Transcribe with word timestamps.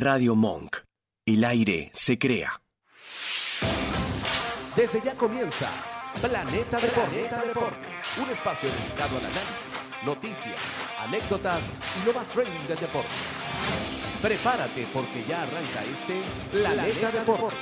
Radio 0.00 0.34
Monk. 0.34 0.78
El 1.26 1.44
aire 1.44 1.90
se 1.92 2.18
crea. 2.18 2.62
Desde 4.74 5.02
ya 5.02 5.14
comienza 5.14 5.70
Planeta 6.22 6.78
Deporte. 6.78 7.86
Un 8.24 8.30
espacio 8.30 8.70
dedicado 8.70 9.18
al 9.18 9.26
análisis, 9.26 9.68
noticias, 10.06 10.58
anécdotas 11.00 11.60
y 12.00 12.06
lo 12.06 12.14
más 12.14 12.24
trending 12.30 12.66
del 12.66 12.78
deporte. 12.78 13.10
Prepárate 14.22 14.88
porque 14.90 15.22
ya 15.28 15.42
arranca 15.42 15.84
este 15.84 16.22
Planeta 16.50 17.10
Deporte. 17.10 17.56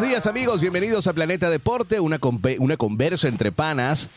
Buenos 0.00 0.14
días 0.14 0.26
amigos, 0.26 0.62
bienvenidos 0.62 1.06
a 1.08 1.12
Planeta 1.12 1.50
Deporte, 1.50 2.00
una, 2.00 2.18
una 2.58 2.78
conversa 2.78 3.28
entre 3.28 3.52
panas. 3.52 4.08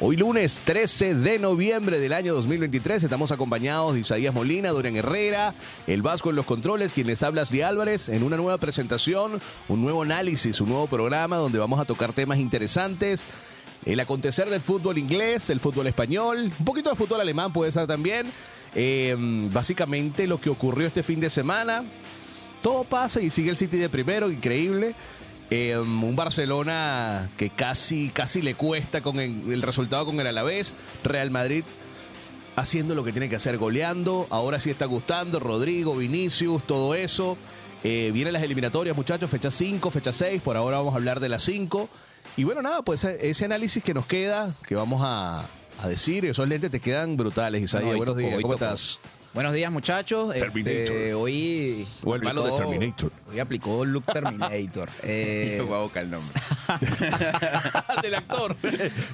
Hoy 0.00 0.14
lunes 0.16 0.60
13 0.64 1.16
de 1.16 1.40
noviembre 1.40 1.98
del 1.98 2.12
año 2.12 2.32
2023 2.32 3.02
estamos 3.02 3.32
acompañados 3.32 3.94
de 3.94 4.00
Isaías 4.02 4.32
Molina, 4.32 4.70
Dorian 4.70 4.94
Herrera, 4.94 5.52
el 5.88 6.00
Vasco 6.00 6.30
en 6.30 6.36
los 6.36 6.46
controles, 6.46 6.92
quien 6.92 7.08
les 7.08 7.24
habla 7.24 7.42
Ashley 7.42 7.62
Álvarez, 7.62 8.08
en 8.08 8.22
una 8.22 8.36
nueva 8.36 8.56
presentación, 8.58 9.40
un 9.66 9.82
nuevo 9.82 10.02
análisis, 10.02 10.60
un 10.60 10.68
nuevo 10.68 10.86
programa 10.86 11.38
donde 11.38 11.58
vamos 11.58 11.80
a 11.80 11.86
tocar 11.86 12.12
temas 12.12 12.38
interesantes. 12.38 13.24
El 13.84 13.98
acontecer 13.98 14.48
del 14.48 14.60
fútbol 14.60 14.96
inglés, 14.96 15.50
el 15.50 15.58
fútbol 15.58 15.88
español, 15.88 16.52
un 16.56 16.64
poquito 16.64 16.88
de 16.88 16.94
fútbol 16.94 17.20
alemán 17.20 17.52
puede 17.52 17.72
ser 17.72 17.88
también. 17.88 18.28
Eh, 18.76 19.16
básicamente 19.52 20.28
lo 20.28 20.40
que 20.40 20.50
ocurrió 20.50 20.86
este 20.86 21.02
fin 21.02 21.18
de 21.18 21.30
semana, 21.30 21.82
todo 22.62 22.84
pasa 22.84 23.20
y 23.20 23.28
sigue 23.28 23.50
el 23.50 23.56
City 23.56 23.76
de 23.76 23.88
primero, 23.88 24.30
increíble. 24.30 24.94
Eh, 25.54 25.76
un 25.76 26.16
Barcelona 26.16 27.28
que 27.36 27.50
casi, 27.50 28.08
casi 28.08 28.40
le 28.40 28.54
cuesta 28.54 29.02
con 29.02 29.20
el, 29.20 29.52
el 29.52 29.60
resultado 29.60 30.06
con 30.06 30.18
el 30.18 30.26
Alavés. 30.26 30.72
Real 31.04 31.30
Madrid 31.30 31.62
haciendo 32.56 32.94
lo 32.94 33.04
que 33.04 33.12
tiene 33.12 33.28
que 33.28 33.36
hacer, 33.36 33.58
goleando. 33.58 34.26
Ahora 34.30 34.60
sí 34.60 34.70
está 34.70 34.86
gustando. 34.86 35.40
Rodrigo, 35.40 35.94
Vinicius, 35.94 36.62
todo 36.62 36.94
eso. 36.94 37.36
Eh, 37.84 38.12
vienen 38.14 38.32
las 38.32 38.42
eliminatorias, 38.42 38.96
muchachos, 38.96 39.28
fecha 39.28 39.50
5, 39.50 39.90
fecha 39.90 40.10
6. 40.10 40.40
Por 40.40 40.56
ahora 40.56 40.78
vamos 40.78 40.94
a 40.94 40.96
hablar 40.96 41.20
de 41.20 41.28
las 41.28 41.42
5. 41.42 41.86
Y 42.38 42.44
bueno, 42.44 42.62
nada, 42.62 42.80
pues 42.80 43.04
ese 43.04 43.44
análisis 43.44 43.82
que 43.82 43.92
nos 43.92 44.06
queda, 44.06 44.54
que 44.66 44.74
vamos 44.74 45.02
a, 45.04 45.44
a 45.82 45.88
decir, 45.88 46.24
esos 46.24 46.48
lentes 46.48 46.70
te 46.70 46.80
quedan 46.80 47.18
brutales, 47.18 47.62
Isaías. 47.62 47.94
Buenos 47.94 48.16
días, 48.16 48.40
¿cómo 48.40 48.54
estás? 48.54 49.00
Buenos 49.34 49.54
días, 49.54 49.72
muchachos. 49.72 50.34
Terminator. 50.34 50.74
Este, 50.94 51.14
hoy. 51.14 51.86
O 52.04 52.14
el 52.14 52.20
malo 52.22 52.44
de 52.44 52.52
Terminator. 52.52 53.10
Hoy 53.30 53.38
aplicó 53.40 53.82
Luke 53.84 54.12
Terminator. 54.12 54.90
Eh, 55.04 55.54
Yo 55.56 55.66
voy 55.66 55.78
a 55.78 55.82
buscar 55.82 56.04
el 56.04 56.10
nombre. 56.10 56.38
del 58.02 58.14
actor. 58.14 58.54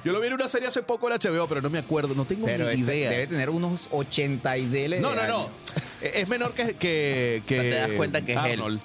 Yo 0.03 0.11
lo 0.11 0.19
vi 0.19 0.27
en 0.27 0.33
una 0.33 0.49
serie 0.49 0.67
hace 0.67 0.83
poco 0.83 1.09
en 1.09 1.17
HBO, 1.19 1.47
pero 1.47 1.61
no 1.61 1.69
me 1.69 1.79
acuerdo, 1.79 2.13
no 2.15 2.25
tengo 2.25 2.45
pero 2.47 2.65
ni 2.65 2.81
este 2.81 2.97
idea. 2.97 3.09
debe 3.11 3.27
tener 3.27 3.49
unos 3.49 3.87
80 3.91 4.57
y 4.57 4.65
dele. 4.67 4.99
No, 4.99 5.15
no, 5.15 5.25
no. 5.25 5.37
años. 5.39 5.49
Es 6.01 6.27
menor 6.27 6.51
que, 6.53 6.73
que, 6.75 7.41
que 7.47 7.55
No 7.55 7.63
te 7.63 7.69
das 7.69 7.91
cuenta 7.91 8.21
que 8.21 8.33
es 8.33 8.45
él. 8.45 8.79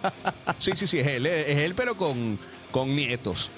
Sí, 0.60 0.72
sí, 0.76 0.86
sí, 0.86 0.98
es 1.00 1.06
él. 1.08 1.26
Es 1.26 1.58
él, 1.58 1.74
pero 1.74 1.96
con, 1.96 2.38
con 2.70 2.94
nietos. 2.94 3.50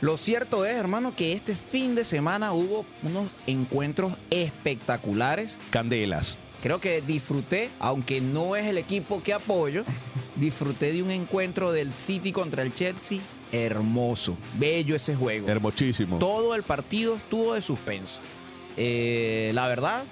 Lo 0.00 0.16
cierto 0.18 0.64
es, 0.64 0.74
hermano, 0.74 1.14
que 1.14 1.32
este 1.34 1.54
fin 1.54 1.94
de 1.94 2.04
semana 2.04 2.52
hubo 2.52 2.84
unos 3.04 3.28
encuentros 3.46 4.14
espectaculares. 4.30 5.58
Candelas. 5.70 6.36
Creo 6.62 6.78
que 6.80 7.00
disfruté, 7.00 7.70
aunque 7.78 8.20
no 8.20 8.54
es 8.56 8.66
el 8.66 8.76
equipo 8.78 9.22
que 9.22 9.32
apoyo, 9.32 9.84
disfruté 10.36 10.92
de 10.92 11.02
un 11.02 11.10
encuentro 11.10 11.72
del 11.72 11.92
City 11.92 12.32
contra 12.32 12.62
el 12.62 12.74
Chelsea. 12.74 13.18
Hermoso, 13.52 14.36
bello 14.58 14.94
ese 14.94 15.14
juego. 15.16 15.48
Hermosísimo. 15.48 16.18
Todo 16.18 16.54
el 16.54 16.62
partido 16.62 17.16
estuvo 17.16 17.54
de 17.54 17.62
suspenso. 17.62 18.20
Eh, 18.76 19.50
la 19.54 19.66
verdad, 19.68 20.04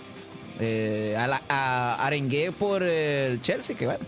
eh, 0.59 1.15
a 1.19 1.27
la- 1.27 1.43
a- 1.49 2.05
arengué 2.05 2.51
por 2.51 2.83
el 2.83 3.41
Chelsea, 3.43 3.77
que 3.77 3.85
bueno. 3.87 4.01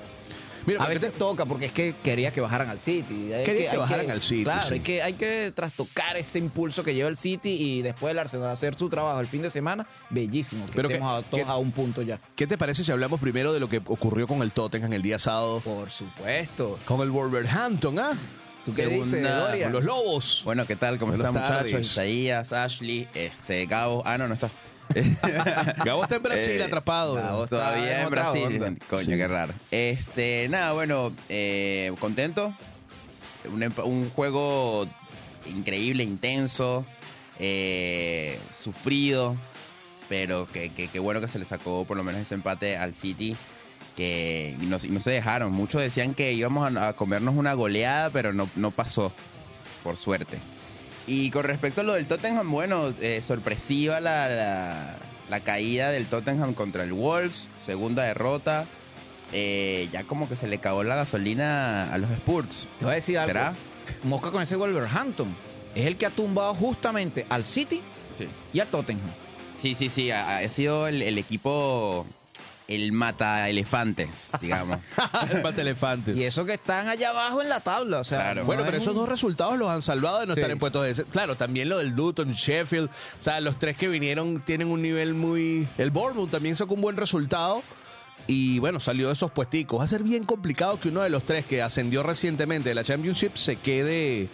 Mira, 0.73 0.85
a 0.85 0.89
veces 0.89 1.13
toca 1.15 1.45
porque 1.47 1.67
es 1.67 1.73
que 1.73 1.95
quería 2.03 2.31
que 2.33 2.41
bajaran 2.41 2.69
al 2.71 2.79
City. 2.79 3.31
Quería 3.45 3.71
que 3.71 3.77
bajaran 3.77 4.11
al 4.11 4.21
City, 4.23 4.45
Claro, 4.45 4.63
sí. 4.69 4.75
hay, 4.75 4.81
que, 4.81 5.03
hay 5.03 5.13
que 5.15 5.53
trastocar 5.55 6.17
ese 6.17 6.39
impulso 6.39 6.83
que 6.85 6.95
lleva 6.95 7.09
el 7.09 7.17
City 7.17 7.51
y 7.51 7.83
después 7.83 8.11
el 8.13 8.19
Arsenal 8.19 8.51
hacer 8.51 8.75
su 8.77 8.89
trabajo 8.89 9.21
el 9.21 9.27
fin 9.27 9.43
de 9.43 9.51
semana. 9.51 9.87
Bellísimo. 10.11 10.67
Que 10.67 10.73
Pero 10.75 10.89
que- 10.89 10.95
estemos 10.95 11.19
a, 11.19 11.23
todos 11.29 11.45
que- 11.45 11.51
a 11.51 11.57
un 11.57 11.73
punto 11.73 12.03
ya. 12.03 12.19
¿Qué 12.37 12.47
te 12.47 12.57
parece 12.59 12.85
si 12.85 12.93
hablamos 12.93 13.21
primero 13.21 13.53
de 13.53 13.61
lo 13.61 13.69
que 13.69 13.79
ocurrió 13.79 14.27
con 14.27 14.43
el 14.43 14.53
Tottenham 14.53 14.93
el 14.93 15.03
día 15.03 15.19
sábado? 15.19 15.61
Por 15.61 15.91
supuesto. 15.91 16.79
Con 16.85 17.01
el 17.03 17.11
Wolverhampton, 17.11 17.99
¿ah? 17.99 18.13
¿Tú 18.65 18.75
qué 18.75 18.87
dices? 18.89 19.27
Con 19.63 19.73
los 19.73 19.85
Lobos. 19.85 20.43
Bueno, 20.45 20.67
¿qué 20.67 20.77
tal? 20.77 20.99
¿Cómo 20.99 21.15
están, 21.15 21.33
muchachos? 21.33 21.81
Isaías, 21.81 22.53
Ashley, 22.53 23.09
este, 23.15 23.65
Gabo. 23.67 24.03
Ah, 24.05 24.19
no, 24.19 24.29
no 24.29 24.35
está. 24.35 24.51
Gabo 25.85 26.03
está 26.03 26.17
en 26.17 26.23
Brasil 26.23 26.53
Eh, 26.53 26.63
atrapado. 26.65 27.15
Gabo 27.15 27.45
está 27.45 27.57
Todavía 27.57 28.03
en 28.03 28.11
Brasil. 28.11 28.63
onda. 28.63 28.87
Coño, 28.89 29.05
Sí. 29.05 29.11
qué 29.13 29.29
raro. 29.29 29.53
Este, 29.71 30.49
nada, 30.51 30.73
bueno, 30.73 31.13
eh, 31.29 31.93
contento. 32.01 32.55
Un, 33.85 34.11
juego 34.11 34.87
increíble, 35.47 36.03
intenso, 36.05 36.85
eh, 37.39 38.39
sufrido, 38.63 39.35
pero 40.09 40.47
que, 40.53 40.69
que- 40.71 40.89
que 40.89 40.99
bueno 40.99 41.21
que 41.21 41.29
se 41.29 41.39
le 41.39 41.45
sacó 41.47 41.85
por 41.87 41.97
lo 41.97 42.05
menos 42.05 42.21
ese 42.21 42.35
empate 42.35 42.77
al 42.77 42.93
City. 42.95 43.37
Que 43.97 44.57
no, 44.61 44.79
se 44.79 45.11
dejaron. 45.11 45.53
Muchos 45.53 45.83
decían 45.83 46.15
que 46.15 46.33
íbamos 46.33 46.75
a, 46.77 46.89
a 46.89 46.93
comernos 46.95 47.35
una 47.35 47.53
goleada, 47.55 48.09
pero 48.11 48.33
no, 48.33 48.49
no 48.57 48.71
pasó, 48.71 49.13
por 49.83 49.97
suerte. 49.97 50.39
Y 51.11 51.31
con 51.31 51.43
respecto 51.43 51.81
a 51.81 51.85
lo 51.85 51.95
del 51.95 52.07
Tottenham, 52.07 52.49
bueno, 52.51 52.95
eh, 53.01 53.21
sorpresiva 53.27 53.99
la, 53.99 54.29
la- 54.29 54.97
la 55.29 55.41
caída 55.41 55.91
del 55.91 56.07
Tottenham 56.07 56.55
contra 56.55 56.85
el 56.85 56.93
Wolves, 56.93 57.49
segunda 57.65 58.05
derrota. 58.05 58.65
Eh, 59.33 59.89
ya 59.93 60.03
como 60.05 60.29
que 60.29 60.35
se 60.37 60.47
le 60.49 60.59
cagó 60.59 60.83
la 60.85 60.95
gasolina 60.97 61.93
a 61.93 61.99
los 61.99 62.11
Spurs. 62.13 62.69
Te 62.79 62.85
voy 62.85 62.93
a 62.93 62.95
decir 62.97 63.19
algo. 63.19 63.29
¿Será? 63.29 63.53
Mosca 64.05 64.31
con 64.31 64.43
ese 64.43 64.55
Wolverhampton. 64.57 65.35
Es 65.75 65.87
el 65.87 65.97
que 65.97 66.07
ha 66.07 66.11
tumbado 66.11 66.55
justamente 66.55 67.27
al 67.29 67.45
City 67.45 67.81
Sí. 68.17 68.27
y 68.53 68.61
al 68.61 68.67
Tottenham. 68.69 69.07
Sí, 69.61 69.75
sí, 69.77 69.89
sí. 69.89 70.11
Ha, 70.11 70.39
ha 70.39 70.49
sido 70.49 70.87
el, 70.89 71.01
el 71.03 71.17
equipo, 71.19 72.07
el 72.71 72.93
mata 72.93 73.49
elefantes, 73.49 74.09
digamos. 74.41 74.79
el 75.31 75.43
mate 75.43 75.61
elefante. 75.61 76.13
Y 76.13 76.23
eso 76.23 76.45
que 76.47 76.55
están 76.55 76.89
allá 76.89 77.11
abajo 77.11 77.43
en 77.43 77.49
la 77.49 77.61
tabla. 77.61 77.99
O 77.99 78.05
sea, 78.05 78.19
Claro. 78.21 78.41
no 78.43 78.47
Bueno, 78.47 78.63
pero 78.65 78.77
esos 78.79 78.95
dos 78.95 79.09
resultados 79.09 79.59
los 79.59 79.69
han 79.69 79.83
salvado 79.83 80.21
de 80.21 80.27
no 80.27 80.35
Sí. 80.35 80.41
estar 80.41 80.51
en 80.51 80.59
puestos 80.59 80.97
de... 80.97 81.05
Claro, 81.05 81.37
también 81.37 81.69
lo 81.69 81.79
del 81.79 81.91
Luton, 81.91 82.33
Sheffield. 82.33 82.89
O 82.89 83.23
sea, 83.23 83.41
los 83.41 83.59
tres 83.59 83.77
que 83.77 83.89
vinieron 83.89 84.41
tienen 84.41 84.69
un 84.69 84.81
nivel 84.81 85.15
muy... 85.15 85.69
El 85.79 85.91
Bournemouth 85.91 86.31
también 86.31 86.57
sacó 86.57 86.75
un 86.75 86.81
buen 86.81 86.97
resultado. 86.97 87.63
Y 88.27 88.59
bueno, 88.61 88.79
salió 88.79 89.09
de 89.09 89.15
esos 89.15 89.33
puesticos. 89.33 89.81
Va 89.81 89.85
a 89.85 89.89
ser 89.89 90.03
bien 90.05 90.25
complicado 90.25 90.79
que 90.79 90.89
uno 90.91 91.01
de 91.01 91.11
los 91.11 91.25
tres 91.25 91.45
que 91.47 91.63
ascendió 91.63 92.03
recientemente 92.05 92.69
de 92.69 92.75
la 92.77 92.85
Championship 92.85 93.37
se 93.37 93.57
quede... 93.57 94.29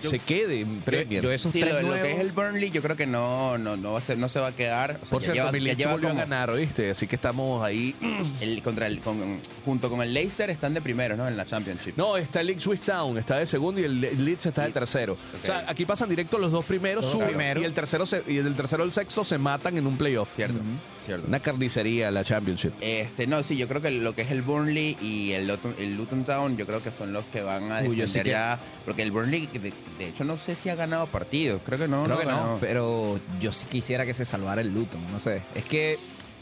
Yo- 0.00 0.10
se 0.10 0.18
quede 0.18 0.60
en 0.60 0.80
Premier. 0.80 1.22
yo 1.22 1.30
esos 1.32 1.52
Sí, 1.52 1.60
tres 1.60 1.82
lo, 1.82 1.92
que 1.94 2.12
es 2.12 2.18
el 2.20 2.32
Burnley, 2.32 2.70
yo 2.70 2.82
creo 2.82 2.96
que 2.96 3.06
no, 3.06 3.58
no, 3.58 3.76
no, 3.76 3.92
va 3.92 3.98
a 3.98 4.02
ser, 4.02 4.18
no 4.18 4.28
se 4.28 4.38
va 4.40 4.48
a 4.48 4.52
quedar. 4.52 4.92
O 4.92 4.98
sea, 5.06 5.10
Por 5.10 5.22
ya 5.22 5.32
cierto, 5.32 5.50
lleva- 5.52 5.58
ya 5.58 5.64
Leeds 5.64 5.78
lleva 5.78 5.92
volvió 5.92 6.08
como- 6.10 6.20
a 6.20 6.24
ganar, 6.24 6.50
¿oíste? 6.50 6.90
Así 6.90 7.06
que 7.06 7.16
estamos 7.16 7.64
ahí... 7.64 7.94
el- 8.40 8.62
contra 8.62 8.86
el, 8.86 9.00
con- 9.00 9.38
junto 9.64 9.88
con 9.90 10.02
el 10.02 10.12
Leicester 10.14 10.50
están 10.50 10.74
de 10.74 10.80
primeros, 10.80 11.16
¿no? 11.18 11.26
En 11.26 11.36
la 11.36 11.46
Championship. 11.46 11.96
No, 11.96 12.16
está 12.16 12.40
el 12.40 12.50
Ipswich 12.50 12.80
Town, 12.82 13.18
está 13.18 13.38
de 13.38 13.46
segundo 13.46 13.80
y 13.80 13.84
el 13.84 14.00
Le- 14.00 14.14
Leeds 14.14 14.46
está 14.46 14.64
de 14.64 14.72
tercero. 14.72 15.16
O 15.42 15.46
sea, 15.46 15.64
aquí 15.68 15.84
pasan 15.84 16.08
directo 16.08 16.38
los 16.38 16.52
dos 16.52 16.64
primeros, 16.64 17.04
suben, 17.10 17.58
y 17.58 17.64
el 17.64 17.72
tercero 17.72 18.06
se- 18.06 18.22
y 18.26 18.38
el 18.38 18.54
tercero 18.54 18.84
el 18.84 18.92
sexto 18.92 19.24
se 19.24 19.38
matan 19.38 19.78
en 19.78 19.86
un 19.86 19.96
playoff. 19.96 20.28
Cierto, 20.36 20.58
cierto. 21.06 21.26
Una 21.26 21.40
carnicería 21.40 22.10
la 22.10 22.22
Championship. 22.24 22.72
Este, 22.80 23.26
no, 23.26 23.42
sí, 23.42 23.56
yo 23.56 23.66
creo 23.68 23.80
que 23.80 23.90
lo 23.92 24.14
que 24.14 24.22
es 24.22 24.30
el 24.30 24.42
Burnley 24.42 24.96
y 25.00 25.32
el 25.32 25.48
Luton, 25.48 25.74
el 25.78 25.96
Luton 25.96 26.24
Town, 26.24 26.56
yo 26.56 26.66
creo 26.66 26.82
que 26.82 26.90
son 26.90 27.12
los 27.14 27.24
que 27.26 27.40
van 27.42 27.72
a 27.72 27.80
Uy, 27.80 27.96
yo 27.96 28.02
defender 28.04 28.08
sí 28.10 28.20
que- 28.24 28.30
ya. 28.30 28.58
Porque 28.84 29.02
el 29.02 29.10
Burnley, 29.12 29.46
de, 29.46 29.72
de 29.98 30.08
hecho, 30.08 30.24
no 30.24 30.36
sé 30.36 30.54
si 30.54 30.68
ha 30.68 30.74
ganado 30.74 31.06
partidos. 31.06 31.62
Creo 31.64 31.78
que 31.78 31.88
no. 31.88 32.04
Creo 32.04 32.18
que 32.18 32.24
no, 32.26 32.30
ganó. 32.36 32.58
pero 32.60 33.18
yo 33.40 33.52
sí 33.52 33.64
quisiera 33.70 34.04
que 34.04 34.12
se 34.14 34.26
salvara 34.26 34.60
el 34.60 34.74
Luton, 34.74 35.00
no 35.10 35.18
sé. 35.20 35.40
Es 35.54 35.64
que 35.64 35.98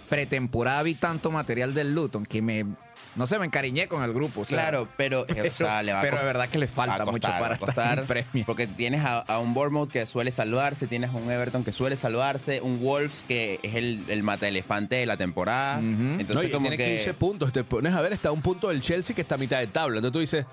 pretemporada 0.08 0.82
vi 0.82 0.94
tanto 0.94 1.30
material 1.30 1.74
del 1.74 1.94
Luton 1.94 2.26
que 2.26 2.42
me, 2.42 2.66
no 3.16 3.26
sé, 3.26 3.38
me 3.38 3.46
encariñé 3.46 3.86
con 3.88 4.02
el 4.02 4.12
grupo. 4.12 4.40
o 4.40 4.44
sea, 4.44 4.58
Claro, 4.58 4.88
pero, 4.96 5.24
eh, 5.28 5.48
o 5.48 5.50
sea, 5.50 5.82
le 5.82 5.92
va 5.92 6.00
a 6.00 6.02
pero 6.02 6.18
de 6.18 6.24
verdad 6.24 6.48
que 6.48 6.58
le 6.58 6.66
falta 6.66 6.98
costar, 7.04 7.12
mucho 7.12 7.28
para 7.28 7.58
costar, 7.58 7.98
estar 8.00 8.16
en. 8.18 8.44
Porque 8.44 8.66
tienes 8.66 9.04
a, 9.04 9.18
a 9.20 9.38
un 9.38 9.54
Bournemouth 9.54 9.90
que 9.90 10.06
suele 10.06 10.32
salvarse, 10.32 10.86
tienes 10.86 11.10
a 11.10 11.14
un 11.14 11.30
Everton 11.30 11.62
que 11.64 11.72
suele 11.72 11.96
salvarse, 11.96 12.60
un 12.60 12.80
Wolves 12.80 13.24
que 13.28 13.60
es 13.62 13.74
el, 13.74 14.04
el 14.08 14.22
mata 14.22 14.48
elefante 14.48 14.96
de 14.96 15.06
la 15.06 15.16
temporada. 15.16 15.78
Entonces, 15.78 16.34
No, 16.34 16.42
y 16.42 16.50
como 16.50 16.68
tiene 16.68 16.76
que. 16.84 16.94
15 16.96 17.14
puntos. 17.14 17.52
Te 17.52 17.64
pones 17.64 17.92
a 17.94 18.00
ver, 18.02 18.12
está 18.12 18.30
a 18.30 18.32
un 18.32 18.42
punto 18.42 18.68
del 18.68 18.80
Chelsea 18.80 19.14
que 19.14 19.22
está 19.22 19.36
a 19.36 19.38
mitad 19.38 19.58
de 19.60 19.66
tabla. 19.68 19.96
Entonces 19.98 20.12
tú 20.12 20.18
dices, 20.20 20.46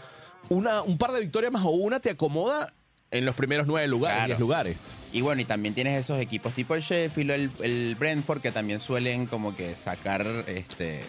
una, 0.49 0.81
un 0.81 0.97
par 0.97 1.11
de 1.11 1.21
victorias 1.21 1.51
más 1.51 1.63
o 1.65 1.69
una 1.69 1.99
te 1.99 2.09
acomoda 2.11 2.73
en 3.09 3.25
los 3.25 3.35
primeros 3.35 3.67
nueve 3.67 3.87
lugares, 3.87 4.15
Claro. 4.17 4.27
diez 4.27 4.39
lugares. 4.39 4.77
Y 5.13 5.19
bueno, 5.21 5.41
y 5.41 5.45
también 5.45 5.73
tienes 5.75 5.99
esos 5.99 6.19
equipos 6.21 6.53
tipo 6.53 6.73
el 6.75 6.81
Sheffield 6.81 7.31
o 7.31 7.33
el, 7.33 7.51
el 7.63 7.95
Brentford 7.99 8.39
que 8.41 8.51
también 8.51 8.79
suelen 8.79 9.25
como 9.25 9.53
que 9.55 9.75
sacar 9.75 10.25
este 10.47 11.03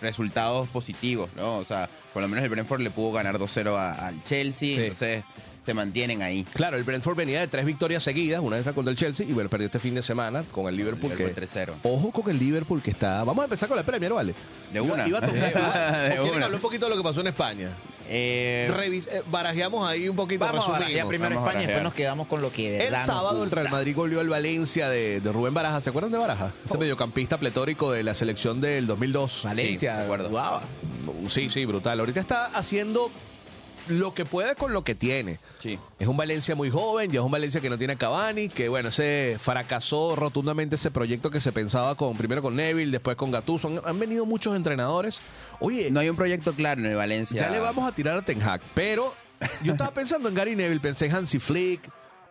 resultados 0.00 0.68
positivos, 0.68 1.30
¿no? 1.36 1.58
O 1.58 1.64
sea, 1.64 1.88
por 2.12 2.22
lo 2.22 2.28
menos 2.28 2.42
el 2.44 2.50
Brentford 2.50 2.80
le 2.80 2.90
pudo 2.90 3.12
ganar 3.12 3.38
2-0 3.38 3.76
a- 3.76 4.06
al 4.08 4.24
Chelsea, 4.24 4.76
Sí. 4.76 4.82
entonces 4.82 5.24
se 5.64 5.74
mantienen 5.74 6.22
ahí. 6.22 6.42
Claro, 6.54 6.76
el 6.78 6.84
Brentford 6.84 7.16
venía 7.16 7.40
de 7.40 7.46
tres 7.46 7.66
victorias 7.66 8.02
seguidas, 8.02 8.40
una 8.42 8.56
vez 8.56 8.66
contra 8.74 8.90
el 8.90 8.96
Chelsea 8.96 9.26
y 9.28 9.32
bueno, 9.32 9.50
perdió 9.50 9.66
este 9.66 9.78
fin 9.78 9.94
de 9.94 10.02
semana 10.02 10.42
con 10.52 10.66
el 10.68 10.76
Liverpool. 10.76 11.10
Liverpool 11.10 11.34
que, 11.34 11.34
3-0. 11.34 11.74
Ojo 11.82 12.10
con 12.12 12.30
el 12.30 12.38
Liverpool 12.38 12.80
que 12.82 12.90
está. 12.92 13.22
Vamos 13.24 13.42
a 13.42 13.44
empezar 13.44 13.68
con 13.68 13.76
la 13.76 13.84
Premier, 13.84 14.12
¿vale? 14.12 14.34
De 14.72 14.80
una. 14.80 15.06
Iba 15.06 15.18
a 15.18 15.20
tocar. 15.20 15.32
De 16.08 16.18
¿O 16.18 16.22
quieren 16.22 16.22
una. 16.36 16.44
hablar 16.46 16.54
un 16.54 16.60
poquito 16.60 16.86
de 16.86 16.90
lo 16.90 16.96
que 16.96 17.02
pasó 17.02 17.20
en 17.20 17.26
España. 17.28 17.68
Eh, 18.12 18.68
Revis- 18.76 19.06
eh, 19.10 19.22
barajeamos 19.30 19.88
ahí 19.88 20.08
un 20.08 20.16
poquito, 20.16 20.44
Vamos 20.44 20.66
a 20.66 20.72
barajear 20.72 21.06
primero 21.06 21.36
Vamos 21.36 21.46
a 21.46 21.50
España 21.50 21.62
y 21.62 21.66
después 21.66 21.84
barajear. 21.84 21.84
nos 21.84 21.94
quedamos 21.94 22.26
con 22.26 22.42
lo 22.42 22.50
que 22.50 22.70
de 22.70 22.76
El 22.78 22.82
verdad 22.90 22.98
nos 22.98 23.06
sábado 23.06 23.44
el 23.44 23.50
Real. 23.52 23.68
Madrid 23.70 23.94
goleó 23.94 24.18
al 24.20 24.28
Valencia 24.28 24.88
de, 24.88 25.20
de 25.20 25.32
Rubén 25.32 25.54
Baraja. 25.54 25.80
¿Se 25.80 25.90
acuerdan 25.90 26.10
de 26.10 26.18
Baraja? 26.18 26.50
Ese 26.66 26.76
mediocampista 26.76 27.38
pletórico 27.38 27.92
de 27.92 28.02
la 28.02 28.14
selección 28.14 28.60
del 28.60 28.86
2002. 28.88 29.42
Valencia, 29.44 29.92
Sí, 29.92 29.98
de 29.98 30.04
acuerdo. 30.04 30.28
guau. 30.30 30.60
Sí, 31.28 31.48
sí, 31.50 31.64
brutal. 31.64 32.00
Ahorita 32.00 32.18
está 32.18 32.46
haciendo 32.46 33.10
lo 33.90 34.14
que 34.14 34.24
puede 34.24 34.54
con 34.54 34.72
lo 34.72 34.82
que 34.84 34.94
tiene. 34.94 35.38
sí. 35.62 35.78
Es 35.98 36.06
un 36.08 36.16
Valencia 36.16 36.54
muy 36.54 36.70
joven, 36.70 37.10
ya 37.10 37.20
es 37.20 37.24
un 37.24 37.30
Valencia 37.30 37.60
que 37.60 37.68
no 37.68 37.76
tiene 37.76 37.92
a 37.94 37.96
Cavani, 37.96 38.48
que 38.48 38.68
bueno, 38.68 38.88
ese 38.88 39.36
fracasó 39.40 40.16
rotundamente 40.16 40.76
ese 40.76 40.90
proyecto 40.90 41.30
que 41.30 41.40
se 41.40 41.52
pensaba 41.52 41.94
con 41.94 42.16
primero 42.16 42.40
con 42.42 42.56
Neville, 42.56 42.90
después 42.92 43.16
con 43.16 43.30
Gattuso. 43.30 43.68
Han, 43.68 43.80
han 43.84 43.98
venido 43.98 44.24
muchos 44.26 44.56
entrenadores. 44.56 45.20
Oye, 45.60 45.90
No 45.90 46.00
hay 46.00 46.08
un 46.08 46.16
proyecto 46.16 46.52
claro 46.54 46.80
en 46.80 46.86
el 46.86 46.96
Valencia. 46.96 47.40
ya 47.40 47.50
le 47.50 47.58
vamos 47.58 47.86
a 47.86 47.94
tirar 47.94 48.16
a 48.16 48.22
Ten 48.22 48.42
Hag, 48.42 48.60
pero 48.74 49.14
yo 49.62 49.72
estaba 49.72 49.90
pensando 49.92 50.28
en 50.28 50.34
Gary 50.34 50.56
Neville, 50.56 50.80
pensé 50.80 51.06
en 51.06 51.12
Hansi 51.14 51.38
Flick, 51.38 51.80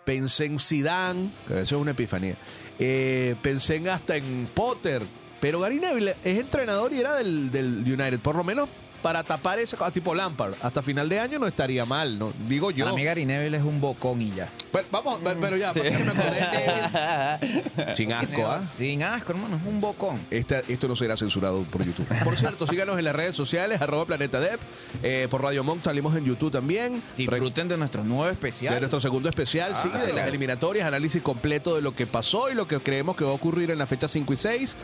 pensé 0.05 0.45
en 0.45 0.59
Zidane, 0.59 1.29
que 1.47 1.61
eso 1.61 1.75
es 1.75 1.81
una 1.81 1.91
epifanía. 1.91 2.35
Eh, 2.79 3.35
pensé 3.41 3.75
en 3.75 3.89
hasta 3.89 4.15
en 4.15 4.47
Potter, 4.53 5.01
pero 5.41 5.59
Gary 5.59 5.79
Neville 5.79 6.15
es 6.23 6.39
entrenador 6.39 6.93
y 6.93 6.99
era 6.99 7.15
del, 7.15 7.51
del 7.51 7.83
United, 7.85 8.19
por 8.19 8.35
lo 8.35 8.43
menos 8.43 8.69
para 9.01 9.23
tapar 9.23 9.59
ese 9.59 9.75
a 9.79 9.91
tipo 9.91 10.13
Lampard, 10.13 10.53
hasta 10.61 10.81
final 10.81 11.07
de 11.09 11.19
año 11.19 11.39
no 11.39 11.47
estaría 11.47 11.85
mal, 11.85 12.19
no 12.19 12.31
digo 12.47 12.71
yo. 12.71 12.85
Para 12.85 12.95
mí 12.95 13.03
Gary 13.03 13.25
Neville 13.25 13.57
es 13.57 13.63
un 13.63 13.79
bocón 13.81 14.21
y 14.21 14.31
ya. 14.31 14.49
Pero, 14.71 14.85
vamos, 14.91 15.19
pero- 15.23 15.39
pero 15.39 15.57
ya, 15.57 15.73
que 15.73 15.91
me. 15.91 15.99
Sin 17.95 18.13
asco, 18.13 18.45
¿ah? 18.45 18.67
Sin 18.75 19.03
asco, 19.03 19.31
hermano, 19.31 19.57
es 19.57 19.63
un 19.65 19.81
bocón. 19.81 20.19
Esta- 20.29 20.59
esto 20.59 20.87
no 20.87 20.95
será 20.95 21.17
censurado 21.17 21.63
por 21.63 21.83
YouTube. 21.83 22.07
Por 22.23 22.37
cierto, 22.37 22.67
síganos 22.67 22.97
en 22.97 23.05
las 23.05 23.15
redes 23.15 23.35
sociales, 23.35 23.81
arroba 23.81 24.05
Planeta 24.05 24.39
Dep. 24.39 24.59
Eh, 25.03 25.27
por 25.29 25.41
Radio 25.41 25.63
Monk 25.63 25.83
salimos 25.83 26.15
en 26.15 26.25
YouTube 26.25 26.51
también. 26.51 27.01
Disfruten 27.17 27.67
de 27.67 27.77
nuestro 27.77 28.03
nuevo 28.03 28.29
especial. 28.29 28.73
De 28.73 28.79
nuestro 28.81 28.99
segundo 28.99 29.29
especial, 29.29 29.75
sí, 29.81 29.89
de 29.89 30.13
las 30.13 30.27
eliminatorias, 30.27 30.87
análisis 30.87 31.21
completo 31.21 31.75
de 31.75 31.81
lo 31.81 31.95
que 31.95 32.05
pasó 32.05 32.49
y 32.51 32.55
lo 32.55 32.67
que 32.67 32.79
creemos 32.79 33.15
que 33.15 33.23
va 33.23 33.31
a 33.31 33.33
ocurrir 33.33 33.71
en 33.71 33.77
la 33.77 33.87
fecha 33.87 34.07
5 34.07 34.33
y 34.33 34.37
6. 34.37 34.77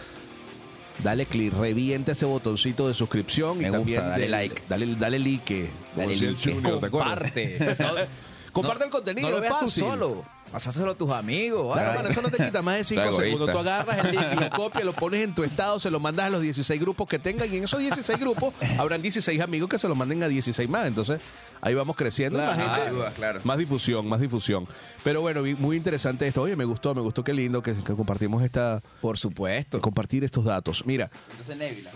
Dale 1.03 1.25
clic, 1.25 1.53
reviente 1.53 2.13
ese 2.13 2.25
botoncito 2.25 2.87
de 2.87 2.93
suscripción 2.93 3.57
y 3.61 3.65
gusta, 3.65 3.71
también 3.77 4.01
dale 4.01 4.21
del- 4.23 4.31
like. 4.31 4.61
Dale, 4.69 4.95
dale 4.95 5.19
like. 5.19 5.69
Dale 5.95 6.15
like. 6.15 6.35
Junior, 6.53 6.79
¿te 6.79 6.85
acuerdas? 6.87 7.13
Comparte. 7.31 7.57
Comparte 8.53 8.79
No- 8.79 8.85
el 8.85 8.91
contenido, 8.91 9.27
No 9.29 9.31
lo 9.37 9.43
es 9.43 9.49
veas 9.49 9.59
tú 9.59 9.65
fácil. 9.65 9.83
solo. 9.83 10.23
Pasáselo 10.55 10.91
a 10.91 10.95
tus 10.95 11.11
amigos. 11.11 11.73
Claro, 11.77 12.07
eso 12.07 12.21
no 12.21 12.29
te 12.29 12.37
quita 12.45 12.61
más 12.61 12.77
de 12.77 12.83
5 12.85 13.01
Está 13.01 13.17
segundos. 13.21 13.51
Tú 13.51 13.57
agarras 13.57 14.05
el 14.05 14.11
link, 14.11 14.39
lo 14.39 14.49
copias, 14.51 14.85
lo 14.85 14.93
pones 14.93 15.21
en 15.21 15.35
tu 15.35 15.43
estado, 15.43 15.81
se 15.81 15.91
lo 15.91 15.99
mandas 15.99 16.27
a 16.27 16.29
los 16.29 16.39
16 16.41 16.79
grupos 16.79 17.09
que 17.09 17.19
tengan 17.19 17.53
y 17.53 17.57
en 17.57 17.65
esos 17.65 17.77
16 17.81 18.17
grupos 18.17 18.53
habrán 18.79 19.01
16 19.01 19.41
amigos 19.41 19.67
que 19.69 19.77
se 19.77 19.89
lo 19.89 19.95
manden 19.95 20.23
a 20.23 20.29
16 20.29 20.69
más. 20.69 20.87
Entonces, 20.87 21.19
ahí 21.59 21.73
vamos 21.73 21.97
creciendo. 21.97 22.39
Claro. 22.39 22.51
la 22.57 22.63
gente- 22.75 22.81
Ah, 22.87 22.89
dudas, 22.89 23.13
claro. 23.15 23.41
Más 23.43 23.57
difusión, 23.57 24.07
más 24.07 24.21
difusión. 24.21 24.65
Pero 25.03 25.19
bueno, 25.19 25.41
muy 25.59 25.75
interesante 25.75 26.25
esto. 26.25 26.43
Oye, 26.43 26.55
me 26.55 26.63
gustó, 26.63 26.95
me 26.95 27.01
gustó, 27.01 27.21
qué 27.21 27.33
lindo 27.33 27.61
que, 27.61 27.73
que 27.73 27.93
compartimos 27.93 28.41
esta, 28.41 28.81
Por 29.01 29.17
supuesto. 29.17 29.81
compartir 29.81 30.23
estos 30.23 30.45
datos. 30.45 30.85
Mira, 30.85 31.09
Entonces 31.31 31.57
Neville. 31.57 31.89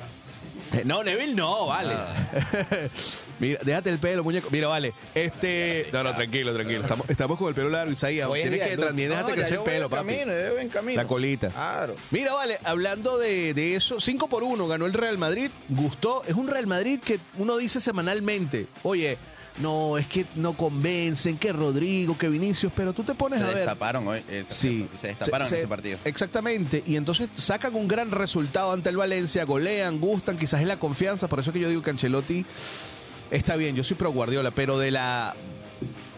eh, 0.73 0.81
No, 0.83 1.01
Neville 1.01 1.33
no, 1.33 1.67
vale. 1.67 1.93
Mira, 3.39 3.59
déjate 3.63 3.89
el 3.89 3.99
pelo, 3.99 4.23
muñeco. 4.23 4.49
Mira, 4.51 4.67
vale. 4.67 4.93
Este. 5.15 5.87
No, 5.93 6.03
no, 6.03 6.13
tranquilo, 6.15 6.53
tranquilo. 6.53 6.81
Estamos, 6.81 7.09
estamos 7.09 7.37
con 7.37 7.47
el 7.49 7.55
pelo 7.55 7.69
largo, 7.69 7.91
Isaías. 7.91 8.29
Tienes 8.33 8.67
que 8.69 8.77
también 8.77 9.09
no, 9.09 9.15
déjate 9.15 9.33
crecer 9.33 9.57
el 9.59 9.63
pelo, 9.63 9.89
papi. 9.89 10.05
camino, 10.13 10.31
yo 10.31 10.53
voy 10.53 10.61
en 10.61 10.69
camino. 10.69 11.01
La 11.01 11.07
colita. 11.07 11.49
Claro. 11.49 11.95
Mira, 12.11 12.33
vale, 12.33 12.57
hablando 12.63 13.17
de, 13.17 13.53
de 13.53 13.75
eso, 13.75 13.99
5 13.99 14.27
por 14.27 14.43
1 14.43 14.67
ganó 14.67 14.85
el 14.85 14.93
Real 14.93 15.17
Madrid, 15.17 15.49
gustó. 15.69 16.23
Es 16.27 16.35
un 16.35 16.47
Real 16.47 16.67
Madrid 16.67 16.99
que 17.03 17.19
uno 17.37 17.57
dice 17.57 17.79
semanalmente, 17.81 18.67
oye, 18.83 19.17
no, 19.61 19.97
es 19.97 20.07
que 20.07 20.25
no 20.35 20.53
convencen, 20.53 21.37
que 21.37 21.51
Rodrigo, 21.51 22.17
que 22.17 22.29
Vinicius, 22.29 22.71
pero 22.73 22.93
tú 22.93 23.03
te 23.03 23.13
pones 23.13 23.39
Se 23.39 23.45
a 23.45 23.47
ver. 23.49 23.57
destaparon 23.57 24.07
hoy. 24.07 24.21
eh, 24.29 24.45
Sí. 24.47 24.87
Se 25.01 25.07
destaparon 25.07 25.47
Se- 25.49 25.55
en 25.55 25.59
ese 25.61 25.67
partido. 25.67 25.97
Exactamente. 26.05 26.81
Y 26.87 26.95
entonces 26.95 27.27
sacan 27.35 27.75
un 27.75 27.87
gran 27.87 28.09
resultado 28.11 28.71
ante 28.71 28.87
el 28.89 28.95
Valencia, 28.95 29.43
golean, 29.43 29.99
gustan, 29.99 30.37
quizás 30.37 30.61
es 30.61 30.67
la 30.67 30.77
confianza. 30.79 31.27
Por 31.27 31.39
eso 31.41 31.49
es 31.49 31.53
que 31.55 31.59
yo 31.59 31.67
digo 31.69 31.81
que 31.81 31.89
Ancelotti 31.89 32.45
está 33.31 33.55
bien. 33.55 33.75
Yo 33.75 33.83
soy 33.83 33.95
pro 33.97 34.11
Guardiola, 34.11 34.51
pero 34.51 34.77
de 34.77 34.91
la 34.91 35.35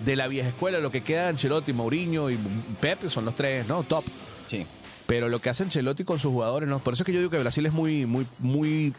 de 0.05 0.15
la 0.15 0.27
vieja 0.27 0.49
escuela, 0.49 0.79
lo 0.79 0.91
que 0.91 1.01
queda 1.01 1.29
Ancelotti, 1.29 1.73
Mourinho 1.73 2.29
y 2.29 2.37
Pep 2.79 3.07
son 3.09 3.25
los 3.25 3.35
tres, 3.35 3.67
¿no? 3.67 3.83
Top. 3.83 4.03
Sí. 4.47 4.65
Pero 5.05 5.29
lo 5.29 5.39
que 5.39 5.49
hace 5.49 5.63
Ancelotti 5.63 6.03
con 6.03 6.19
sus 6.19 6.31
jugadores, 6.31 6.67
¿no? 6.67 6.79
Por 6.79 6.93
eso 6.93 7.03
es 7.03 7.05
que 7.05 7.13
yo 7.13 7.19
digo 7.19 7.31
que 7.31 7.39
Brasil 7.39 7.65
es 7.65 7.73
muy, 7.73 8.05
muy, 8.05 8.25
muy. 8.39 8.93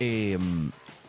eh, 0.00 0.38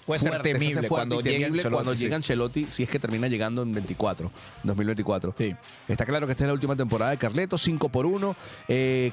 Puede 0.06 0.20
ser 0.20 0.30
fuerte, 0.30 0.54
temible 0.54 0.88
cuando 0.88 1.22
llegue 1.22 1.40
temible 1.40 1.62
Ancelotti, 1.62 1.74
cuando 1.74 1.94
sí. 1.94 2.00
llega 2.00 2.16
Ancelotti, 2.16 2.68
si 2.70 2.84
es 2.84 2.90
que 2.90 3.00
termina 3.00 3.28
llegando 3.28 3.62
en 3.62 3.74
24, 3.74 4.32
2024. 4.64 5.36
Sí. 5.38 5.56
Está 5.88 6.06
claro 6.06 6.26
que 6.26 6.34
esta 6.34 6.44
es 6.44 6.48
la 6.48 6.54
última 6.54 6.76
temporada 6.76 7.12
de 7.12 7.18
Carleto, 7.18 7.58
5 7.58 7.90
por 7.90 8.06
1. 8.06 8.36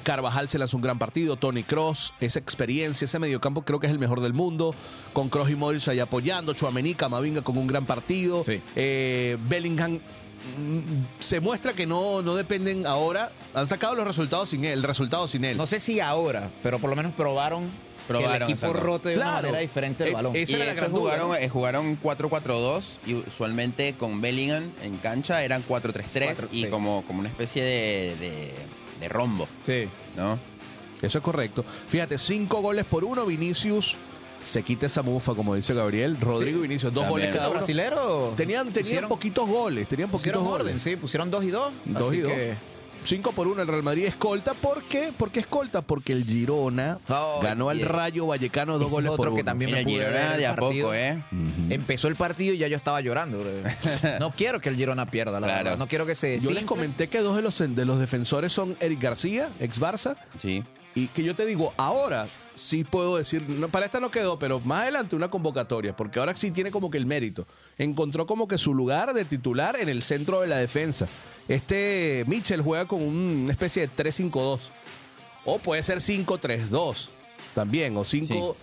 Carvajal 0.03 0.49
se 0.49 0.57
lanzó 0.57 0.77
un 0.77 0.83
gran 0.83 0.99
partido, 0.99 1.35
Tony 1.37 1.63
Cross, 1.63 2.13
esa 2.19 2.39
experiencia, 2.39 3.05
ese 3.05 3.19
mediocampo 3.19 3.63
creo 3.63 3.79
que 3.79 3.87
es 3.87 3.91
el 3.91 3.99
mejor 3.99 4.21
del 4.21 4.33
mundo, 4.33 4.75
con 5.13 5.29
Cross 5.29 5.51
y 5.51 5.55
Modric 5.55 5.87
ahí 5.87 5.99
apoyando, 5.99 6.53
Chuamení, 6.53 6.95
Camavinga 6.95 7.41
con 7.41 7.57
un 7.57 7.67
gran 7.67 7.85
partido. 7.85 8.43
Sí. 8.45 8.61
Eh, 8.75 9.37
Bellingham 9.47 9.93
mm, 9.93 10.79
se 11.19 11.39
muestra 11.39 11.73
que 11.73 11.85
no, 11.85 12.21
no 12.21 12.35
dependen 12.35 12.85
ahora, 12.85 13.31
han 13.53 13.67
sacado 13.67 13.95
los 13.95 14.05
resultados 14.05 14.49
sin 14.49 14.65
él, 14.65 14.79
el 14.79 14.83
resultado 14.83 15.27
sin 15.27 15.45
él. 15.45 15.57
No 15.57 15.67
sé 15.67 15.79
si 15.79 15.99
ahora, 15.99 16.49
pero 16.63 16.79
por 16.79 16.89
lo 16.89 16.95
menos 16.95 17.13
probaron, 17.13 17.69
que 18.19 18.23
el 18.25 18.29
Probaron, 18.29 18.49
equipo 18.51 18.65
exacto. 18.67 18.85
rote 18.85 19.09
de 19.09 19.15
una 19.15 19.23
Claro. 19.25 19.41
manera 19.47 19.59
diferente 19.59 20.03
el 20.03 20.09
Eh, 20.09 20.13
balón. 20.13 20.35
es- 20.35 20.43
Esa 20.43 20.51
Y 20.51 20.55
era 20.55 20.65
la 20.65 20.71
eso 20.71 20.79
gran 20.81 20.91
duda, 20.91 20.99
jugaron, 21.01 21.27
¿no? 21.29 21.35
eh, 21.35 21.49
jugaron 21.49 21.95
4-4-2 22.01 22.97
y 23.05 23.13
usualmente 23.15 23.93
con 23.97 24.21
Bellingham 24.21 24.63
en 24.83 24.97
cancha 24.97 25.43
eran 25.43 25.61
4-3-3 25.63 26.25
Cuatro, 26.27 26.47
y 26.51 26.63
sí. 26.63 26.69
como, 26.69 27.03
como 27.07 27.19
una 27.19 27.29
especie 27.29 27.63
de, 27.63 28.15
de- 28.19 28.53
de 28.99 29.09
rombo, 29.09 29.47
Sí. 29.63 29.87
¿no? 30.15 30.37
Eso 31.01 31.17
es 31.17 31.23
correcto. 31.23 31.65
Fíjate, 31.87 32.17
cinco 32.19 32.61
goles 32.61 32.85
por 32.85 33.03
uno. 33.03 33.25
Vinicius 33.25 33.95
se 34.43 34.61
quita 34.63 34.85
esa 34.85 35.01
mufa, 35.01 35.33
como 35.33 35.55
dice 35.55 35.73
Gabriel. 35.73 36.15
Rodrigo 36.21 36.59
y 36.59 36.61
Vinicius, 36.67 36.93
dos 36.93 37.05
También. 37.05 37.09
goles 37.09 37.27
cada 37.29 37.43
Los 37.45 37.51
uno. 37.51 37.59
brasileros 37.59 38.35
Tenían, 38.35 38.67
tenían 38.67 38.83
pusieron- 38.83 39.09
poquitos 39.09 39.49
goles, 39.49 39.87
tenían 39.87 40.09
poquitos 40.09 40.33
pusieron 40.33 40.43
goles. 40.43 40.67
orden, 40.67 40.79
sí, 40.79 40.95
pusieron 40.97 41.31
dos 41.31 41.43
y 41.43 41.49
dos. 41.49 41.73
Dos 41.85 42.09
así 42.09 42.17
y 42.17 42.21
dos. 42.21 42.31
que- 42.31 42.55
5 43.03 43.31
por 43.31 43.47
1 43.47 43.61
el 43.63 43.67
Real 43.67 43.83
Madrid 43.83 44.05
escolta. 44.05 44.53
¿Por 44.53 44.83
qué? 44.83 45.11
¿Por 45.17 45.31
qué 45.31 45.39
escolta? 45.41 45.81
Porque 45.81 46.13
el 46.13 46.23
Girona 46.23 46.99
Oh, 47.09 47.39
ganó 47.41 47.69
al. 47.69 47.81
Rayo 47.81 48.27
Vallecano 48.27 48.77
dos 48.77 48.91
goles 48.91 49.11
es 49.11 49.17
por 49.17 49.27
que 49.29 49.33
uno. 49.35 49.43
también 49.43 49.71
Mira, 49.71 49.83
me 49.83 49.89
Girona 49.91 50.37
de 50.37 50.47
a 50.47 50.55
poco, 50.55 50.93
¿eh? 50.93 51.21
Empezó 51.69 52.07
el 52.07 52.15
partido 52.15 52.53
y 52.53 52.59
ya 52.59 52.67
yo 52.67 52.77
estaba 52.77 53.01
llorando. 53.01 53.39
bro. 53.39 54.19
No 54.19 54.31
quiero 54.31 54.61
que 54.61 54.69
el 54.69 54.75
Girona 54.75 55.05
pierda, 55.09 55.39
la 55.39 55.47
Claro. 55.47 55.63
verdad. 55.63 55.77
No 55.79 55.87
quiero 55.87 56.05
que 56.05 56.15
se 56.15 56.39
Yo 56.39 56.51
les 56.51 56.65
comenté 56.65 57.07
que 57.07 57.19
dos 57.19 57.35
de 57.35 57.41
los, 57.41 57.57
de 57.57 57.85
los 57.85 57.99
defensores 57.99 58.51
son 58.53 58.77
Eric 58.79 59.01
García, 59.01 59.49
ex 59.59 59.79
Barça, 59.81 60.15
Sí. 60.39 60.63
y 60.95 61.07
que 61.07 61.23
yo 61.23 61.35
te 61.35 61.45
digo, 61.45 61.73
ahora 61.77 62.27
sí 62.53 62.83
puedo 62.83 63.17
decir, 63.17 63.41
no, 63.49 63.67
para 63.69 63.85
esta 63.85 63.99
no 63.99 64.11
quedó, 64.11 64.37
pero 64.39 64.59
más 64.59 64.83
adelante 64.83 65.15
una 65.15 65.29
convocatoria, 65.29 65.95
porque 65.95 66.19
ahora 66.19 66.35
sí 66.35 66.51
tiene 66.51 66.71
como 66.71 66.89
que 66.91 66.97
el 66.97 67.05
mérito. 67.05 67.47
Encontró 67.77 68.25
como 68.25 68.47
que 68.47 68.57
su 68.57 68.73
lugar 68.73 69.13
de 69.13 69.25
titular 69.25 69.75
en 69.79 69.89
el 69.89 70.03
centro 70.03 70.41
de 70.41 70.47
la 70.47 70.57
defensa. 70.57 71.07
Este 71.47 72.23
Mitchell 72.27 72.61
juega 72.61 72.87
con 72.87 73.01
un- 73.01 73.41
una 73.43 73.51
especie 73.51 73.87
de 73.87 73.89
3-5-2. 73.93 74.59
O 75.45 75.57
puede 75.59 75.81
ser 75.83 75.99
5-3-2 76.01 77.07
también, 77.55 77.97
o 77.97 78.03
5... 78.03 78.55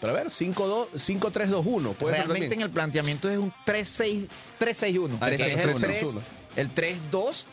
Pero 0.00 0.14
a 0.14 0.16
ver, 0.16 0.26
5-2, 0.30 0.88
5-3-2-1. 0.94 1.94
Puede 1.94 2.16
ser 2.16 2.26
Realmente 2.26 2.54
en 2.56 2.62
el 2.62 2.70
planteamiento 2.70 3.30
es 3.30 3.38
un 3.38 3.52
3-6 3.64 4.26
3-6-1. 4.58 5.16
Ah, 5.20 5.28
Que 5.28 5.34
exacto, 5.36 5.70
es 5.70 5.82
el 5.82 6.08
3-6-1. 6.08 6.20
3 6.54 6.56
el 6.56 6.74
3-2 6.74 7.44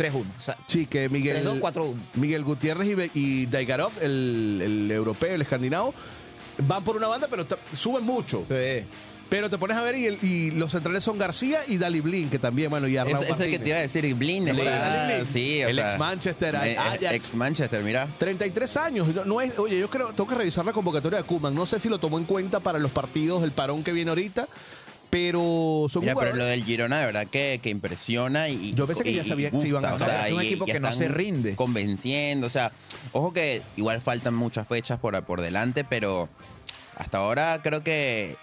3-1. 0.00 0.24
O 0.38 0.42
sea, 0.42 0.56
Sí, 0.66 0.86
que 0.86 1.08
Miguel, 1.08 1.44
3-2, 1.44 1.60
4-1. 1.60 1.94
Miguel 2.14 2.44
Gutiérrez 2.44 2.88
y, 2.88 2.94
Be- 2.94 3.10
y 3.14 3.46
Daigarov, 3.46 3.92
el, 4.00 4.60
el 4.64 4.90
europeo, 4.90 5.34
el 5.34 5.42
escandinavo, 5.42 5.92
van 6.66 6.82
por 6.84 6.96
una 6.96 7.08
banda, 7.08 7.26
pero 7.30 7.44
ta- 7.46 7.58
suben 7.76 8.04
mucho. 8.04 8.44
sí. 8.48 8.84
Pero 9.30 9.48
te 9.48 9.58
pones 9.58 9.76
a 9.76 9.82
ver 9.82 9.94
y, 9.96 10.06
el- 10.08 10.18
y 10.24 10.50
los 10.50 10.72
centrales 10.72 11.04
son 11.04 11.16
García 11.16 11.60
y 11.68 11.76
Dali 11.78 12.00
Blin, 12.00 12.28
que 12.28 12.40
también, 12.40 12.68
bueno, 12.68 12.88
y 12.88 12.96
Es, 12.96 13.00
Arnau 13.00 13.22
es 13.22 13.28
el 13.28 13.34
que 13.36 13.38
Martínez. 13.38 13.62
te 13.62 13.68
iba 13.68 13.78
a 13.78 13.80
decir, 13.82 14.14
Blin. 14.16 14.44
Blin, 14.44 14.58
está- 14.58 14.78
Dali 14.88 15.14
Blin. 15.22 15.26
Sí, 15.32 15.62
o 15.62 15.68
El 15.68 15.74
sea, 15.76 15.90
ex-Manchester, 15.92 16.54
eh, 16.64 16.76
Ajax. 16.76 17.02
Ex 17.14 17.34
Manchester, 17.36 17.82
mira. 17.84 18.08
33 18.18 18.76
años. 18.76 19.06
No, 19.14 19.24
no 19.24 19.40
es, 19.40 19.56
oye, 19.56 19.78
yo 19.78 19.88
creo, 19.88 20.08
tengo 20.08 20.26
que 20.26 20.34
revisar 20.34 20.64
la 20.64 20.72
convocatoria 20.72 21.18
de 21.18 21.24
Kuman. 21.24 21.54
No 21.54 21.64
sé 21.64 21.78
si 21.78 21.88
lo 21.88 21.98
tomó 21.98 22.18
en 22.18 22.24
cuenta 22.24 22.58
para 22.58 22.80
los 22.80 22.90
partidos, 22.90 23.44
el 23.44 23.52
parón 23.52 23.84
que 23.84 23.92
viene 23.92 24.08
ahorita. 24.10 24.48
Pero 25.10 25.86
son 25.90 26.02
Mira, 26.02 26.14
pero 26.14 26.36
lo 26.36 26.44
del 26.44 26.62
Girona 26.64 27.00
de 27.00 27.06
verdad 27.06 27.26
que, 27.26 27.58
que 27.62 27.68
impresiona 27.70 28.48
y 28.48 28.72
Yo 28.74 28.86
pensé 28.86 29.02
que 29.02 29.10
y- 29.10 29.14
ya 29.16 29.24
sabía 29.24 29.50
que 29.50 29.60
se 29.60 29.68
iban 29.68 29.84
a 29.84 29.96
ganar. 29.96 30.28
Es 30.28 30.32
un 30.32 30.40
equipo 30.40 30.64
que 30.66 30.78
no 30.80 30.92
se 30.92 31.08
rinde. 31.08 31.54
Convenciendo, 31.56 32.46
o 32.46 32.50
sea, 32.50 32.70
ojo 33.12 33.32
que 33.32 33.60
igual 33.76 34.00
faltan 34.00 34.34
muchas 34.34 34.68
fechas 34.68 34.98
por, 35.00 35.20
por 35.24 35.40
delante, 35.40 35.82
pero 35.84 36.28
hasta 36.96 37.18
ahora 37.18 37.60
creo 37.62 37.82
que 37.82 38.36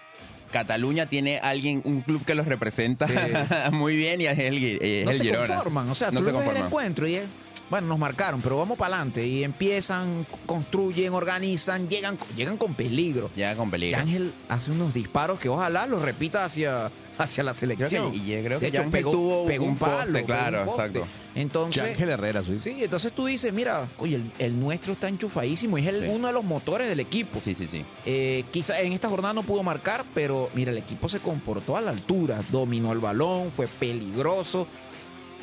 Cataluña 0.52 1.06
tiene 1.06 1.38
alguien, 1.38 1.80
un 1.84 2.00
club 2.02 2.24
que 2.24 2.34
los 2.34 2.46
representa 2.46 3.06
muy 3.72 3.96
bien 3.96 4.20
y 4.20 4.26
es 4.26 4.38
el, 4.38 4.64
es 4.80 5.04
no 5.04 5.10
el 5.10 5.18
se 5.18 5.24
Girona. 5.24 5.46
conforman. 5.54 5.88
O 5.90 5.94
sea, 5.94 6.10
No 6.10 6.20
tú 6.20 6.26
se 6.26 6.32
lo 6.32 6.38
ves 6.38 6.48
el 6.48 6.54
conforman. 6.54 6.66
encuentro 6.68 7.06
y 7.08 7.14
es, 7.16 7.24
bueno, 7.70 7.86
nos 7.88 7.98
marcaron, 7.98 8.40
pero 8.40 8.56
vamos 8.58 8.78
para 8.78 8.96
adelante. 8.96 9.26
Y 9.26 9.44
empiezan, 9.44 10.26
construyen, 10.46 11.12
organizan, 11.12 11.88
llegan, 11.88 12.16
llegan 12.36 12.56
con 12.56 12.74
peligro. 12.74 13.30
Ya 13.36 13.54
con 13.56 13.68
Y 13.68 13.72
peligro. 13.72 13.98
Ángel 14.00 14.32
hace 14.48 14.70
unos 14.70 14.94
disparos 14.94 15.38
que 15.38 15.48
ojalá 15.48 15.86
los 15.86 16.02
repita 16.02 16.44
hacia, 16.44 16.90
hacia 17.18 17.44
la 17.44 17.52
Creo 17.52 17.60
selección. 17.60 18.10
que, 18.12 18.16
y 18.18 18.26
yo 18.26 18.42
creo 18.42 18.58
De 18.60 18.70
que 18.70 18.76
hecho, 18.76 18.78
Ángel 18.78 18.92
pegó, 18.92 19.10
tuvo 19.12 19.46
pegó 19.46 19.64
un, 19.66 19.76
palo, 19.76 19.96
poste, 19.96 20.12
pegó 20.12 20.26
claro, 20.26 20.60
un 20.60 20.66
poste. 20.66 20.82
exacto. 20.98 21.08
Entonces, 21.34 21.82
Ángel 21.82 22.08
Herrera, 22.08 22.42
sí. 22.42 22.58
sí, 22.58 22.76
entonces 22.80 23.12
tú 23.12 23.26
dices, 23.26 23.52
mira, 23.52 23.86
oye, 23.98 24.16
el, 24.16 24.24
el 24.40 24.58
nuestro 24.58 24.94
está 24.94 25.08
enchufadísimo, 25.08 25.78
es 25.78 25.86
el, 25.86 26.00
Sí. 26.02 26.08
uno 26.10 26.26
de 26.26 26.32
los 26.32 26.42
motores 26.44 26.88
del 26.88 26.98
equipo. 27.00 27.40
Sí, 27.44 27.54
sí, 27.54 27.68
sí. 27.68 27.84
Eh, 28.06 28.44
quizá 28.50 28.80
en 28.80 28.92
esta 28.92 29.08
jornada 29.08 29.34
no 29.34 29.42
pudo 29.44 29.62
marcar, 29.62 30.04
pero 30.14 30.48
mira, 30.54 30.72
el 30.72 30.78
equipo 30.78 31.08
se 31.08 31.20
comportó 31.20 31.76
a 31.76 31.80
la 31.80 31.90
altura, 31.92 32.38
dominó 32.50 32.92
el 32.92 32.98
balón, 32.98 33.52
fue 33.52 33.68
peligroso, 33.68 34.66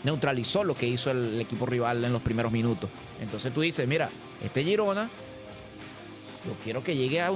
neutralizó 0.05 0.63
lo 0.63 0.75
que 0.75 0.87
hizo 0.87 1.11
el, 1.11 1.41
equipo 1.41 1.65
rival 1.65 2.05
en 2.05 2.13
los 2.13 2.21
primeros 2.21 2.51
minutos. 2.51 2.89
Entonces 3.19 3.53
tú 3.53 3.61
dices, 3.61 3.87
mira, 3.87 4.09
este 4.41 4.63
Girona, 4.63 5.09
yo 6.45 6.53
quiero 6.63 6.83
que 6.83 6.95
llegue 6.95 7.21
a 7.21 7.31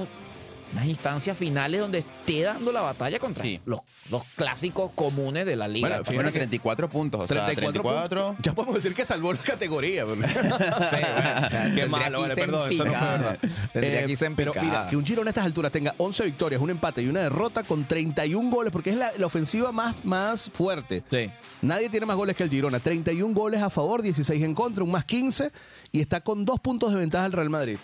unas 0.72 0.86
instancias 0.86 1.36
finales 1.36 1.80
donde 1.80 1.98
esté 1.98 2.42
dando 2.42 2.70
la 2.72 2.80
batalla 2.80 3.18
contra 3.18 3.42
Sí. 3.44 3.60
los, 3.64 3.80
los 4.10 4.22
clásicos 4.36 4.92
comunes 4.94 5.44
de 5.46 5.56
la 5.56 5.66
liga. 5.66 5.88
Bueno, 5.88 6.04
fíjate 6.04 6.14
Bueno, 6.16 6.32
que- 6.32 6.38
34 6.38 6.88
puntos, 6.88 7.20
o 7.22 7.26
sea, 7.26 7.46
34 7.46 7.82
34. 7.82 8.26
puntos. 8.28 8.44
Ya 8.44 8.52
podemos 8.52 8.74
decir 8.76 8.94
que 8.94 9.04
salvó 9.04 9.32
la 9.32 9.38
categoría. 9.40 10.04
porque- 10.06 10.26
Qué 10.30 11.56
Tendría 11.56 11.86
malo, 11.88 12.20
vale, 12.20 12.34
perdón, 12.34 12.72
eso 12.72 12.84
no 12.84 12.90
fue 12.92 13.00
verdad. 13.08 13.38
Eh, 13.74 14.16
pero 14.36 14.54
mira, 14.60 14.86
que 14.88 14.96
un 14.96 15.04
Girona 15.04 15.28
a 15.28 15.32
estas 15.32 15.44
alturas 15.44 15.72
tenga 15.72 15.94
11 15.98 16.24
victorias, 16.24 16.60
un 16.60 16.70
empate 16.70 17.02
y 17.02 17.08
una 17.08 17.20
derrota 17.20 17.62
con 17.64 17.84
31 17.84 18.50
goles, 18.50 18.72
porque 18.72 18.90
es 18.90 18.96
la, 18.96 19.12
la 19.16 19.26
ofensiva 19.26 19.72
más, 19.72 19.94
más 20.04 20.50
fuerte. 20.52 21.02
Sí. 21.10 21.30
Nadie 21.62 21.88
tiene 21.90 22.06
más 22.06 22.16
goles 22.16 22.36
que 22.36 22.42
el 22.44 22.50
Girona. 22.50 22.78
31 22.80 23.34
goles 23.34 23.60
a 23.62 23.70
favor, 23.70 24.02
16 24.02 24.42
en 24.42 24.54
contra, 24.54 24.84
un 24.84 24.90
más 24.90 25.04
15 25.04 25.50
y 25.92 26.00
está 26.00 26.20
con 26.20 26.44
dos 26.44 26.60
puntos 26.60 26.92
de 26.92 26.98
ventaja 26.98 27.26
el 27.26 27.32
Real 27.32 27.50
Madrid. 27.50 27.76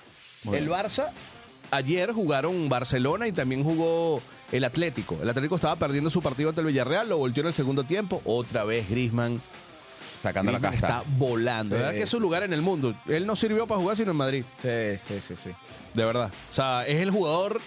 El 0.52 0.68
Barça, 0.70 1.06
ayer 1.70 2.12
jugaron 2.12 2.68
Barcelona 2.68 3.26
y 3.28 3.32
también 3.32 3.62
jugó 3.64 4.20
el 4.52 4.64
Atlético. 4.64 5.18
El 5.22 5.28
Atlético 5.28 5.56
estaba 5.56 5.76
perdiendo 5.76 6.10
su 6.10 6.20
partido 6.22 6.48
ante 6.50 6.60
el 6.60 6.66
Villarreal, 6.68 7.08
lo 7.08 7.18
volteó 7.18 7.42
en 7.42 7.48
el 7.48 7.54
segundo 7.54 7.84
tiempo. 7.84 8.20
Otra 8.24 8.64
vez 8.64 8.88
Griezmann. 8.88 9.40
Sacando 10.22 10.50
la 10.50 10.60
casta. 10.60 10.76
está 10.76 11.02
volando. 11.18 11.76
Sí. 11.76 11.80
¿Verdad 11.82 11.94
que 11.94 12.02
es 12.02 12.10
su 12.10 12.18
lugar 12.18 12.42
en 12.42 12.52
el 12.52 12.62
mundo? 12.62 12.94
Él 13.06 13.26
no 13.26 13.36
sirvió 13.36 13.66
para 13.66 13.80
jugar 13.80 13.96
sino 13.96 14.10
en 14.10 14.16
Madrid. 14.16 14.44
Sí, 14.62 14.98
sí, 15.06 15.20
sí, 15.28 15.34
sí. 15.36 15.50
De 15.94 16.04
verdad. 16.04 16.30
O 16.50 16.52
sea, 16.54 16.84
es 16.86 17.00
el 17.00 17.10
jugador, 17.10 17.60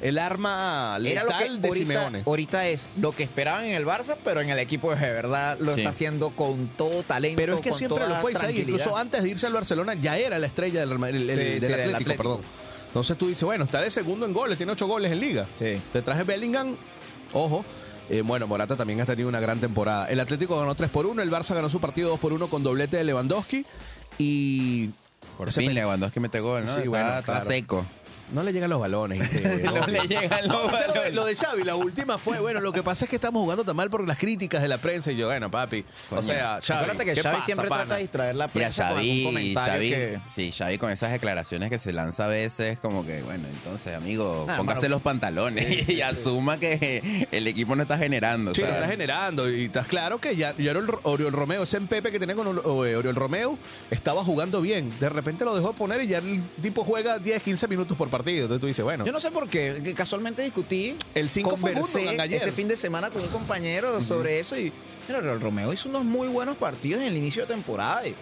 el 0.00 0.16
arma 0.16 0.96
Era 1.04 1.24
lo 1.24 1.28
que 1.30 1.34
letal 1.34 1.60
de 1.60 1.68
ahorita, 1.68 1.84
Simeone. 1.86 2.22
ahorita 2.24 2.68
es 2.68 2.86
lo 2.98 3.12
que 3.12 3.24
esperaban 3.24 3.64
en 3.64 3.74
el 3.74 3.84
Barça, 3.84 4.16
pero 4.24 4.40
en 4.40 4.48
el 4.48 4.58
equipo 4.60 4.94
de 4.94 5.12
verdad 5.12 5.58
lo 5.60 5.74
Sí. 5.74 5.80
está 5.80 5.90
haciendo 5.90 6.30
con 6.30 6.68
todo 6.68 7.02
talento. 7.02 7.36
Pero 7.36 7.56
es 7.56 7.60
que 7.60 7.70
con 7.70 7.78
siempre 7.78 7.98
toda 7.98 8.08
lo 8.08 8.16
fue. 8.22 8.32
Incluso 8.54 8.96
antes 8.96 9.22
de 9.22 9.28
irse 9.28 9.46
al 9.46 9.52
Barcelona 9.52 9.94
ya 9.94 10.16
era 10.16 10.38
la 10.38 10.46
estrella 10.46 10.80
del, 10.80 10.88
Real 10.90 11.00
Madrid- 11.00 11.16
el- 11.22 11.30
el- 11.30 11.36
Sí, 11.38 11.44
del 11.44 11.60
sí, 11.60 11.66
del 11.66 11.74
Atlético, 11.74 11.96
Atlético. 11.98 12.22
perdón. 12.22 12.40
Entonces 12.90 13.16
tú 13.16 13.28
dices, 13.28 13.44
bueno, 13.44 13.64
está 13.64 13.80
de 13.80 13.90
segundo 13.90 14.26
en 14.26 14.32
goles, 14.32 14.56
tiene 14.56 14.72
ocho 14.72 14.86
goles 14.86 15.10
en 15.12 15.20
liga. 15.20 15.46
Sí. 15.58 15.80
Detrás 15.94 16.18
de 16.18 16.24
Bellingham, 16.24 16.74
ojo. 17.32 17.64
eh, 18.08 18.22
bueno, 18.22 18.46
Morata 18.48 18.76
también 18.76 19.00
ha 19.00 19.06
tenido 19.06 19.28
una 19.28 19.38
gran 19.40 19.60
temporada. 19.60 20.06
El 20.10 20.18
Atlético 20.18 20.58
ganó 20.58 20.74
3 20.74 20.90
por 20.90 21.06
1, 21.06 21.22
el 21.22 21.30
Barça 21.30 21.54
ganó 21.54 21.70
su 21.70 21.80
partido 21.80 22.08
2 22.10 22.18
por 22.20 22.32
1 22.32 22.48
con 22.48 22.62
doblete 22.64 22.96
de 22.96 23.04
Lewandowski. 23.04 23.64
Y 24.18 24.90
Por 25.38 25.50
fin, 25.52 25.72
Lewandowski 25.72 26.18
mete 26.20 26.40
gol, 26.40 26.64
¿no? 26.64 26.72
Sí, 26.74 26.78
Está- 26.80 26.88
bueno, 26.90 27.08
está 27.10 27.22
claro. 27.22 27.46
seco. 27.46 27.86
No 28.32 28.42
le 28.42 28.52
llegan 28.52 28.70
los 28.70 28.80
balones. 28.80 29.20
¿viste? 29.20 29.40
No 29.70 29.86
le 29.86 30.00
llegan 30.08 30.48
los 30.48 30.68
Aparte, 30.68 30.86
lo 30.88 30.92
de- 30.92 30.98
balones. 30.98 31.14
Lo 31.14 31.24
de 31.26 31.34
Xavi, 31.36 31.64
la 31.64 31.74
última 31.76 32.18
fue, 32.18 32.38
bueno, 32.40 32.60
lo 32.60 32.72
que 32.72 32.82
pasa 32.82 33.04
es 33.04 33.08
que 33.10 33.16
estamos 33.16 33.42
jugando 33.42 33.64
tan 33.64 33.76
mal 33.76 33.90
por 33.90 34.06
las 34.06 34.18
críticas 34.18 34.62
de 34.62 34.68
la 34.68 34.78
prensa. 34.78 35.12
Y 35.12 35.16
yo, 35.16 35.26
bueno, 35.26 35.50
papi, 35.50 35.84
o 36.10 36.22
sea, 36.22 36.60
Xavi, 36.62 36.80
Acuérdate 36.82 37.04
que 37.04 37.14
¿qué 37.14 37.22
Xavi 37.22 37.34
pasa, 37.36 37.44
siempre 37.46 37.68
pana? 37.68 37.82
trata 37.84 37.94
de 37.96 38.00
distraer 38.02 38.34
la 38.36 38.46
Mira, 38.46 38.52
prensa 38.52 38.88
con 38.88 38.98
algún 38.98 39.04
Xavi, 39.10 39.24
comentario 39.24 39.72
Xavi, 39.74 39.90
que... 39.90 40.20
sí, 40.32 40.52
Xavi 40.56 40.78
con 40.78 40.90
esas 40.90 41.12
declaraciones 41.12 41.70
que 41.70 41.78
se 41.78 41.92
lanza 41.92 42.24
a 42.26 42.28
veces, 42.28 42.78
como 42.78 43.04
que, 43.04 43.22
bueno, 43.22 43.46
entonces, 43.52 43.94
amigo, 43.96 44.44
Nah, 44.46 44.56
póngase 44.56 44.82
mano. 44.82 44.94
los 44.94 45.02
pantalones 45.02 45.88
y 45.88 46.00
asuma 46.02 46.58
que 46.58 47.26
el 47.30 47.46
equipo 47.46 47.74
no 47.76 47.82
está 47.82 47.98
generando. 47.98 48.54
Sí, 48.54 48.60
¿sabes? 48.62 48.76
está 48.76 48.88
generando. 48.88 49.50
Y 49.50 49.64
estás 49.64 49.86
claro 49.86 50.20
que 50.20 50.36
ya, 50.36 50.54
ya 50.56 50.70
Oriol, 50.70 50.98
Oriol 51.02 51.32
Romeo, 51.32 51.62
ese 51.64 51.80
Pepe 51.80 52.12
que 52.12 52.18
tenía 52.20 52.34
con 52.36 52.46
eh, 52.56 52.60
Oriol 52.96 53.14
Romeo, 53.14 53.58
estaba 53.90 54.22
jugando 54.22 54.60
bien. 54.60 54.90
De 55.00 55.08
repente 55.08 55.44
lo 55.44 55.54
dejó 55.56 55.72
poner 55.72 56.00
y 56.02 56.08
ya 56.08 56.18
el 56.18 56.42
tipo 56.62 56.84
juega 56.84 57.18
10, 57.18 57.42
15 57.42 57.66
minutos 57.68 57.96
por 57.96 58.08
partido. 58.08 58.19
Entonces 58.26 58.60
tú 58.60 58.66
dices, 58.66 58.84
bueno, 58.84 59.04
Yo 59.04 59.12
no 59.12 59.20
sé 59.20 59.30
por 59.30 59.48
qué, 59.48 59.80
que 59.82 59.94
casualmente 59.94 60.42
discutí, 60.42 60.96
El 61.14 61.28
cinco 61.28 61.56
fue 61.56 61.72
conversé 61.72 61.98
Gundogan 61.98 62.20
ayer. 62.20 62.38
este 62.38 62.52
fin 62.52 62.68
de 62.68 62.76
semana 62.76 63.10
con 63.10 63.22
un 63.22 63.28
compañero 63.28 64.00
sobre 64.00 64.40
eso 64.40 64.58
y 64.58 64.72
mira, 65.08 65.20
Romeo 65.20 65.72
hizo 65.72 65.88
unos 65.88 66.04
muy 66.04 66.28
buenos 66.28 66.56
partidos 66.56 67.02
en 67.02 67.08
el 67.08 67.16
inicio 67.16 67.46
de 67.46 67.54
temporada 67.54 68.06
y 68.06 68.14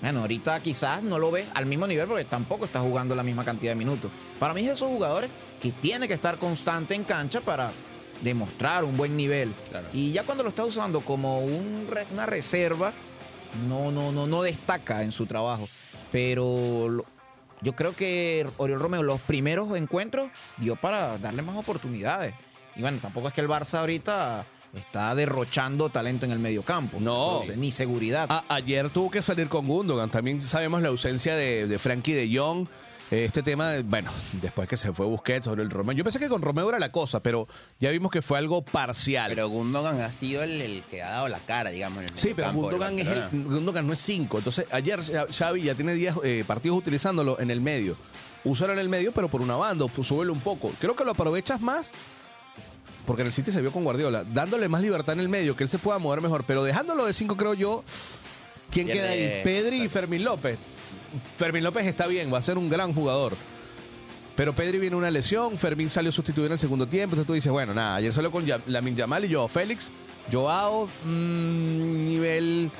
bueno, 0.00 0.20
ahorita 0.20 0.60
quizás 0.60 1.02
no 1.02 1.18
lo 1.18 1.30
ves 1.30 1.46
al 1.54 1.66
mismo 1.66 1.86
nivel 1.86 2.06
porque 2.06 2.24
tampoco 2.24 2.64
está 2.64 2.80
jugando 2.80 3.14
la 3.14 3.22
misma 3.22 3.44
cantidad 3.44 3.72
de 3.72 3.76
minutos. 3.76 4.10
Para 4.38 4.54
mí 4.54 4.66
es 4.66 4.74
esos 4.74 4.88
jugadores 4.88 5.30
que 5.60 5.72
tiene 5.72 6.08
que 6.08 6.14
estar 6.14 6.38
constante 6.38 6.94
en 6.94 7.04
cancha 7.04 7.40
para 7.42 7.70
demostrar 8.22 8.84
un 8.84 8.96
buen 8.96 9.16
nivel. 9.16 9.52
Claro. 9.68 9.88
Y 9.92 10.12
ya 10.12 10.22
cuando 10.22 10.42
lo 10.42 10.50
está 10.50 10.64
usando 10.64 11.00
como 11.00 11.40
un 11.40 11.86
una 12.12 12.26
reserva, 12.26 12.92
no, 13.68 13.90
no, 13.90 14.12
no, 14.12 14.26
no 14.26 14.42
destaca 14.42 15.02
en 15.02 15.12
su 15.12 15.26
trabajo. 15.26 15.68
Pero 16.10 17.04
yo 17.62 17.74
creo 17.74 17.94
que 17.94 18.46
Oriol 18.56 18.80
Romeo 18.80 19.02
los 19.02 19.20
primeros 19.20 19.76
encuentros 19.76 20.30
dio 20.56 20.76
para 20.76 21.18
darle 21.18 21.42
más 21.42 21.56
oportunidades. 21.56 22.34
Y 22.76 22.82
bueno, 22.82 22.98
tampoco 23.00 23.28
es 23.28 23.34
que 23.34 23.40
el 23.40 23.48
Barça 23.48 23.78
ahorita 23.78 24.44
está 24.74 25.14
derrochando 25.14 25.90
talento 25.90 26.24
en 26.26 26.32
el 26.32 26.38
medio 26.38 26.62
campo. 26.62 26.98
No. 27.00 27.32
Entonces, 27.32 27.56
ni 27.58 27.70
seguridad. 27.72 28.26
A- 28.30 28.44
ayer 28.48 28.88
tuvo 28.90 29.10
que 29.10 29.20
salir 29.22 29.48
con 29.48 29.66
Gundogan. 29.66 30.08
También 30.10 30.40
sabemos 30.40 30.80
la 30.82 30.88
ausencia 30.88 31.34
de, 31.34 31.66
de 31.66 31.78
Frankie 31.78 32.12
de 32.12 32.36
Jong. 32.38 32.66
Este 33.10 33.42
tema, 33.42 33.72
bueno, 33.84 34.12
después 34.40 34.68
que 34.68 34.76
se 34.76 34.92
fue 34.92 35.04
Busquets 35.04 35.46
sobre 35.46 35.62
el 35.64 35.70
Romeo. 35.70 35.96
Yo 35.96 36.04
pensé 36.04 36.20
que 36.20 36.28
con 36.28 36.42
Romeo 36.42 36.68
era 36.68 36.78
la 36.78 36.92
cosa, 36.92 37.20
pero 37.20 37.48
ya 37.80 37.90
vimos 37.90 38.12
que 38.12 38.22
fue 38.22 38.38
algo 38.38 38.62
parcial. 38.62 39.30
Pero 39.30 39.48
Gundogan 39.48 40.00
ha 40.00 40.12
sido 40.12 40.44
el, 40.44 40.60
el 40.62 40.82
que 40.88 41.02
ha 41.02 41.10
dado 41.10 41.26
la 41.28 41.40
cara, 41.40 41.70
digamos. 41.70 41.98
En 42.04 42.10
el 42.10 42.18
Sí, 42.18 42.32
pero 42.36 42.52
Gundogan, 42.52 42.98
es 43.00 43.06
el-. 43.08 43.28
Gundogan 43.42 43.84
no 43.88 43.92
es 43.94 44.00
5. 44.00 44.38
Entonces, 44.38 44.66
ayer 44.70 45.00
Xavi 45.28 45.62
ya 45.62 45.74
tiene 45.74 45.94
10 45.94 46.14
eh, 46.22 46.44
partidos 46.46 46.78
utilizándolo 46.78 47.40
en 47.40 47.50
el 47.50 47.60
medio. 47.60 47.96
Úsalo 48.44 48.72
en 48.74 48.78
el 48.78 48.88
medio, 48.88 49.10
pero 49.10 49.28
por 49.28 49.40
una 49.40 49.56
banda, 49.56 49.86
pues, 49.88 50.06
súbelo 50.06 50.32
un 50.32 50.40
poco. 50.40 50.70
Creo 50.80 50.94
que 50.94 51.04
lo 51.04 51.10
aprovechas 51.10 51.60
más 51.60 51.90
porque 53.06 53.22
en 53.22 53.28
el 53.28 53.34
City 53.34 53.50
se 53.50 53.60
vio 53.60 53.72
con 53.72 53.82
Guardiola, 53.82 54.22
dándole 54.22 54.68
más 54.68 54.82
libertad 54.82 55.14
en 55.14 55.20
el 55.20 55.28
medio, 55.28 55.56
que 55.56 55.64
él 55.64 55.70
se 55.70 55.78
pueda 55.78 55.98
mover 55.98 56.20
mejor, 56.20 56.44
pero 56.46 56.62
dejándolo 56.62 57.06
de 57.06 57.12
5, 57.12 57.36
creo 57.36 57.54
yo. 57.54 57.82
¿Quién 58.70 58.86
Pierde- 58.86 58.92
queda 59.00 59.10
ahí? 59.10 59.40
Pedri 59.42 59.82
y 59.82 59.88
Fermín 59.88 60.22
López. 60.22 60.58
Fermín 61.36 61.64
López 61.64 61.86
está 61.86 62.06
bien, 62.06 62.32
va 62.32 62.38
a 62.38 62.42
ser 62.42 62.58
un 62.58 62.68
gran 62.68 62.94
jugador. 62.94 63.34
Pero 64.36 64.54
Pedri 64.54 64.78
viene 64.78 64.96
una 64.96 65.10
lesión, 65.10 65.58
Fermín 65.58 65.90
salió 65.90 66.10
sustituido 66.12 66.46
en 66.46 66.52
el 66.52 66.58
segundo 66.58 66.86
tiempo, 66.86 67.14
entonces 67.14 67.26
tú 67.26 67.34
dices, 67.34 67.52
bueno, 67.52 67.74
nada, 67.74 67.96
ayer 67.96 68.12
salió 68.12 68.30
con 68.30 68.44
Lamin 68.66 68.96
Yamal 68.96 69.24
y 69.24 69.34
Joao 69.34 69.48
Félix. 69.48 69.90
Joao, 70.32 70.88
mm, 71.04 72.06
nivel... 72.06 72.70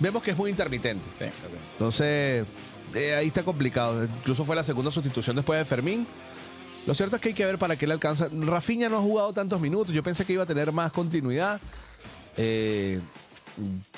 Vemos 0.00 0.22
que 0.22 0.30
es 0.32 0.36
muy 0.36 0.50
intermitente. 0.50 1.04
Sí. 1.18 1.26
Entonces, 1.72 2.46
eh, 2.94 3.14
ahí 3.14 3.28
está 3.28 3.42
complicado. 3.42 4.04
Incluso 4.04 4.44
fue 4.44 4.56
la 4.56 4.64
segunda 4.64 4.90
sustitución 4.90 5.36
después 5.36 5.58
de 5.58 5.64
Fermín. 5.64 6.06
Lo 6.86 6.94
cierto 6.94 7.16
es 7.16 7.22
que 7.22 7.28
hay 7.28 7.34
que 7.34 7.44
ver 7.44 7.58
para 7.58 7.76
qué 7.76 7.86
le 7.86 7.94
alcanza. 7.94 8.28
Rafinha 8.32 8.88
no 8.88 8.98
ha 8.98 9.00
jugado 9.00 9.32
tantos 9.32 9.60
minutos. 9.60 9.94
Yo 9.94 10.02
pensé 10.02 10.24
que 10.24 10.34
iba 10.34 10.42
a 10.42 10.46
tener 10.46 10.72
más 10.72 10.92
continuidad. 10.92 11.60
Eh, 12.36 13.00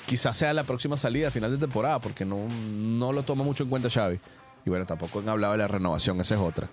quizás 0.05 0.37
sea 0.37 0.53
la 0.53 0.63
próxima 0.63 0.97
salida 0.97 1.29
a 1.29 1.31
final 1.31 1.51
de 1.51 1.57
temporada, 1.57 1.99
porque 1.99 2.25
no, 2.25 2.47
no 2.75 3.11
lo 3.11 3.23
toma 3.23 3.43
mucho 3.43 3.63
en 3.63 3.69
cuenta 3.69 3.89
Xavi. 3.89 4.19
Y 4.65 4.69
bueno, 4.69 4.85
tampoco 4.85 5.19
han 5.19 5.29
hablado 5.29 5.53
de 5.53 5.59
la 5.59 5.67
renovación, 5.67 6.19
esa 6.21 6.35
es 6.35 6.41
otra. 6.41 6.69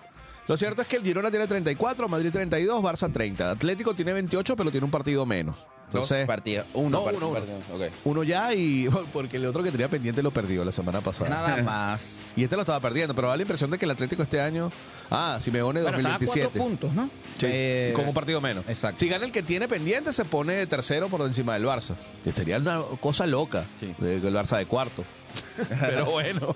Lo 0.46 0.56
cierto 0.56 0.82
es 0.82 0.88
que 0.88 0.96
el 0.96 1.02
Girona 1.02 1.30
tiene 1.30 1.46
34, 1.46 2.08
Madrid 2.08 2.30
32, 2.30 2.82
Barça 2.82 3.10
30. 3.10 3.50
Atlético 3.52 3.94
tiene 3.94 4.12
28, 4.12 4.56
pero 4.56 4.70
tiene 4.70 4.84
un 4.84 4.90
partido 4.90 5.24
menos. 5.24 5.56
Entonces, 5.86 6.18
Dos 6.18 6.26
partidos. 6.26 6.66
Uno, 6.74 6.88
No, 6.90 7.02
uno, 7.04 7.28
uno. 7.28 7.32
partido. 7.32 7.56
Ok. 7.72 7.82
uno 8.04 8.22
ya 8.24 8.52
y 8.54 8.88
porque 9.12 9.36
el 9.36 9.46
otro 9.46 9.62
que 9.62 9.70
tenía 9.70 9.88
pendiente 9.88 10.22
lo 10.22 10.30
perdió 10.30 10.64
la 10.64 10.72
semana 10.72 11.00
pasada. 11.00 11.30
Nada 11.30 11.62
más. 11.62 12.18
Y 12.36 12.42
este 12.42 12.56
lo 12.56 12.62
estaba 12.62 12.80
perdiendo, 12.80 13.14
pero 13.14 13.28
da 13.28 13.36
la 13.36 13.42
impresión 13.42 13.70
de 13.70 13.78
que 13.78 13.84
el 13.84 13.90
Atlético 13.92 14.22
este 14.24 14.40
año. 14.40 14.70
Ah, 15.10 15.38
Simeone 15.40 15.82
Bueno, 15.82 15.96
estaba 15.98 16.16
a 16.16 16.18
2027. 16.18 16.58
cuatro 16.58 16.62
puntos, 16.62 16.94
¿no? 16.94 17.10
Sí, 17.38 17.46
Eh, 17.48 17.92
con 17.94 18.08
un 18.08 18.14
partido 18.14 18.40
menos. 18.40 18.64
exacto. 18.68 18.98
Si 18.98 19.08
gana 19.08 19.24
el 19.26 19.30
que 19.32 19.42
tiene 19.42 19.68
pendiente, 19.68 20.12
se 20.12 20.24
pone 20.24 20.66
tercero 20.66 21.08
por 21.08 21.20
encima 21.22 21.54
del 21.54 21.64
Barça. 21.66 21.94
Que 22.24 22.32
sería 22.32 22.56
una 22.58 22.82
cosa 23.00 23.26
loca. 23.26 23.64
Sí. 23.78 23.94
de- 23.98 24.16
El 24.16 24.34
Barça 24.34 24.56
de 24.58 24.66
cuarto. 24.66 25.04
Pero 25.80 26.06
bueno, 26.06 26.54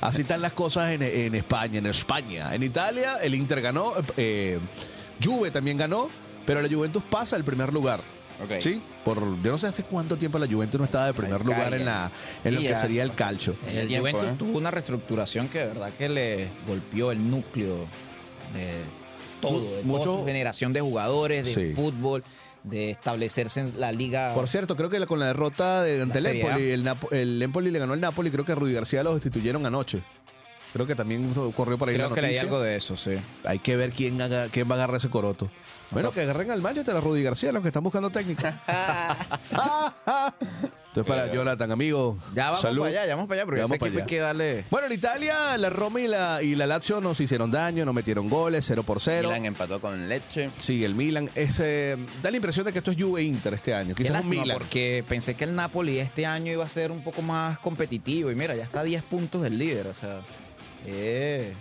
así 0.00 0.22
están 0.22 0.42
las 0.42 0.52
cosas 0.52 0.92
en, 0.92 1.02
en 1.02 1.34
España, 1.34 1.78
en 1.78 1.86
España. 1.86 2.54
En 2.54 2.62
Italia, 2.62 3.18
el 3.22 3.34
Inter 3.34 3.60
ganó. 3.62 3.92
Eh, 4.16 4.58
Juve 5.22 5.50
también 5.50 5.76
ganó. 5.78 6.08
pero 6.46 6.60
la 6.60 6.68
Juventus 6.68 7.02
pasa 7.08 7.36
el 7.36 7.44
primer 7.44 7.72
lugar. 7.72 8.00
Sí, 8.60 8.80
por 9.04 9.18
yo 9.42 9.52
no 9.52 9.58
sé 9.58 9.68
hace 9.68 9.82
cuánto 9.84 10.16
tiempo 10.16 10.38
la 10.38 10.46
Juventus 10.46 10.78
no 10.78 10.84
estaba 10.86 11.06
de 11.06 11.14
primer 11.14 11.40
Ay, 11.40 11.46
lugar 11.46 11.74
en 11.74 11.84
la 11.84 12.10
en 12.44 12.54
lo 12.54 12.60
que 12.60 12.68
ya. 12.68 12.80
sería 12.80 13.02
el 13.02 13.14
calcio. 13.14 13.54
El 13.72 13.88
tiempo, 13.88 14.08
Juventus 14.10 14.32
¿eh? 14.32 14.36
tuvo 14.38 14.58
una 14.58 14.70
reestructuración 14.70 15.48
que 15.48 15.60
de 15.60 15.66
verdad 15.66 15.90
que 15.96 16.08
le 16.08 16.48
golpeó 16.66 17.12
el 17.12 17.30
núcleo 17.30 17.76
de 18.54 18.72
todo, 19.40 19.60
de 19.76 19.82
Mucho- 19.84 20.04
toda 20.04 20.18
su 20.20 20.26
generación 20.26 20.72
de 20.72 20.80
jugadores, 20.80 21.44
de 21.44 21.54
Sí. 21.54 21.74
fútbol, 21.74 22.24
de 22.64 22.90
establecerse 22.90 23.60
en 23.60 23.78
la 23.78 23.92
liga. 23.92 24.32
Por 24.34 24.48
cierto, 24.48 24.74
creo 24.74 24.88
que 24.90 24.98
la- 24.98 25.06
con 25.06 25.20
la 25.20 25.26
derrota 25.26 25.82
de, 25.82 26.00
ante 26.02 26.18
el. 26.18 26.26
Empoli, 26.26 26.70
el, 26.70 26.84
Napo- 26.84 27.08
el 27.12 27.42
Empoli 27.42 27.70
le 27.70 27.78
ganó 27.78 27.94
el 27.94 28.00
Napoli, 28.00 28.30
creo 28.30 28.44
que 28.44 28.52
a 28.52 28.54
Rudy 28.54 28.72
García 28.72 29.02
lo 29.02 29.14
destituyeron 29.14 29.64
anoche. 29.66 30.00
Creo 30.74 30.86
que 30.86 30.94
también 30.94 31.32
corrió 31.56 31.78
por 31.78 31.88
ahí 31.88 31.94
Creo 31.94 32.10
la 32.10 32.14
que 32.14 32.20
leí 32.20 32.30
noticia. 32.32 32.42
algo 32.42 32.60
de 32.60 32.76
eso, 32.76 32.96
sí. 32.96 33.12
Hay 33.44 33.60
que 33.60 33.76
ver 33.76 33.92
quién, 33.92 34.20
haga- 34.20 34.48
quién 34.50 34.68
va 34.68 34.72
a 34.74 34.78
agarrar 34.78 34.96
ese 34.96 35.08
coroto. 35.08 35.48
Bueno, 35.90 36.10
que 36.10 36.22
agarren 36.22 36.50
al 36.50 36.60
Manchester 36.60 36.96
a 36.96 37.00
Rudy 37.00 37.22
García, 37.22 37.52
los 37.52 37.62
que 37.62 37.68
están 37.68 37.82
buscando 37.84 38.10
técnico. 38.10 38.42
Entonces, 40.88 41.08
para 41.12 41.32
Jonathan, 41.32 41.72
amigo. 41.72 42.18
Ya 42.34 42.46
vamos 42.46 42.60
salud. 42.62 42.82
para 42.82 42.90
allá, 42.90 43.06
ya 43.06 43.14
vamos 43.16 43.28
para 43.28 43.40
allá, 43.42 43.46
pero 43.46 43.56
Ya 43.56 43.62
ese 43.64 43.68
vamos 43.70 43.78
para 43.78 43.88
equipo 43.88 43.98
hay 43.98 44.02
allá. 44.02 44.06
que 44.06 44.18
darle... 44.20 44.64
Bueno, 44.70 44.86
en 44.86 44.92
Italia, 44.92 45.56
la 45.58 45.70
Roma 45.70 46.00
y 46.00 46.06
la, 46.08 46.40
y 46.42 46.54
la 46.54 46.66
Lazio 46.68 47.00
nos 47.00 47.18
hicieron 47.20 47.50
daño, 47.50 47.84
nos 47.84 47.94
metieron 47.94 48.28
goles, 48.28 48.64
0 48.66 48.82
por 48.84 49.00
0. 49.00 49.28
Milan 49.28 49.44
empató 49.44 49.80
con 49.80 50.08
Leche. 50.08 50.50
Sí, 50.58 50.84
el 50.84 50.94
Milan. 50.94 51.28
Es, 51.34 51.58
eh, 51.60 51.96
da 52.22 52.30
la 52.30 52.36
impresión 52.36 52.64
de 52.66 52.72
que 52.72 52.78
esto 52.78 52.92
es 52.92 52.96
Juve 53.00 53.22
Inter 53.24 53.54
este 53.54 53.74
año. 53.74 53.94
Qué 53.94 54.02
Quizás 54.04 54.10
un 54.20 54.26
lástima, 54.28 54.42
Milan. 54.42 54.58
porque 54.58 55.04
pensé 55.08 55.34
que 55.34 55.44
el 55.44 55.54
Napoli 55.56 55.98
este 55.98 56.26
año 56.26 56.52
iba 56.52 56.64
a 56.64 56.68
ser 56.68 56.92
un 56.92 57.02
poco 57.02 57.22
más 57.22 57.58
competitivo 57.58 58.30
y 58.30 58.36
mira, 58.36 58.54
ya 58.54 58.62
está 58.64 58.80
a 58.80 58.84
10 58.84 59.02
puntos 59.04 59.42
del 59.42 59.58
líder, 59.58 59.88
o 59.88 59.94
sea, 59.94 60.20
eh, 60.86 61.52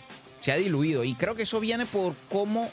se 0.41 0.51
ha 0.51 0.55
diluido 0.55 1.03
y 1.03 1.15
creo 1.15 1.35
que 1.35 1.43
eso 1.43 1.59
viene 1.59 1.85
por 1.85 2.15
cómo 2.29 2.69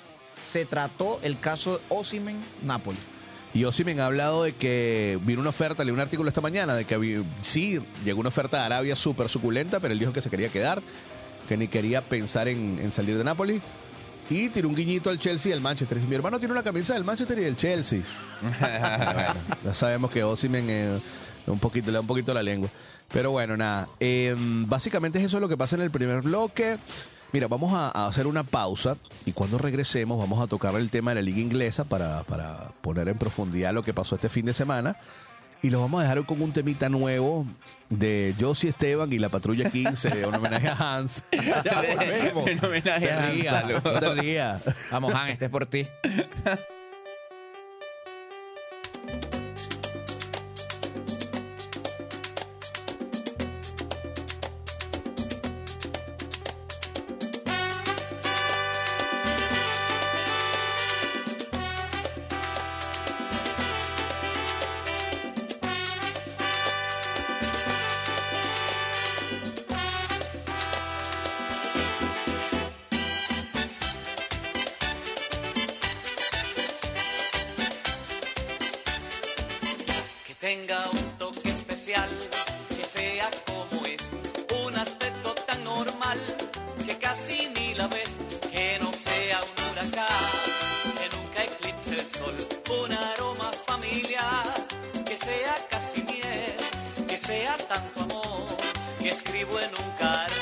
se 0.51 0.65
trató 0.65 1.21
el 1.23 1.39
caso 1.39 1.79
de 1.79 1.81
Osimen 1.89 2.37
Napoli. 2.65 2.99
Y 3.53 3.65
Osimhen 3.65 3.99
ha 3.99 4.07
hablado 4.07 4.45
de 4.45 4.53
que 4.53 5.19
vino 5.23 5.41
una 5.41 5.51
oferta, 5.51 5.83
leí 5.83 5.93
un 5.93 6.01
artículo 6.01 6.29
esta 6.29 6.41
mañana, 6.41 6.75
de 6.75 6.85
que 6.85 7.23
sí, 7.43 7.81
llegó 8.05 8.21
una 8.21 8.29
oferta 8.29 8.59
de 8.59 8.65
Arabia 8.65 8.95
súper 8.95 9.29
suculenta, 9.29 9.81
pero 9.81 9.93
él 9.93 9.99
dijo 9.99 10.13
que 10.13 10.21
se 10.21 10.31
quería 10.31 10.49
quedar, 10.49 10.81
que 11.49 11.57
ni 11.57 11.67
quería 11.67 12.01
pensar 12.01 12.47
en, 12.47 12.79
en 12.81 12.93
salir 12.93 13.19
de 13.19 13.25
Napoli. 13.25 13.61
Y 14.29 14.49
tiró 14.51 14.69
un 14.69 14.77
guiñito 14.77 15.11
al 15.11 15.19
Chelsea 15.19 15.51
y 15.51 15.53
al 15.53 15.61
Manchester. 15.61 15.99
Y 15.99 16.03
mi 16.03 16.15
hermano 16.15 16.39
tiene 16.39 16.53
una 16.53 16.63
camisa 16.63 16.95
del 16.95 17.03
Manchester 17.03 17.37
y 17.41 17.43
del 17.43 17.57
Chelsea. 17.57 18.03
Bueno, 18.41 18.55
ya 19.65 19.75
sabemos 19.75 20.13
que 20.13 20.23
Osimhen 20.23 20.71
eh, 20.71 21.01
un 21.47 21.59
poquito, 21.59 21.87
le 21.89 21.95
da 21.95 22.01
un 22.01 22.07
poquito 22.07 22.33
la 22.35 22.43
lengua. 22.43 22.69
Pero 23.13 23.33
bueno, 23.33 23.57
nada. 23.57 23.89
eh, 23.99 24.35
básicamente 24.39 25.19
es 25.19 25.25
eso 25.27 25.41
lo 25.41 25.49
que 25.49 25.57
pasa 25.57 25.77
en 25.77 25.83
el 25.83 25.91
primer 25.91 26.21
bloque. 26.23 26.79
Mira, 27.33 27.47
vamos 27.47 27.73
a, 27.73 27.91
a 27.91 28.07
hacer 28.09 28.27
una 28.27 28.43
pausa 28.43 28.97
y 29.25 29.33
cuando 29.33 29.57
regresemos 29.57 30.19
vamos 30.19 30.41
a 30.43 30.49
tocar 30.49 30.75
el 30.75 30.91
tema 30.91 31.13
de 31.13 31.17
la 31.17 31.23
liga 31.23 31.39
inglesa 31.41 31.85
para, 31.85 32.25
para 32.25 32.73
poner 32.81 33.09
en 33.09 33.19
profundidad 33.19 33.73
lo 33.73 33.83
que 33.85 33.95
pasó 33.95 34.17
este 34.17 34.29
fin 34.29 34.47
de 34.47 34.53
semana. 34.55 34.97
Y 35.63 35.69
lo 35.71 35.81
vamos 35.81 36.01
a 36.01 36.03
dejar 36.05 36.25
con 36.25 36.41
un 36.41 36.53
temita 36.53 36.89
nuevo 36.89 37.47
de 37.91 38.35
Josie 38.41 38.71
Esteban 38.71 39.13
y 39.13 39.19
la 39.19 39.29
Patrulla 39.29 39.69
15, 39.71 40.25
un 40.27 40.35
homenaje 40.35 40.69
a 40.69 40.97
Hans. 40.97 41.23
Ya. 41.33 41.83
Un 42.35 42.65
homenaje 42.65 43.11
a 43.13 43.29
Hans, 43.29 43.85
no 43.85 43.93
te 43.93 44.15
rías. 44.15 44.63
Vamos, 44.91 45.13
Han, 45.15 45.29
este 45.29 45.45
es 45.45 45.51
por 45.51 45.67
ti. 45.67 45.87
arrancar. 99.99 100.40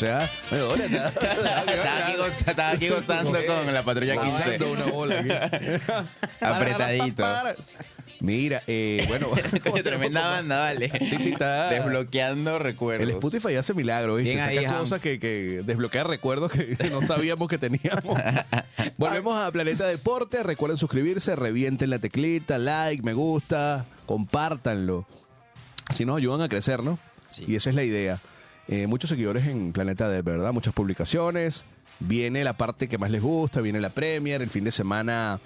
Patrulla 0.00 0.18
15. 0.18 0.54
Oye, 0.54 0.62
hola, 0.62 0.84
está- 0.84 1.06
estaba, 2.28 2.70
aquí 2.70 2.88
gozando 2.88 3.38
con 3.46 3.74
la 3.74 3.82
patrulla 3.82 4.20
15. 4.20 4.38
Pasando 4.38 4.72
una 4.72 4.84
bola. 4.86 5.50
Apretadito. 6.40 7.24
Mira, 8.20 8.62
eh, 8.66 9.04
bueno. 9.08 9.28
Coño, 9.64 9.82
tremenda 9.82 10.26
banda, 10.28 10.56
vale. 10.56 10.90
Sí, 11.10 11.16
sí, 11.20 11.32
está. 11.32 11.68
Desbloqueando 11.68 12.58
recuerdos. 12.58 13.06
El 13.06 13.14
Spotify 13.14 13.56
hace 13.56 13.74
milagro, 13.74 14.16
¿viste? 14.16 14.40
Ahí, 14.40 14.64
Saca 14.64 14.78
cosas 14.78 15.02
que, 15.02 15.18
que 15.18 15.62
desbloquea 15.64 16.04
recuerdos 16.04 16.50
que 16.50 16.76
no 16.90 17.02
sabíamos 17.02 17.48
que 17.48 17.58
teníamos. 17.58 18.18
Volvemos 18.96 19.38
a 19.38 19.52
Planeta 19.52 19.86
Deporte. 19.86 20.42
Recuerden 20.42 20.78
suscribirse, 20.78 21.36
revienten 21.36 21.90
la 21.90 21.98
teclita, 21.98 22.56
like, 22.58 23.02
me 23.02 23.12
gusta, 23.12 23.84
compártanlo. 24.06 25.06
Así 25.86 26.04
nos 26.04 26.16
ayudan 26.16 26.40
a 26.40 26.48
crecer, 26.48 26.82
¿no? 26.82 26.98
Sí. 27.32 27.44
Y 27.46 27.56
esa 27.56 27.68
es 27.68 27.76
la 27.76 27.84
idea. 27.84 28.18
Eh, 28.68 28.86
muchos 28.86 29.08
seguidores 29.10 29.46
en 29.46 29.72
Planeta 29.72 30.08
de 30.08 30.22
verdad, 30.22 30.52
muchas 30.52 30.74
publicaciones. 30.74 31.64
Viene 32.00 32.42
la 32.44 32.54
parte 32.56 32.88
que 32.88 32.98
más 32.98 33.10
les 33.10 33.22
gusta, 33.22 33.60
viene 33.60 33.80
la 33.80 33.90
Premier, 33.90 34.42
el 34.42 34.50
fin 34.50 34.64
de 34.64 34.70
semana. 34.72 35.40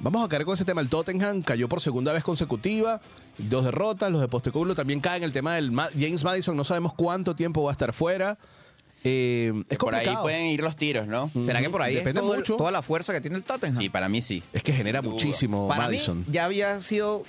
Vamos 0.00 0.24
a 0.24 0.28
caer 0.28 0.44
con 0.44 0.54
ese 0.54 0.64
tema. 0.64 0.80
El 0.80 0.88
Tottenham 0.88 1.42
cayó 1.42 1.68
por 1.68 1.80
segunda 1.80 2.12
vez 2.12 2.22
consecutiva, 2.24 3.00
dos 3.38 3.64
derrotas. 3.64 4.10
Los 4.10 4.20
de 4.20 4.28
Postecoglou 4.28 4.74
también 4.74 5.00
caen. 5.00 5.22
El 5.22 5.32
tema 5.32 5.54
del 5.54 5.70
Ma- 5.70 5.88
James 5.92 6.22
Madison, 6.24 6.56
no 6.56 6.64
sabemos 6.64 6.92
cuánto 6.94 7.34
tiempo 7.36 7.62
va 7.62 7.70
a 7.70 7.72
estar 7.72 7.92
fuera. 7.92 8.36
Eh, 9.04 9.52
es 9.68 9.78
por 9.78 9.94
ahí 9.94 10.08
pueden 10.20 10.46
ir 10.46 10.62
los 10.62 10.74
tiros, 10.76 11.06
¿no? 11.06 11.30
¿Será 11.46 11.60
que 11.60 11.70
por 11.70 11.80
ahí 11.80 11.94
Depende 11.94 12.20
es 12.20 12.26
todo 12.26 12.36
mucho. 12.36 12.56
toda 12.56 12.70
la 12.72 12.82
fuerza 12.82 13.12
que 13.12 13.20
tiene 13.20 13.36
el 13.36 13.42
Tottenham? 13.44 13.80
Sí, 13.80 13.88
para 13.88 14.08
mí 14.08 14.20
sí. 14.20 14.42
Es 14.52 14.62
que 14.62 14.72
genera 14.72 15.00
muchísimo 15.00 15.68
Para 15.68 15.84
Madison. 15.84 16.18
mí 16.20 16.24
ya 16.30 16.44
había 16.46 16.80
sido 16.80 17.22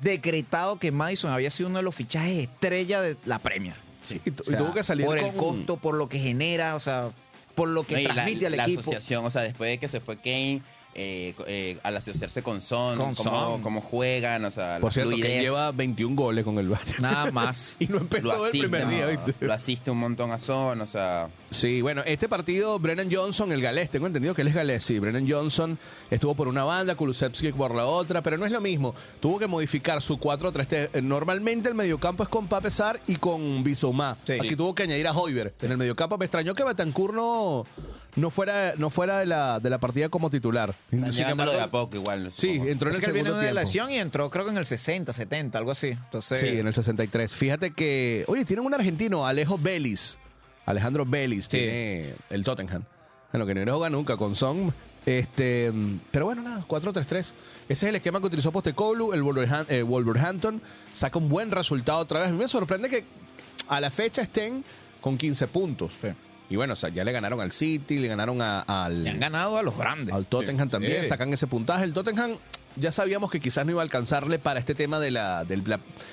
decretado 0.00 0.78
que 0.78 0.92
Madison 0.92 1.32
había 1.32 1.50
sido 1.50 1.68
uno 1.68 1.78
de 1.78 1.82
los 1.82 1.94
fichajes 1.94 2.38
estrella 2.44 3.00
de 3.02 3.16
la 3.24 3.38
Premier. 3.40 3.74
Sí, 4.08 4.20
y 4.24 4.30
tu- 4.30 4.42
O 4.42 4.46
sea, 4.46 4.54
y 4.54 4.58
tuvo 4.58 4.74
que 4.74 4.82
salir 4.82 5.06
por 5.06 5.18
el 5.18 5.32
costo, 5.34 5.76
por 5.76 5.94
lo 5.94 6.08
que 6.08 6.18
genera, 6.18 6.74
o 6.74 6.80
sea, 6.80 7.10
por 7.54 7.68
lo 7.68 7.84
que 7.84 7.94
No, 8.02 8.08
la, 8.08 8.14
transmite 8.14 8.46
al 8.46 8.56
la 8.56 8.64
equipo. 8.64 8.80
asociación, 8.80 9.24
o 9.24 9.30
sea, 9.30 9.42
después 9.42 9.70
de 9.70 9.78
que 9.78 9.88
se 9.88 10.00
fue 10.00 10.16
Kane, 10.16 10.62
eh, 10.94 11.34
eh, 11.46 11.78
al 11.84 11.96
asociarse 11.96 12.42
con 12.42 12.60
Son, 12.60 12.96
Con 12.98 13.14
cómo, 13.14 13.30
Son. 13.30 13.62
cómo 13.62 13.80
juegan, 13.80 14.44
o 14.44 14.50
sea, 14.50 14.78
Por 14.80 14.90
la 14.90 14.94
cierto, 14.94 15.10
que 15.10 15.16
fluidez. 15.18 15.42
lleva 15.42 15.70
21 15.70 16.16
goles 16.16 16.44
con 16.44 16.58
el 16.58 16.68
Bayern. 16.68 17.02
Nada 17.02 17.30
más. 17.30 17.76
y 17.80 17.86
no 17.86 17.98
empezó 17.98 18.34
el 18.34 18.48
asiste, 18.48 18.68
primer 18.68 18.88
día, 18.88 19.06
¿viste? 19.06 19.34
Lo 19.46 19.52
asiste 19.52 19.90
un 19.90 19.98
montón 19.98 20.32
a 20.32 20.38
Son, 20.38 20.80
o 20.80 20.86
sea, 20.86 21.28
Sí, 21.50 21.80
bueno, 21.82 22.02
este 22.04 22.28
partido, 22.28 22.78
Brennan 22.78 23.08
Johnson, 23.12 23.52
el 23.52 23.62
galés, 23.62 23.90
tengo 23.90 24.06
entendido 24.06 24.34
que 24.34 24.42
él 24.42 24.48
es 24.48 24.54
galés, 24.54 24.84
sí. 24.84 24.98
Brennan 24.98 25.28
Johnson 25.30 25.78
estuvo 26.10 26.34
por 26.34 26.48
una 26.48 26.64
banda, 26.64 26.94
Kulusevski 26.94 27.52
por 27.52 27.74
la 27.74 27.86
otra, 27.86 28.22
pero 28.22 28.36
no 28.36 28.44
es 28.46 28.52
lo 28.52 28.60
mismo. 28.60 28.94
Tuvo 29.20 29.38
que 29.38 29.46
modificar 29.46 30.02
su 30.02 30.18
4-3. 30.18 30.90
Eh, 30.92 31.02
Normalmente 31.02 31.68
el 31.68 31.74
mediocampo 31.74 32.22
es 32.22 32.28
con 32.28 32.48
Pape 32.48 32.70
Sar 32.70 33.00
y 33.06 33.16
con 33.16 33.62
Bissouma. 33.64 34.16
Sí. 34.26 34.32
Aquí 34.34 34.56
tuvo 34.56 34.74
que 34.74 34.82
añadir 34.82 35.06
a 35.06 35.12
Hoiber. 35.12 35.54
En 35.62 35.70
el 35.72 35.78
mediocampo 35.78 36.18
me 36.18 36.24
extrañó 36.26 36.54
que 36.54 36.64
Betancourt 36.64 37.14
no, 37.14 37.66
no 38.16 38.30
fuera, 38.30 38.74
no 38.76 38.90
fuera 38.90 39.18
de, 39.18 39.26
la, 39.26 39.60
de 39.60 39.70
la 39.70 39.78
partida 39.78 40.08
como 40.08 40.30
titular. 40.30 40.74
Sin 40.90 41.10
llevándolo 41.10 41.52
de 41.52 41.56
embargo, 41.58 41.78
a 41.78 41.82
poco 41.84 41.96
igual. 41.96 42.32
Sí, 42.36 42.60
entró 42.64 42.90
en 42.90 42.96
Es 42.96 42.98
el 42.98 43.00
que 43.00 43.06
él 43.06 43.12
viene 43.12 43.28
de 43.28 43.34
una 43.34 43.42
tiempo. 43.42 43.60
lesión 43.60 43.90
y 43.90 43.96
entró 43.96 44.30
creo 44.30 44.44
que 44.44 44.50
en 44.50 44.58
el 44.58 44.66
60, 44.66 45.12
70, 45.12 45.58
algo 45.58 45.70
así. 45.70 45.88
Entonces, 45.88 46.40
Sí, 46.40 46.46
en 46.46 46.66
el 46.66 46.74
63. 46.74 47.34
Fíjate 47.34 47.72
que, 47.72 48.24
oye, 48.28 48.44
tienen 48.44 48.66
un 48.66 48.74
argentino, 48.74 49.26
Alejo 49.26 49.58
Vélez. 49.58 50.18
Alejandro 50.66 51.06
Vélez 51.06 51.48
tiene 51.48 52.12
el 52.30 52.44
Tottenham. 52.44 52.84
Bueno, 53.32 53.46
que 53.46 53.54
no 53.54 53.72
juega 53.72 53.90
nunca 53.90 54.16
con 54.16 54.34
Son. 54.34 54.72
Este, 55.06 55.72
pero 56.10 56.26
bueno, 56.26 56.42
nada, 56.42 56.64
4-3-3. 56.68 57.16
Ese 57.18 57.34
es 57.68 57.82
el 57.84 57.96
esquema 57.96 58.20
que 58.20 58.26
utilizó 58.26 58.52
Postecoglou, 58.52 59.14
el 59.14 59.22
eh, 59.70 59.82
Wolverhampton. 59.82 60.60
Saca 60.94 61.18
un 61.18 61.30
buen 61.30 61.50
resultado 61.50 62.00
otra 62.00 62.20
vez. 62.20 62.28
A 62.28 62.32
mí 62.32 62.38
me 62.38 62.48
sorprende 62.48 62.90
que 62.90 63.04
a 63.68 63.80
la 63.80 63.90
fecha 63.90 64.22
estén 64.22 64.62
con 65.00 65.16
15 65.16 65.46
puntos. 65.48 65.92
Y 66.50 66.56
bueno, 66.56 66.72
o 66.72 66.76
sea, 66.76 66.88
ya 66.88 67.04
le 67.04 67.12
ganaron 67.12 67.40
al 67.40 67.52
City, 67.52 67.98
le 67.98 68.08
ganaron 68.08 68.40
a- 68.40 68.60
al... 68.60 69.04
le 69.04 69.10
han 69.10 69.20
ganado 69.20 69.58
a 69.58 69.62
los 69.62 69.76
grandes. 69.76 70.14
Al 70.14 70.26
Tottenham 70.26 70.68
también, 70.70 71.02
Sí. 71.02 71.08
sacan 71.08 71.32
ese 71.32 71.46
puntaje. 71.46 71.84
El 71.84 71.92
Tottenham 71.92 72.32
ya 72.76 72.90
sabíamos 72.92 73.30
que 73.30 73.38
quizás 73.40 73.66
no 73.66 73.72
iba 73.72 73.82
a 73.82 73.84
alcanzarle 73.84 74.38
para 74.38 74.58
este 74.60 74.74
tema 74.74 74.98
de, 75.00 75.10
la, 75.10 75.44
del, 75.44 75.62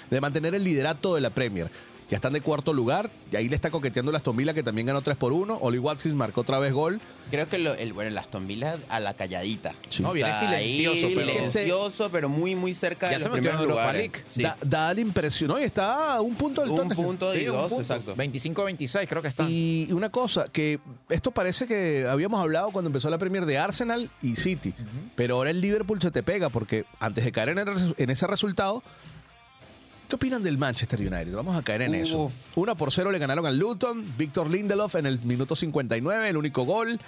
de 0.09 0.21
mantener 0.21 0.53
el 0.55 0.63
liderato 0.63 1.15
de 1.15 1.21
la 1.21 1.29
Premier. 1.29 1.69
Ya 2.09 2.17
están 2.17 2.33
de 2.33 2.41
cuarto 2.41 2.71
lugar, 2.71 3.09
y 3.31 3.35
ahí 3.35 3.49
le 3.49 3.55
está 3.55 3.71
coqueteando 3.71 4.11
el 4.11 4.15
Aston 4.17 4.37
Villa 4.37 4.53
que 4.53 4.61
también 4.61 4.85
ganó 4.85 5.01
3 5.01 5.17
por 5.17 5.33
1. 5.33 5.57
Oli 5.61 5.79
Watkins 5.79 6.13
marcó 6.13 6.41
otra 6.41 6.59
vez 6.59 6.71
gol. 6.71 7.01
Creo 7.31 7.47
que 7.47 7.57
lo, 7.57 7.73
el, 7.73 7.93
bueno, 7.93 8.09
el 8.09 8.17
Aston 8.17 8.45
Villa 8.45 8.77
a 8.89 8.99
la 8.99 9.15
calladita. 9.15 9.73
Sí. 9.89 10.03
No, 10.03 10.13
viene 10.13 10.29
O 10.29 10.33
sea, 10.39 10.49
ahí 10.51 10.77
silencioso, 10.83 11.15
pero- 11.15 11.31
silencioso, 11.31 12.09
pero 12.11 12.29
muy, 12.29 12.53
muy 12.53 12.75
cerca 12.75 13.07
Ya 13.09 13.17
de 13.17 13.23
se 13.23 13.29
los 13.29 13.35
metió 13.35 13.49
en 13.49 13.57
primeros 13.57 13.61
Europa 13.79 13.91
lugares. 13.93 14.11
League. 14.11 14.25
Sí. 14.29 14.43
Da, 14.43 14.57
da 14.61 14.93
la 14.93 15.01
impresión, 15.01 15.49
¿no? 15.49 15.59
Y 15.59 15.63
está 15.63 16.13
a 16.15 16.21
un 16.21 16.35
punto 16.35 16.61
del 16.61 16.69
un 16.69 16.89
punto 16.89 17.33
y 17.35 17.39
Sí, 17.39 17.47
un 17.47 17.55
dos, 17.55 17.69
punto. 17.69 17.81
exacto. 17.81 18.15
25-26 18.15 19.07
creo 19.07 19.21
que 19.23 19.27
está. 19.29 19.43
Y 19.49 19.87
una 19.91 20.09
cosa, 20.11 20.45
que 20.51 20.79
esto 21.09 21.31
parece 21.31 21.65
que 21.65 22.05
habíamos 22.07 22.39
hablado 22.39 22.69
cuando 22.69 22.89
empezó 22.89 23.09
la 23.09 23.17
Premier 23.17 23.45
de 23.47 23.57
Arsenal 23.57 24.11
y 24.21 24.35
City, 24.35 24.73
pero 25.15 25.37
ahora 25.37 25.49
el 25.49 25.59
Liverpool 25.59 25.99
se 26.01 26.11
te 26.11 26.21
pega 26.21 26.49
porque 26.49 26.85
antes 26.99 27.23
de 27.25 27.31
caer 27.31 27.49
en, 27.49 27.57
el 27.57 27.65
resu- 27.65 27.95
en 27.97 28.09
ese 28.11 28.27
resultado, 28.27 28.83
¿qué 30.07 30.15
opinan 30.15 30.43
del 30.43 30.57
Manchester 30.57 30.99
United? 30.99 31.33
Vamos 31.33 31.55
a 31.55 31.61
caer 31.63 31.83
en 31.83 31.95
eso. 31.95 32.25
Uf. 32.25 32.33
Una 32.55 32.75
por 32.75 32.91
cero 32.91 33.11
le 33.11 33.19
ganaron 33.19 33.45
al 33.45 33.57
Luton, 33.57 34.05
Víctor 34.17 34.49
Lindelof 34.49 34.95
en 34.95 35.05
el 35.05 35.19
minuto 35.21 35.55
59, 35.55 36.29
el 36.29 36.37
único 36.37 36.63
gol. 36.63 36.99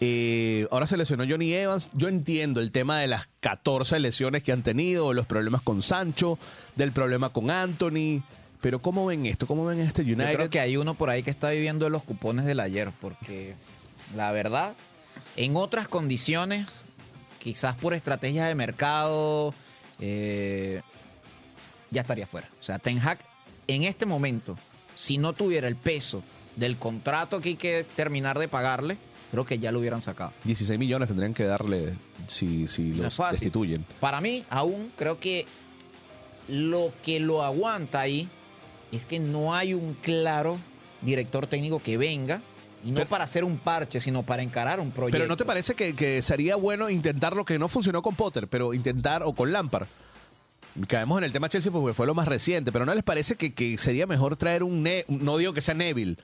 Eh, 0.00 0.66
ahora 0.72 0.88
se 0.88 0.96
lesionó 0.96 1.24
Johnny 1.28 1.52
Evans. 1.52 1.90
Yo 1.92 2.08
entiendo 2.08 2.60
el 2.60 2.72
tema 2.72 2.98
de 2.98 3.06
las 3.06 3.28
14 3.40 4.00
lesiones 4.00 4.42
que 4.42 4.50
han 4.50 4.62
tenido, 4.62 5.12
los 5.12 5.26
problemas 5.26 5.62
con 5.62 5.80
Sancho, 5.80 6.38
del 6.74 6.90
problema 6.90 7.30
con 7.30 7.50
Anthony. 7.50 8.22
Pero 8.60 8.80
¿cómo 8.80 9.06
ven 9.06 9.26
esto? 9.26 9.46
¿Cómo 9.46 9.64
ven 9.64 9.80
este 9.80 10.02
United? 10.02 10.30
Yo 10.30 10.36
creo 10.36 10.50
que 10.50 10.60
hay 10.60 10.76
uno 10.76 10.94
por 10.94 11.10
ahí 11.10 11.22
que 11.22 11.30
está 11.30 11.50
viviendo 11.50 11.84
de 11.84 11.90
los 11.90 12.02
cupones 12.02 12.44
del 12.44 12.60
ayer, 12.60 12.90
porque 13.00 13.54
la 14.16 14.32
verdad, 14.32 14.74
en 15.36 15.56
otras 15.56 15.88
condiciones, 15.88 16.66
quizás 17.38 17.76
por 17.76 17.94
estrategias 17.94 18.48
de 18.48 18.54
mercado, 18.54 19.54
eh, 20.00 20.82
ya 21.92 22.00
estaría 22.00 22.26
fuera. 22.26 22.48
O 22.60 22.62
sea, 22.62 22.78
Ten 22.80 22.98
Hag, 22.98 23.18
en 23.68 23.84
este 23.84 24.06
momento, 24.06 24.56
si 24.96 25.18
no 25.18 25.32
tuviera 25.32 25.68
el 25.68 25.76
peso 25.76 26.22
del 26.56 26.76
contrato 26.78 27.40
que 27.40 27.50
hay 27.50 27.56
que 27.56 27.86
terminar 27.96 28.38
de 28.38 28.48
pagarle, 28.48 28.96
creo 29.30 29.44
que 29.44 29.58
ya 29.58 29.70
lo 29.72 29.78
hubieran 29.78 30.02
sacado. 30.02 30.32
16 30.44 30.78
millones 30.78 31.08
tendrían 31.08 31.32
que 31.34 31.44
darle 31.44 31.94
si, 32.26 32.66
si 32.68 32.82
No 32.90 33.04
los 33.04 33.14
fácil. 33.14 33.38
destituyen. 33.40 33.84
Para 34.00 34.20
mí, 34.20 34.44
aún 34.50 34.90
creo 34.96 35.20
que 35.20 35.46
lo 36.48 36.92
que 37.04 37.20
lo 37.20 37.42
aguanta 37.42 38.00
ahí 38.00 38.28
es 38.90 39.04
que 39.04 39.18
no 39.18 39.54
hay 39.54 39.74
un 39.74 39.94
claro 39.94 40.58
director 41.00 41.46
técnico 41.46 41.80
que 41.80 41.96
venga, 41.96 42.40
y 42.84 42.90
no 42.90 42.96
Pero- 42.96 43.08
para 43.10 43.24
hacer 43.24 43.44
un 43.44 43.58
parche, 43.58 44.00
sino 44.00 44.22
para 44.24 44.42
encarar 44.42 44.80
un 44.80 44.90
proyecto. 44.90 45.16
Pero 45.16 45.28
¿no 45.28 45.36
te 45.36 45.44
parece 45.44 45.74
que, 45.74 45.94
que 45.94 46.20
sería 46.20 46.56
bueno 46.56 46.90
intentar 46.90 47.34
lo 47.36 47.44
que 47.44 47.58
no 47.58 47.68
funcionó 47.68 48.02
con 48.02 48.14
Potter, 48.16 48.48
pero 48.48 48.74
intentar, 48.74 49.22
o 49.22 49.32
con 49.32 49.52
Lampard? 49.52 49.86
Caemos 50.88 51.18
en 51.18 51.24
el 51.24 51.32
tema 51.32 51.48
Chelsea 51.48 51.70
porque 51.70 51.94
fue 51.94 52.06
lo 52.06 52.14
más 52.14 52.26
reciente, 52.28 52.72
pero 52.72 52.86
¿no 52.86 52.94
les 52.94 53.04
parece 53.04 53.36
que, 53.36 53.52
que 53.52 53.76
sería 53.78 54.06
mejor 54.06 54.36
traer 54.36 54.62
un, 54.62 54.82
Ne- 54.82 55.04
no 55.08 55.36
digo 55.36 55.52
que 55.52 55.60
sea 55.60 55.74
Neville, 55.74 56.16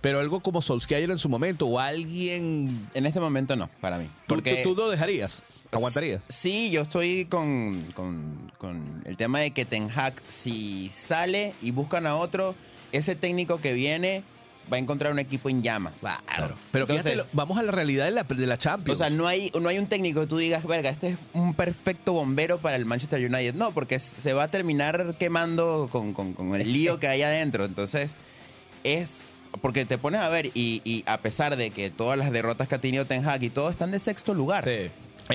pero 0.00 0.18
algo 0.20 0.40
como 0.40 0.62
Solskjaer 0.62 1.10
en 1.10 1.18
su 1.18 1.28
momento, 1.28 1.66
o 1.66 1.78
alguien... 1.78 2.88
En 2.94 3.06
este 3.06 3.20
momento 3.20 3.54
no, 3.56 3.68
para 3.80 3.98
mí. 3.98 4.06
¿Tú, 4.26 4.34
Porque 4.34 4.62
tú, 4.62 4.74
tú 4.74 4.80
lo 4.82 4.90
dejarías? 4.90 5.42
¿Aguantarías? 5.70 6.22
Sí, 6.28 6.70
yo 6.70 6.82
estoy 6.82 7.26
con, 7.26 7.82
con- 7.94 8.52
con 8.58 9.02
el 9.06 9.16
tema 9.16 9.40
de 9.40 9.52
que 9.52 9.64
Ten 9.64 9.88
Hag, 9.94 10.14
si 10.28 10.90
sale 10.94 11.54
y 11.62 11.70
buscan 11.70 12.06
a 12.06 12.16
otro, 12.16 12.54
ese 12.92 13.14
técnico 13.16 13.60
que 13.60 13.72
viene 13.72 14.22
va 14.70 14.76
a 14.76 14.80
encontrar 14.80 15.12
un 15.12 15.18
equipo 15.18 15.48
en 15.48 15.62
llamas. 15.62 15.94
Claro. 16.00 16.54
Pero 16.70 16.84
Entonces- 16.84 17.12
fíjate, 17.14 17.28
vamos 17.32 17.58
a 17.58 17.62
la 17.62 17.72
realidad 17.72 18.04
de 18.04 18.10
la, 18.10 18.24
de 18.24 18.46
la 18.46 18.54
O 18.54 18.58
Champions. 18.58 18.98
sea, 18.98 19.10
no 19.10 19.26
hay, 19.26 19.50
no 19.58 19.68
hay 19.68 19.78
un 19.78 19.86
técnico 19.86 20.20
que 20.22 20.26
tú 20.26 20.38
digas, 20.38 20.66
verga, 20.66 20.90
este 20.90 21.10
es 21.10 21.16
un 21.34 21.54
perfecto 21.54 22.12
bombero 22.12 22.58
para 22.58 22.76
el 22.76 22.84
Manchester 22.86 23.20
United. 23.20 23.54
No, 23.54 23.72
porque 23.72 23.98
se 24.00 24.32
va 24.32 24.44
a 24.44 24.48
terminar 24.48 25.14
quemando 25.18 25.88
con, 25.90 26.12
con- 26.14 26.32
con 26.34 26.54
el 26.54 26.72
lío 26.72 26.98
que 26.98 27.08
hay 27.08 27.22
adentro. 27.22 27.64
Entonces, 27.64 28.14
es. 28.84 29.24
Porque 29.60 29.84
te 29.84 29.98
pones 29.98 30.20
a 30.22 30.30
ver, 30.30 30.46
y, 30.54 30.80
y 30.82 31.04
a 31.06 31.18
pesar 31.18 31.56
de 31.56 31.70
que 31.70 31.90
todas 31.90 32.18
las 32.18 32.32
derrotas 32.32 32.68
que 32.68 32.74
ha 32.74 32.78
tenido 32.80 33.04
Ten 33.04 33.28
Hag 33.28 33.42
y 33.42 33.50
todo 33.50 33.68
están 33.68 33.90
de 33.90 33.98
sexto 34.00 34.32
lugar. 34.32 34.66
el 34.66 34.90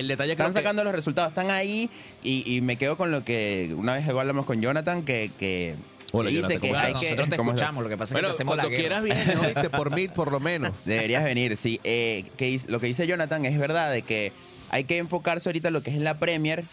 detalle 0.08 0.32
Están 0.32 0.48
que- 0.48 0.54
sacando 0.60 0.84
los 0.84 0.92
resultados, 0.94 1.30
están 1.30 1.52
ahí. 1.52 1.88
Y, 2.24 2.44
y 2.52 2.62
me 2.62 2.78
quedo 2.78 2.98
con 2.98 3.12
lo 3.12 3.24
que 3.24 3.76
una 3.78 3.94
vez 3.94 4.08
hablamos 4.08 4.48
con 4.48 4.60
Jonathan, 4.60 5.04
que, 5.04 5.30
que 5.38 5.76
Hola, 6.14 6.30
dice 6.30 6.42
Jonathan, 6.42 6.62
que 6.62 6.68
¿cómo 6.70 6.80
hay 6.80 6.86
estás? 6.88 7.02
que. 7.02 7.06
Nosotros 7.10 7.30
te 7.30 7.38
¿cómo 7.38 7.52
estás? 7.52 7.62
escuchamos, 7.62 7.84
lo 7.84 7.90
que 7.90 7.98
pasa 7.98 8.04
es 8.04 8.10
que 8.10 8.14
Bueno, 8.16 8.28
te 8.30 8.34
hacemos 8.34 8.56
la 8.58 8.64
cuando 8.64 8.78
guerra. 8.78 9.02
quieras 9.02 9.26
vienes, 9.26 9.38
oíste, 9.56 9.70
por 9.70 9.92
mí, 9.92 10.08
por 10.08 10.32
lo 10.32 10.40
menos. 10.40 10.72
Deberías 10.86 11.24
venir, 11.24 11.58
sí. 11.58 11.80
Eh, 11.84 12.26
que 12.38 12.62
lo 12.68 12.80
que 12.80 12.88
dice 12.88 13.06
Jonathan 13.08 13.46
es 13.46 13.58
verdad, 13.60 13.92
de 13.92 14.02
que 14.04 14.32
hay 14.70 14.84
que 14.86 14.98
enfocarse 14.98 15.50
ahorita 15.50 15.68
en 15.70 15.74
lo 15.74 15.84
que 15.84 15.90
es 15.92 15.96
en 15.98 16.04
la 16.04 16.18
Premier, 16.20 16.64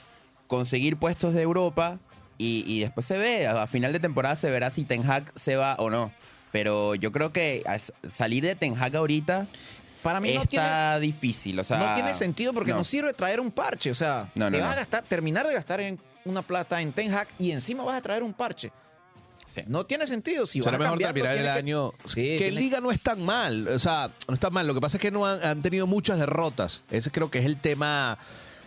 conseguir 0.46 0.96
puestos 0.96 1.34
de 1.34 1.42
Europa 1.42 1.98
y, 2.38 2.64
y 2.66 2.80
después 2.80 3.06
se 3.06 3.16
ve, 3.18 3.46
a, 3.46 3.62
a 3.62 3.66
final 3.66 3.92
de 3.92 4.00
temporada 4.00 4.36
se 4.36 4.50
verá 4.50 4.70
si 4.70 4.84
Ten 4.84 5.08
Hag 5.10 5.32
se 5.34 5.56
va 5.56 5.74
o 5.78 5.90
no. 5.90 6.12
Pero 6.52 6.94
yo 6.94 7.10
creo 7.10 7.32
que 7.32 7.62
a- 7.66 7.80
salir 8.12 8.44
de 8.44 8.54
Ten 8.54 8.76
Hag 8.80 8.94
ahorita 8.96 9.46
Para 10.02 10.20
mí 10.20 10.32
no 10.34 10.42
está 10.42 10.98
tiene, 10.98 11.00
difícil, 11.12 11.58
o 11.58 11.64
sea... 11.64 11.78
no 11.78 11.94
tiene 11.96 12.14
sentido 12.14 12.52
porque 12.52 12.70
no. 12.70 12.78
no. 12.78 12.84
sirve 12.84 13.12
traer 13.14 13.40
un 13.40 13.50
parche. 13.50 13.90
O 13.90 13.94
sea, 13.96 14.30
No, 14.36 14.48
no, 14.48 14.56
te 14.56 14.58
vas 14.62 14.68
no. 14.68 14.72
a 14.72 14.76
gastar, 14.76 15.02
terminar 15.02 15.44
de 15.46 15.54
gastar 15.54 15.80
en 15.80 15.98
una 16.24 16.42
plata 16.42 16.80
en 16.80 16.92
Ten 16.92 17.12
Hag 17.12 17.26
y 17.38 17.50
encima 17.50 17.82
vas 17.82 17.96
a 17.98 18.02
traer 18.02 18.22
un 18.22 18.32
parche. 18.32 18.70
Sí. 19.54 19.62
No 19.66 19.86
tiene 19.86 20.06
sentido. 20.06 20.46
Si 20.46 20.60
Será 20.62 20.76
a 20.76 20.80
mejor 20.80 20.98
terminar 20.98 21.36
el 21.36 21.42
que- 21.44 21.48
año. 21.48 21.92
Sí, 22.06 22.36
que 22.38 22.50
Liga 22.50 22.80
no 22.80 22.90
es 22.90 23.00
tan 23.00 23.22
mal. 23.24 23.68
O 23.68 23.78
sea, 23.78 24.10
no 24.26 24.34
está 24.34 24.50
mal. 24.50 24.66
Lo 24.66 24.74
que 24.74 24.80
pasa 24.80 24.96
es 24.96 25.00
que 25.00 25.10
no 25.10 25.26
han, 25.26 25.42
han 25.44 25.62
tenido 25.62 25.86
muchas 25.86 26.18
derrotas. 26.18 26.82
Ese 26.90 27.10
creo 27.10 27.30
que 27.30 27.38
es 27.38 27.44
el 27.46 27.56
tema 27.58 28.18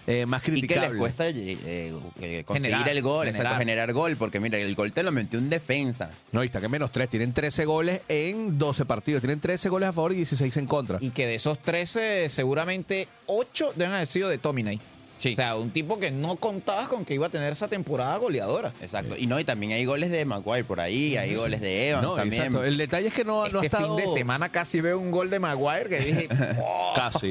eh, 0.09 0.25
más 0.25 0.41
Y 0.43 0.45
que 0.45 0.51
criticable. 0.51 0.89
les 0.91 0.97
cuesta 0.97 1.27
eh, 1.27 1.57
eh, 1.65 2.43
conseguir 2.45 2.71
Generar, 2.71 2.89
el 2.95 3.01
gol, 3.01 3.25
generar. 3.25 3.41
exacto, 3.45 3.59
generar 3.59 3.91
gol, 3.91 4.15
porque 4.15 4.39
mira, 4.39 4.57
el 4.57 4.73
gol 4.73 4.93
te 4.93 5.03
lo 5.03 5.11
metió 5.11 5.37
un 5.37 5.49
defensa. 5.49 6.11
No, 6.31 6.41
y 6.43 6.45
está 6.47 6.61
que 6.61 6.69
menos 6.69 6.91
3. 6.93 7.09
Tienen 7.09 7.33
13 7.33 7.65
goles 7.65 7.99
en 8.07 8.57
12 8.57 8.85
partidos. 8.85 9.19
Tienen 9.21 9.41
13 9.41 9.67
goles 9.67 9.89
a 9.89 9.91
favor 9.91 10.13
y 10.13 10.15
16 10.15 10.55
en 10.55 10.65
contra. 10.67 10.97
Y 11.01 11.09
que 11.09 11.27
de 11.27 11.35
esos 11.35 11.59
13, 11.59 12.29
seguramente 12.29 13.09
8 13.25 13.73
deben 13.75 13.93
haber 13.95 14.07
sido 14.07 14.29
de 14.29 14.37
Tominay. 14.37 14.79
Sí. 15.19 15.33
O 15.33 15.35
sea, 15.35 15.55
un 15.55 15.71
tipo 15.71 15.99
que 15.99 16.11
no 16.11 16.35
contabas 16.35 16.87
con 16.87 17.03
que 17.05 17.13
iba 17.13 17.27
a 17.27 17.29
tener 17.29 17.51
esa 17.53 17.67
temporada 17.67 18.15
goleadora. 18.17 18.71
Exacto. 18.81 19.15
Y 19.17 19.25
no, 19.27 19.39
y 19.39 19.43
también 19.43 19.71
hay 19.71 19.83
goles 19.85 20.11
de 20.11 20.25
Maguire 20.25 20.63
por 20.63 20.79
ahí, 20.79 21.17
hay 21.17 21.33
goles 21.35 21.59
de 21.61 21.89
Evans 21.89 22.03
No, 22.07 22.15
también. 22.15 22.43
exacto. 22.43 22.63
El 22.63 22.77
detalle 22.77 23.07
es 23.07 23.13
que 23.13 23.23
no, 23.23 23.37
no 23.37 23.59
ha 23.59 23.63
Este 23.63 23.65
estado... 23.67 23.95
fin 23.97 24.05
de 24.05 24.11
semana 24.13 24.49
casi 24.49 24.79
veo 24.81 24.99
un 24.99 25.09
gol 25.11 25.29
de 25.29 25.39
Maguire 25.39 25.89
que 25.89 25.99
dije, 25.99 26.27
"Oh". 26.61 26.93
Casi. 26.95 27.29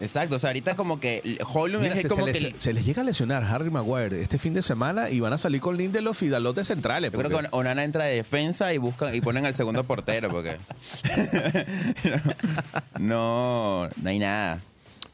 Exacto, 0.00 0.36
o 0.36 0.38
sea, 0.38 0.50
ahorita 0.50 0.74
como 0.76 0.98
que 1.00 1.20
Mira, 1.24 1.94
es 1.94 2.02
se, 2.02 2.08
como 2.08 2.26
se 2.26 2.32
que... 2.32 2.40
les, 2.40 2.56
se 2.62 2.72
les 2.72 2.84
llega 2.84 3.02
a 3.02 3.04
lesionar 3.04 3.42
Harry 3.44 3.70
Maguire 3.70 4.22
este 4.22 4.38
fin 4.38 4.54
de 4.54 4.62
semana 4.62 5.10
y 5.10 5.20
van 5.20 5.32
a 5.32 5.38
salir 5.38 5.60
con 5.60 5.76
Lindelof 5.76 6.22
y 6.22 6.28
Dalot 6.28 6.56
de 6.56 6.64
centrales. 6.64 7.12
Yo 7.12 7.18
creo 7.18 7.30
porque- 7.30 7.48
que 7.48 7.56
Onana 7.56 7.84
entra 7.84 8.04
de 8.04 8.16
defensa 8.16 8.72
y 8.72 8.78
buscan 8.78 9.14
y 9.14 9.20
ponen 9.20 9.44
al 9.46 9.54
segundo 9.54 9.84
portero 9.84 10.30
porque 10.30 10.56
no, 12.98 13.88
no 13.88 14.08
hay 14.08 14.18
nada. 14.18 14.58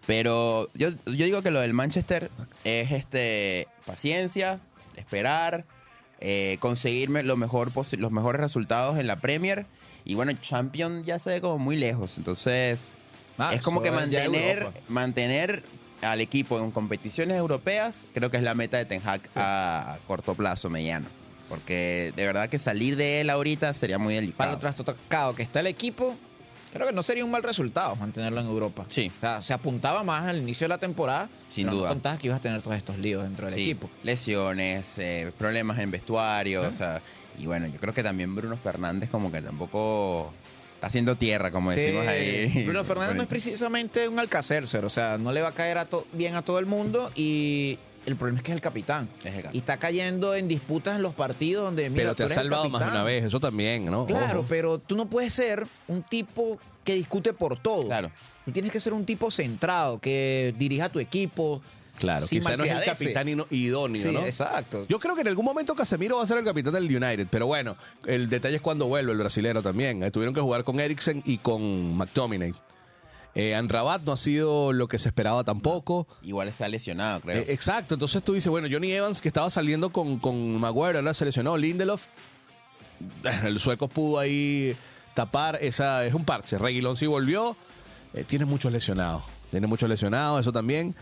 Pero 0.09 0.71
yo, 0.73 0.89
yo 1.05 1.27
digo 1.27 1.43
que 1.43 1.51
lo 1.51 1.61
del 1.61 1.75
Manchester 1.75 2.31
es 2.65 2.93
este 2.93 3.69
paciencia, 3.85 4.59
esperar, 4.97 5.67
eh, 6.19 6.57
conseguirme 6.61 7.23
lo 7.25 7.37
mejor 7.37 7.73
los 7.99 8.11
mejores 8.11 8.41
resultados 8.41 8.99
en 8.99 9.07
la 9.07 9.21
Premier 9.21 9.67
y 10.07 10.15
bueno, 10.15 10.33
Champions 10.33 11.05
ya 11.05 11.19
se 11.19 11.29
ve 11.29 11.41
como 11.43 11.59
muy 11.59 11.77
lejos, 11.77 12.15
entonces 12.17 12.95
Ah, 13.37 13.53
es 13.53 13.61
como 13.61 13.83
que 13.83 13.91
mantener 13.91 14.67
mantener 14.89 15.63
al 16.01 16.23
equipo 16.23 16.59
en 16.59 16.71
competiciones 16.71 17.37
europeas 17.37 18.07
creo 18.15 18.31
que 18.31 18.39
es 18.39 18.43
la 18.43 18.55
meta 18.55 18.79
de 18.79 18.87
Ten 18.87 19.03
Hag 19.05 19.21
a, 19.35 19.93
a 19.93 19.99
corto 20.07 20.35
plazo, 20.35 20.71
mediano. 20.71 21.07
Porque 21.51 22.15
de 22.17 22.25
verdad 22.25 22.49
que 22.49 22.59
salir 22.59 22.97
de 22.97 23.21
él 23.21 23.29
ahorita 23.29 23.75
sería 23.75 23.99
muy 23.99 24.15
para 24.15 24.21
delicado. 24.23 24.53
lo 24.53 24.59
trastocado 24.59 25.35
que 25.35 25.43
está 25.43 25.61
el 25.61 25.67
equipo, 25.67 26.17
creo 26.73 26.87
que 26.87 26.93
no 26.93 27.03
sería 27.03 27.25
un 27.25 27.31
mal 27.31 27.43
resultado 27.43 27.97
mantenerlo 27.97 28.41
en 28.41 28.47
Europa. 28.47 28.85
Sí. 28.89 29.11
O 29.17 29.21
sea, 29.21 29.43
se 29.43 29.53
apuntaba 29.53 30.03
más 30.03 30.25
al 30.27 30.39
inicio 30.39 30.65
de 30.65 30.69
la 30.69 30.79
temporada. 30.79 31.29
Sin 31.51 31.65
pero 31.65 31.75
no 31.75 31.81
duda. 31.81 31.89
contabas 31.91 32.19
que 32.19 32.27
ibas 32.29 32.39
a 32.39 32.43
tener 32.43 32.61
todos 32.63 32.77
estos 32.77 32.99
líos 32.99 33.23
dentro 33.23 33.47
del 33.47 33.55
Sí, 33.55 33.63
equipo. 33.63 33.91
Lesiones, 34.03 34.87
eh, 34.99 35.33
problemas 35.39 35.79
en 35.79 35.91
vestuario, 35.91 36.63
o 36.63 36.71
sea, 36.73 37.01
y 37.39 37.47
bueno, 37.47 37.67
yo 37.67 37.79
creo 37.81 37.95
que 37.95 38.03
también 38.03 38.35
Bruno 38.35 38.57
Fernández 38.57 39.09
como 39.11 39.31
que 39.33 39.41
tampoco 39.41 40.33
está 40.75 40.89
haciendo 40.89 41.17
tierra, 41.17 41.51
como 41.51 41.71
decimos 41.71 42.07
ahí. 42.07 42.65
Bruno 42.65 42.85
Fernández 42.85 43.17
no 43.17 43.23
es 43.23 43.29
precisamente 43.29 44.09
un 44.09 44.19
alcacercer, 44.19 44.85
o 44.85 44.91
sea, 44.91 45.19
no 45.19 45.33
le 45.33 45.41
va 45.43 45.49
a 45.49 45.53
caer 45.53 45.79
a 45.79 45.87
to- 45.87 46.07
bien 46.13 46.35
a 46.37 46.43
todo 46.43 46.59
el 46.59 46.67
mundo 46.67 47.11
y 47.17 47.79
el 48.09 48.17
problema 48.17 48.39
es 48.39 48.45
que 48.45 48.51
es 48.53 48.57
el 48.57 48.61
capitán. 48.61 49.09
Es 49.21 49.27
el 49.27 49.33
capitán. 49.35 49.55
Y 49.55 49.59
está 49.59 49.77
cayendo 49.77 50.35
en 50.35 50.49
disputas 50.49 50.97
en 50.97 51.03
los 51.03 51.15
partidos 51.15 51.65
donde 51.65 51.89
mira, 51.91 52.03
pero 52.03 52.15
te 52.17 52.25
ha 52.25 52.29
salvado 52.29 52.69
más 52.69 52.83
de 52.85 52.91
una 52.91 53.05
vez, 53.05 53.25
eso 53.25 53.39
también, 53.39 53.85
¿no? 53.87 54.07
Claro, 54.07 54.41
Ojo. 54.41 54.47
pero 54.49 54.79
tú 54.79 54.97
no 54.97 55.07
puedes 55.07 55.33
ser 55.33 55.67
un 55.87 56.03
tipo 56.03 56.59
que 56.85 56.95
discute 56.95 57.33
por 57.33 57.61
todo. 57.61 57.87
Claro. 57.87 58.11
Tú 58.45 58.53
tienes 58.53 58.73
que 58.73 58.81
ser 58.81 58.93
un 58.93 59.05
tipo 59.05 59.31
centrado, 59.31 59.99
que 60.01 60.55
dirija 60.59 60.87
a 60.87 60.89
tu 60.89 60.99
equipo. 60.99 61.63
Claro, 61.99 62.27
quizá 62.27 62.57
no 62.57 62.63
es 62.65 62.71
el 62.73 62.85
capitán 62.85 63.29
idóneo, 63.51 64.01
Sí, 64.03 64.13
¿no? 64.13 64.21
exacto. 64.25 64.87
Yo 64.89 65.01
creo 65.01 65.17
que 65.17 65.23
en 65.23 65.29
algún 65.29 65.45
momento 65.45 65.75
Casemiro 65.75 66.19
va 66.19 66.23
a 66.23 66.27
ser 66.27 66.39
el 66.39 66.45
capitán 66.45 66.73
del 66.73 66.85
United, 66.85 67.27
pero 67.29 67.47
bueno, 67.49 67.77
el 68.07 68.29
detalle 68.29 68.57
es 68.57 68.63
cuando 68.63 68.87
vuelve 68.87 69.11
el 69.11 69.19
brasilero 69.19 69.63
también. 69.63 70.05
Eh, 70.05 70.11
tuvieron 70.13 70.33
que 70.33 70.41
jugar 70.41 70.63
con 70.63 70.79
Eriksen 70.79 71.23
y 71.27 71.39
con 71.39 71.97
McTominay. 71.97 72.53
Eh, 73.35 73.55
Anrabat 73.55 74.03
no 74.03 74.13
ha 74.13 74.17
sido 74.17 74.73
lo 74.73 74.89
que 74.89 74.99
se 74.99 75.09
esperaba 75.09 75.45
tampoco. 75.45 76.07
Igual 76.23 76.49
está 76.49 76.67
lesionado, 76.69 77.21
creo. 77.21 77.43
Eh, 77.43 77.47
exacto, 77.49 77.95
entonces 77.95 78.23
tú 78.23 78.33
dices, 78.33 78.49
bueno, 78.49 78.69
Johnny 78.71 78.93
Evans 78.93 79.21
que 79.21 79.29
estaba 79.29 79.49
saliendo 79.51 79.91
con, 79.91 80.19
con 80.19 80.59
Maguire, 80.59 80.99
ahora 80.99 81.15
se 81.15 81.25
lesionó 81.25 81.57
Lindelof. 81.57 82.07
El 83.45 83.61
sueco 83.61 83.89
pudo 83.89 84.19
ahí 84.19 84.75
tapar, 85.15 85.59
esa 85.61 86.05
es 86.05 86.15
un 86.15 86.25
parche. 86.25 86.59
Reguilón 86.59 86.97
sí 86.97 87.07
volvió, 87.07 87.57
eh, 88.15 88.25
tiene 88.25 88.45
muchos 88.45 88.73
lesionados, 88.73 89.23
tiene 89.51 89.67
muchos 89.67 89.89
lesionados, 89.89 90.41
eso 90.41 90.53
también. 90.53 90.95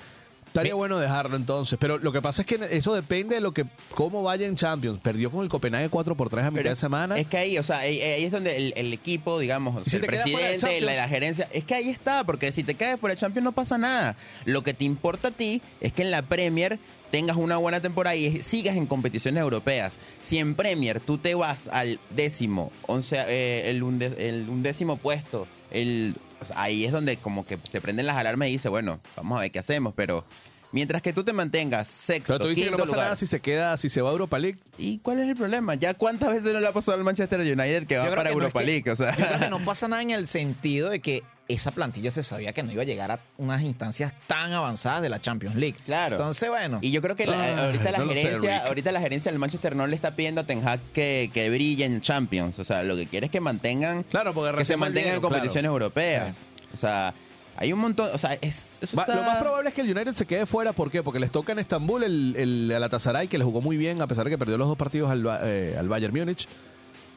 Estaría 0.61 0.75
bueno 0.75 0.99
dejarlo 0.99 1.37
entonces, 1.37 1.79
pero 1.81 1.99
lo 1.99 2.13
que 2.13 2.23
pasa 2.23 2.43
es 2.43 2.47
que 2.47 2.59
eso 2.71 2.95
depende 2.95 3.35
de 3.37 3.41
lo 3.41 3.53
que 3.53 3.65
cómo 3.95 4.23
vaya 4.23 4.47
en 4.47 4.57
Champions. 4.57 4.99
Perdió 5.01 5.31
con 5.31 5.43
el 5.43 5.49
Copenhague 5.49 5.89
4 5.89 6.15
por 6.17 6.29
3 6.31 6.45
a 6.45 6.51
mitad 6.51 6.63
Pero 6.63 6.71
de 6.71 6.77
semana. 6.77 7.19
Es 7.19 7.27
que 7.27 7.37
ahí, 7.37 7.59
o 7.59 7.63
sea, 7.63 7.79
ahí, 7.79 8.01
ahí 8.01 8.25
es 8.25 8.33
donde 8.33 8.57
el, 8.57 8.73
el 8.77 8.93
equipo, 8.93 9.39
digamos, 9.39 9.77
o 9.77 9.81
¿Y 9.81 9.85
si 9.85 9.91
sea, 9.91 10.01
el 10.01 10.07
presidente, 10.07 10.81
la, 10.81 10.95
la 10.95 11.09
gerencia, 11.09 11.49
es 11.53 11.65
que 11.65 11.75
ahí 11.75 11.89
está, 11.91 12.25
porque 12.25 12.53
si 12.53 12.65
te 12.65 12.75
caes 12.75 12.99
fuera 12.99 13.15
de 13.15 13.21
Champions 13.21 13.45
no 13.45 13.53
pasa 13.53 13.77
nada. 13.79 14.17
Lo 14.45 14.63
que 14.63 14.75
te 14.75 14.85
importa 14.85 15.29
a 15.29 15.31
ti 15.31 15.61
es 15.81 15.93
que 15.93 16.03
en 16.03 16.11
la 16.11 16.23
Premier 16.23 16.79
tengas 17.11 17.37
una 17.37 17.57
buena 17.57 17.81
temporada 17.81 18.17
y 18.17 18.41
sigas 18.43 18.77
en 18.77 18.87
competiciones 18.87 19.41
europeas. 19.41 19.97
Si 20.23 20.39
en 20.39 20.55
Premier 20.55 21.01
tú 21.01 21.19
te 21.19 21.35
vas 21.35 21.59
al 21.71 22.01
décimo, 22.11 22.73
once, 22.87 23.17
eh, 23.29 23.71
el, 23.71 23.83
unde- 23.83 24.17
el 24.19 24.49
undécimo 24.49 24.97
puesto, 24.97 25.47
el, 25.71 26.17
o 26.41 26.45
sea, 26.45 26.63
ahí 26.63 26.85
es 26.85 26.93
donde 26.93 27.17
como 27.17 27.47
que 27.47 27.59
se 27.71 27.81
prenden 27.81 28.07
las 28.07 28.17
alarmas 28.17 28.49
y 28.49 28.53
dice, 28.53 28.69
bueno, 28.69 29.01
vamos 29.17 29.39
a 29.39 29.43
ver 29.43 29.51
qué 29.51 29.59
hacemos, 29.59 29.95
pero 29.95 30.25
mientras 30.73 31.01
que 31.03 31.13
tú 31.13 31.25
te 31.25 31.33
mantengas 31.33 31.89
sexto, 31.89 32.35
Pero 32.35 32.45
tú 32.45 32.49
dices 32.51 32.65
que 32.65 32.71
no 32.71 32.77
pasa 32.77 32.87
lugar, 32.93 33.05
nada 33.05 33.17
si 33.17 33.27
se 33.27 33.41
queda, 33.41 33.77
si 33.77 33.89
se 33.89 34.03
va 34.03 34.11
a 34.11 34.13
Europa 34.13 34.39
League. 34.39 34.59
¿Y 34.79 34.99
cuál 34.99 35.21
es 35.21 35.29
el 35.29 35.37
problema? 35.37 35.75
¿Ya 35.75 35.95
cuántas 35.95 36.31
veces 36.31 36.53
no 36.53 36.61
le 36.61 36.67
ha 36.67 36.73
pasado 36.73 36.99
al 36.99 37.05
Manchester 37.05 37.41
United 37.41 37.87
que 37.87 37.97
va 37.99 38.05
para 38.11 38.25
que 38.31 38.37
no 38.37 38.43
Europa 38.43 38.61
es 38.61 38.67
que- 38.67 38.73
League? 38.73 38.91
O 38.91 38.97
sea, 38.97 39.17
Yo 39.17 39.25
creo 39.27 39.39
que 39.41 39.51
no 39.51 39.59
pasa 39.65 39.89
nada 39.89 40.03
en 40.03 40.11
el 40.11 40.27
sentido 40.29 40.91
de 40.91 41.01
que 41.01 41.23
esa 41.49 41.71
plantilla 41.71 42.11
se 42.11 42.23
sabía 42.25 42.53
que 42.53 42.63
no 42.65 42.73
iba 42.73 42.83
a 42.83 42.85
llegar 42.85 43.11
a 43.13 43.21
unas 43.39 43.63
instancias 43.63 44.13
tan 44.27 44.53
avanzadas 44.53 45.01
de 45.03 45.09
la 45.09 45.21
Champions 45.21 45.55
League. 45.57 45.77
Claro. 45.85 46.17
Entonces, 46.17 46.49
bueno. 46.49 46.79
y 46.83 46.91
yo 46.91 47.01
creo 47.03 47.15
que 47.15 47.25
la- 47.27 47.67
ahorita, 47.67 47.91
la 47.93 47.99
no 47.99 48.05
lo 48.07 48.13
sé, 48.13 48.21
gerencia, 48.23 48.67
ahorita 48.67 48.91
la 48.93 49.01
gerencia 49.01 49.31
del 49.31 49.39
Manchester 49.39 49.77
no 49.77 49.87
le 49.87 49.95
está 49.95 50.17
pidiendo 50.17 50.41
a 50.41 50.45
Ten 50.45 50.67
Hag 50.67 50.81
que, 50.93 51.31
que 51.33 51.49
brille 51.51 51.85
en 51.85 52.01
Champions. 52.01 52.59
O 52.59 52.65
sea, 52.65 52.83
lo 52.83 52.97
que 52.97 53.07
quiere 53.07 53.27
es 53.27 53.33
que 53.33 53.41
mantengan, 53.41 54.03
Claro, 54.05 54.35
porque 54.35 54.57
que 54.59 54.65
se 54.65 54.77
mantengan 54.77 55.15
en 55.15 55.21
competiciones 55.21 55.69
europeas. 55.69 56.37
O 56.75 56.77
sea, 56.77 57.15
hay 57.57 57.73
un 57.73 57.79
montón, 57.79 58.11
o 58.13 58.19
sea, 58.19 58.35
es, 58.35 58.79
eso 58.83 58.97
Va- 58.97 59.05
está- 59.05 59.15
Lo 59.15 59.23
más 59.23 59.39
probable 59.39 59.69
es 59.69 59.75
que 59.75 59.81
el 59.83 59.91
United 59.97 60.15
se 60.15 60.27
quede 60.27 60.47
fuera. 60.47 60.73
¿Por 60.73 60.91
qué? 60.91 61.03
Porque 61.05 61.21
les 61.21 61.31
toca 61.31 61.53
en 61.53 61.61
Estambul 61.61 62.03
el, 62.03 62.35
el 62.37 62.69
Galatasaray, 62.73 63.29
que 63.29 63.39
le 63.39 63.45
jugó 63.45 63.61
muy 63.61 63.77
bien, 63.77 64.03
a 64.03 64.07
pesar 64.09 64.25
de 64.25 64.31
que 64.31 64.37
perdió 64.39 64.59
los 64.59 64.67
dos 64.69 64.77
partidos 64.77 65.11
al, 65.13 65.25
eh, 65.45 65.77
al 65.79 65.89
Bayern 65.89 66.13
Múnich. 66.15 66.49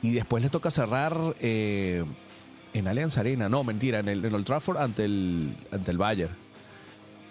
Y 0.01 0.11
después 0.11 0.41
les 0.43 0.51
toca 0.51 0.71
cerrar 0.71 1.13
eh, 1.41 2.05
en 2.73 2.87
Allianz 2.87 3.17
Arena. 3.17 3.49
No, 3.49 3.63
mentira, 3.63 3.99
en 3.99 4.07
el 4.07 4.33
Old 4.33 4.45
Trafford 4.45 4.77
ante 4.77 5.05
el, 5.05 5.53
ante 5.71 5.91
el 5.91 5.97
Bayern. 5.97 6.33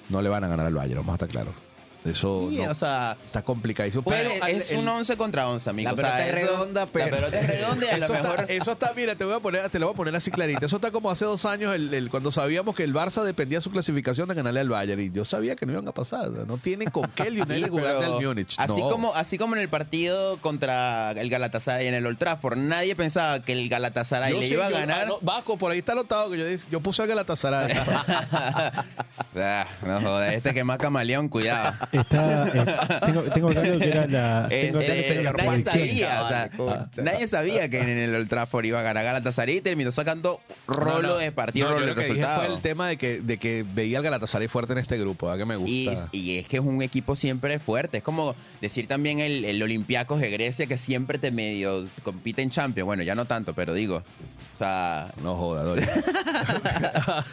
No 0.08 0.22
le 0.22 0.28
van 0.28 0.44
a 0.44 0.48
ganar 0.48 0.66
al 0.66 0.74
Bayern, 0.74 1.00
vamos 1.00 1.12
a 1.12 1.16
estar 1.16 1.28
claros. 1.28 1.67
Eso 2.04 2.46
Sí, 2.50 2.56
no, 2.56 2.70
o 2.70 2.74
sea, 2.74 3.16
está 3.26 3.42
complicadísimo. 3.42 4.04
Pero 4.04 4.30
es 4.46 4.70
el- 4.70 4.78
un 4.78 4.88
11 4.88 5.16
contra 5.16 5.48
11, 5.48 5.68
amigo. 5.68 5.88
La 5.90 5.92
O 5.94 5.96
sea, 5.96 6.16
pelota 6.16 6.26
es 6.26 6.34
redonda, 6.34 6.86
pero- 6.86 7.04
La 7.06 7.16
pelota 7.16 7.40
es 7.40 7.46
redonda 7.48 7.86
y 7.86 7.88
a 7.88 7.98
lo 7.98 8.04
eso, 8.04 8.12
mejor... 8.14 8.40
está, 8.40 8.52
eso 8.52 8.72
está, 8.72 8.92
mira, 8.96 9.16
te 9.16 9.24
voy 9.24 9.34
a 9.34 9.40
poner, 9.40 9.68
te 9.68 9.78
lo 9.78 9.86
voy 9.86 9.94
a 9.94 9.96
poner 9.96 10.16
así 10.16 10.30
clarito. 10.30 10.64
Eso 10.64 10.76
está 10.76 10.90
como 10.90 11.10
hace 11.10 11.24
dos 11.24 11.44
años, 11.44 11.74
el, 11.74 11.92
el- 11.92 12.08
cuando 12.08 12.30
sabíamos 12.30 12.74
que 12.76 12.84
el 12.84 12.94
Barça 12.94 13.22
dependía 13.24 13.58
de 13.58 13.62
su 13.62 13.70
clasificación 13.70 14.28
de 14.28 14.34
ganarle 14.34 14.60
al 14.60 14.68
Bayern. 14.68 15.00
Y 15.00 15.10
yo 15.10 15.24
sabía 15.24 15.56
que 15.56 15.66
no 15.66 15.72
iban 15.72 15.88
a 15.88 15.92
pasar. 15.92 16.28
No 16.30 16.56
tienen 16.58 16.88
con 16.90 17.10
qué 17.10 17.24
el 17.24 17.40
United 17.42 17.68
jugarle 17.68 18.06
al 18.06 18.20
Múnich. 18.22 18.54
Así, 18.58 18.80
No. 18.80 18.88
como, 18.90 19.14
así 19.14 19.36
como 19.36 19.56
en 19.56 19.60
el 19.62 19.68
partido 19.68 20.36
contra 20.38 21.10
el 21.12 21.28
Galatasaray 21.28 21.88
en 21.88 21.94
el 21.94 22.06
Old 22.06 22.18
Trafford, 22.18 22.56
nadie 22.58 22.94
pensaba 22.96 23.40
que 23.42 23.52
el 23.52 23.68
Galatasaray 23.68 24.32
Yo 24.32 24.40
le 24.40 24.46
sí, 24.46 24.54
iba 24.54 24.66
a 24.66 24.70
yo- 24.70 24.76
ganar. 24.76 25.02
ah, 25.02 25.06
no, 25.08 25.18
Vasco, 25.20 25.56
por 25.58 25.72
ahí 25.72 25.78
está 25.80 25.92
anotado 25.92 26.30
que 26.30 26.38
yo, 26.38 26.64
yo 26.70 26.80
puse 26.80 27.02
al 27.02 27.08
Galatasaray. 27.08 27.76
Ah, 29.40 29.66
no 29.86 30.00
jodas, 30.00 30.34
este 30.34 30.52
que 30.54 30.64
más 30.64 30.78
camaleón, 30.78 31.28
cuidado. 31.28 31.72
Está, 31.92 32.48
eh, 32.48 32.64
tengo, 33.06 33.22
tengo 33.22 33.48
claro 33.48 33.78
que 33.78 33.88
era 33.88 34.06
la. 34.06 34.48
Eh, 34.50 34.66
Tengo 34.66 34.80
eh, 34.80 34.86
que 34.86 35.08
era 35.12 35.22
la 35.22 35.32
nadie 35.32 35.48
predicción. 35.62 35.74
sabía, 35.88 36.22
o 36.22 36.28
sea, 36.28 37.02
nadie 37.02 37.28
sabía 37.28 37.68
que 37.68 37.80
en 37.80 37.88
el 37.88 38.14
Old 38.14 38.28
Trafford 38.28 38.64
iba 38.66 38.80
a 38.80 38.82
ganar 38.82 39.04
Galatasaray 39.04 39.56
y 39.56 39.60
terminó 39.60 39.90
sacando 39.92 40.40
rolo 40.66 41.02
No, 41.02 41.08
no. 41.08 41.16
de 41.18 41.32
partido, 41.32 41.66
No, 41.68 41.74
yo 41.74 41.80
rolo 41.80 41.94
de 41.94 42.00
resultado. 42.02 42.44
fue 42.44 42.54
el 42.54 42.60
tema 42.60 42.88
de 42.88 42.96
que, 42.96 43.20
de 43.20 43.38
que 43.38 43.64
veía 43.74 43.98
al 43.98 44.04
Galatasaray 44.04 44.48
fuerte 44.48 44.72
en 44.74 44.78
este 44.80 44.98
grupo, 44.98 45.30
¿a 45.30 45.38
que 45.38 45.44
me 45.44 45.56
gusta? 45.56 46.08
Y, 46.12 46.18
y 46.18 46.38
es 46.38 46.46
que 46.48 46.56
es 46.58 46.62
un 46.62 46.82
equipo 46.82 47.16
siempre 47.16 47.58
fuerte. 47.58 47.98
Es 47.98 48.02
como 48.02 48.34
decir 48.60 48.86
también 48.86 49.20
el, 49.20 49.44
el 49.44 49.62
Olympiacos 49.62 50.20
de 50.20 50.30
Grecia 50.30 50.66
que 50.66 50.76
siempre 50.76 51.18
te 51.18 51.30
medio 51.30 51.86
compite 52.02 52.42
en 52.42 52.50
Champions. 52.50 52.84
Bueno, 52.86 53.02
ya 53.02 53.14
no 53.14 53.24
tanto, 53.24 53.54
pero 53.54 53.72
digo. 53.74 54.02
O 54.54 54.58
sea, 54.58 55.08
No 55.22 55.36
joda. 55.36 55.64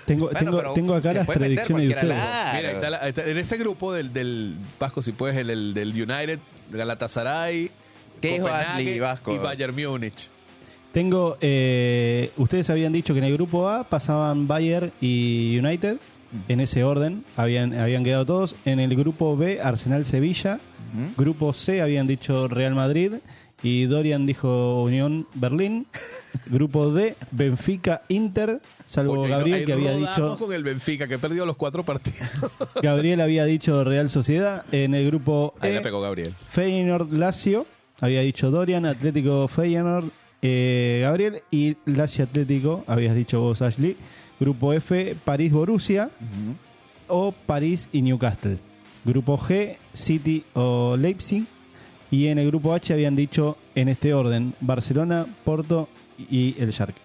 Tengo, 0.06 0.30
Bueno, 0.30 0.40
tengo, 0.60 0.74
tengo 0.74 0.96
acá 0.96 1.14
las 1.14 1.26
predicciones 1.28 1.88
de 1.90 1.96
ustedes. 1.96 2.14
claro. 2.14 2.58
Mira, 2.58 2.70
ahí 2.70 2.76
está 2.76 2.90
la- 2.90 2.98
ahí 3.02 3.10
está- 3.10 3.26
en 3.26 3.38
ese 3.38 3.58
grupo 3.58 3.94
del, 3.94 4.14
del 4.14 4.45
Vasco, 4.80 5.02
si 5.02 5.12
puedes, 5.12 5.36
el, 5.38 5.50
el 5.50 5.74
del 5.74 5.90
United, 5.90 6.40
Galatasaray, 6.72 7.72
¿Qué 8.22 8.40
Copenhague 8.40 9.00
Vasco? 9.00 9.34
y 9.34 9.38
Bayern 9.38 9.76
Múnich. 9.76 10.30
Tengo. 10.92 11.38
eh, 11.42 12.32
ustedes 12.38 12.70
habían 12.70 12.94
dicho 12.94 13.14
que 13.14 13.20
en 13.20 13.26
el 13.26 13.34
grupo 13.34 13.68
A 13.68 13.84
pasaban 13.84 14.48
Bayern 14.48 14.92
y 15.02 15.58
United. 15.60 15.98
En 16.48 16.60
ese 16.60 16.84
orden 16.84 17.24
habían, 17.38 17.74
habían 17.78 18.04
quedado 18.04 18.26
todos. 18.26 18.56
En 18.66 18.80
el 18.80 18.96
grupo 18.96 19.36
B, 19.38 19.60
Arsenal-Sevilla. 19.62 20.60
Grupo 21.18 21.52
C 21.54 21.82
habían 21.82 22.08
dicho 22.08 22.48
Real 22.48 22.74
Madrid. 22.76 23.14
Y 23.64 23.86
Dorian 23.86 24.26
dijo 24.26 24.82
Unión 24.84 25.28
Berlín. 25.34 25.86
Grupo 26.48 26.92
D, 26.94 27.16
Benfica 27.32 28.02
Inter, 28.10 28.60
salvo 28.86 29.16
no- 29.16 29.24
Gabriel 29.30 29.66
que 29.66 29.74
había 29.74 29.96
dicho 29.96 30.38
con 30.38 30.54
el 30.54 30.64
Benfica, 30.64 31.08
que 31.08 31.18
perdió 31.20 31.46
los 31.46 31.56
cuatro 31.56 31.84
partidos. 31.84 32.28
Gabriel 32.82 33.22
había 33.22 33.46
dicho 33.46 33.84
Real 33.84 34.10
Sociedad. 34.10 34.64
En 34.72 34.94
el 34.96 35.06
grupo 35.08 35.54
Ahí 35.60 35.74
E, 35.76 35.82
pegó 35.82 36.02
Gabriel. 36.02 36.34
Feyenoord 36.50 37.12
Lazio, 37.14 37.66
había 38.02 38.22
dicho 38.22 38.52
Dorian, 38.52 38.86
Atlético 38.86 39.48
Feyenoord, 39.48 40.06
eh, 40.42 41.00
Gabriel 41.04 41.42
y 41.52 41.76
Lazio 41.86 42.24
Atlético, 42.26 42.84
habías 42.88 43.16
dicho 43.16 43.40
vos 43.42 43.62
Ashley. 43.62 43.96
Grupo 44.40 44.74
F, 44.74 45.16
París 45.24 45.52
Borussia 45.54 46.10
o 47.08 47.32
París 47.32 47.88
y 47.94 48.02
Newcastle. 48.02 48.58
Grupo 49.06 49.38
G, 49.38 49.78
City 49.94 50.44
o 50.54 50.98
Leipzig. 50.98 51.46
Y 52.12 52.28
en 52.28 52.38
el 52.38 52.48
grupo 52.48 52.74
H 52.74 52.94
habían 52.94 53.16
dicho 53.16 53.58
en 53.74 53.90
este 53.90 54.14
orden 54.14 54.54
Barcelona, 54.62 55.26
Porto 55.44 55.88
y 56.18 56.56
el 56.60 56.72
Shark. 56.72 56.96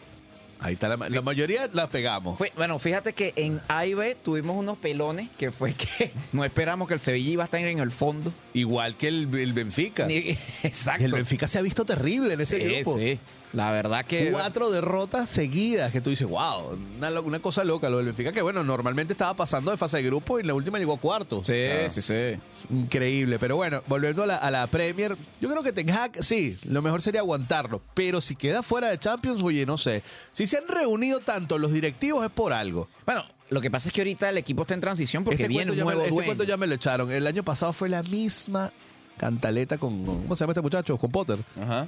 Ahí 0.62 0.74
está 0.74 0.88
la, 0.88 0.96
ma- 0.96 1.08
la 1.08 1.22
mayoría 1.22 1.68
la 1.72 1.88
pegamos. 1.88 2.36
Fue- 2.38 2.52
bueno, 2.56 2.78
fíjate 2.78 3.12
que 3.12 3.32
en 3.36 3.60
A 3.68 3.86
y 3.86 3.94
B 3.94 4.14
tuvimos 4.22 4.56
unos 4.56 4.78
pelones 4.78 5.28
que 5.38 5.50
fue 5.50 5.72
que 5.74 6.10
no 6.32 6.44
esperamos 6.44 6.86
que 6.88 6.94
el 6.94 7.00
Sevilla 7.00 7.30
iba 7.30 7.44
a 7.44 7.46
estar 7.46 7.60
en 7.60 7.78
el 7.78 7.90
fondo. 7.90 8.32
Igual 8.52 8.96
que 8.96 9.08
el, 9.08 9.28
el 9.34 9.52
Benfica. 9.52 10.06
Ni- 10.06 10.14
Y 10.16 10.30
Exacto. 10.64 11.04
el 11.04 11.12
Benfica 11.12 11.46
se 11.48 11.58
ha 11.58 11.62
visto 11.62 11.84
terrible 11.84 12.34
en 12.34 12.40
ese 12.40 12.58
sí, 12.60 12.64
grupo. 12.74 12.98
sí. 12.98 13.18
La 13.52 13.72
verdad 13.72 14.04
que. 14.04 14.30
Cuatro 14.30 14.70
derrotas 14.70 15.28
seguidas 15.28 15.90
que 15.90 16.00
tú 16.00 16.10
dices, 16.10 16.26
wow, 16.28 16.78
una, 17.24 17.40
cosa 17.40 17.64
loca 17.64 17.88
lo 17.90 17.96
del 17.96 18.06
Benfica, 18.06 18.30
que 18.30 18.42
bueno, 18.42 18.62
normalmente 18.62 19.12
estaba 19.12 19.34
pasando 19.34 19.72
de 19.72 19.76
fase 19.76 19.96
de 19.96 20.04
grupo 20.04 20.38
y 20.38 20.42
en 20.42 20.46
la 20.46 20.54
última 20.54 20.78
llegó 20.78 20.94
a 20.94 20.98
cuarto. 20.98 21.42
Sí, 21.44 21.52
Claro. 21.66 21.90
sí, 21.90 22.00
sí. 22.02 22.36
Increíble, 22.70 23.38
pero 23.40 23.56
bueno, 23.56 23.82
volviendo 23.88 24.22
a 24.22 24.26
la, 24.26 24.36
a 24.36 24.50
la 24.52 24.66
Premier, 24.68 25.16
yo 25.40 25.50
creo 25.50 25.62
que 25.64 25.72
Ten 25.72 25.90
Hag, 25.90 26.22
sí, 26.22 26.56
lo 26.64 26.80
mejor 26.82 27.02
sería 27.02 27.20
aguantarlo, 27.22 27.82
pero 27.94 28.20
si 28.20 28.36
queda 28.36 28.62
fuera 28.62 28.88
de 28.90 28.98
Champions, 28.98 29.42
oye, 29.42 29.66
no 29.66 29.76
sé, 29.78 30.02
si 30.32 30.46
se 30.50 30.58
han 30.58 30.68
reunido 30.68 31.20
tanto 31.20 31.58
los 31.58 31.72
directivos 31.72 32.24
es 32.24 32.30
por 32.30 32.52
algo. 32.52 32.88
Bueno, 33.06 33.24
lo 33.50 33.60
que 33.60 33.70
pasa 33.70 33.88
es 33.88 33.92
que 33.94 34.00
ahorita 34.02 34.28
el 34.28 34.38
equipo 34.38 34.62
está 34.62 34.74
en 34.74 34.80
transición 34.80 35.24
porque 35.24 35.42
este 35.42 35.48
viene 35.48 35.70
un 35.72 35.76
ya 35.76 35.84
me- 35.84 35.92
nuevo 35.94 36.08
este 36.08 36.24
cuento 36.24 36.44
ya 36.44 36.56
me 36.56 36.66
lo 36.66 36.74
echaron, 36.74 37.10
el 37.10 37.26
año 37.26 37.42
pasado 37.42 37.72
fue 37.72 37.88
la 37.88 38.02
misma 38.02 38.72
cantaleta 39.16 39.78
con, 39.78 40.04
¿cómo 40.04 40.34
se 40.34 40.40
llama 40.44 40.52
este 40.52 40.60
muchacho? 40.62 40.96
Con 40.96 41.10
Potter, 41.10 41.38
Ajá. 41.60 41.86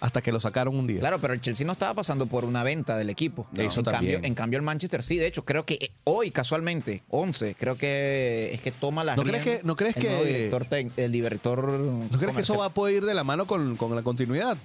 hasta 0.00 0.22
que 0.22 0.30
lo 0.32 0.38
sacaron 0.40 0.76
un 0.78 0.86
día. 0.86 1.00
Claro, 1.00 1.18
pero 1.20 1.34
el 1.34 1.40
Chelsea 1.40 1.66
no 1.66 1.72
estaba 1.72 1.92
pasando 1.94 2.26
por 2.26 2.44
una 2.44 2.62
venta 2.62 2.96
del 2.96 3.10
equipo. 3.10 3.46
No, 3.52 3.62
eso 3.62 3.80
en, 3.80 3.84
también. 3.84 4.12
cambio, 4.14 4.28
en 4.28 4.34
cambio, 4.34 4.56
el 4.58 4.62
Manchester 4.64 5.02
sí, 5.02 5.16
de 5.18 5.26
hecho, 5.26 5.44
creo 5.44 5.66
que 5.66 5.74
eh, 5.74 5.90
hoy, 6.04 6.30
casualmente, 6.30 7.02
11, 7.10 7.54
creo 7.58 7.76
que 7.76 8.50
es 8.54 8.60
que 8.60 8.70
toma 8.72 9.02
la 9.04 9.16
¿No 9.16 9.24
crees 9.24 9.42
que- 9.44 9.60
no 9.64 9.76
crees 9.76 9.96
el 9.96 10.02
que- 10.02 10.08
nuevo 10.08 10.24
director, 10.24 10.66
el 10.96 11.12
director 11.12 11.68
¿No 11.68 12.18
crees 12.18 12.34
que 12.36 12.42
eso 12.42 12.56
va 12.56 12.66
a 12.66 12.70
poder 12.70 12.96
ir 12.96 13.04
de 13.04 13.14
la 13.14 13.24
mano 13.24 13.46
con, 13.46 13.76
con 13.76 13.94
la 13.94 14.02
continuidad? 14.02 14.56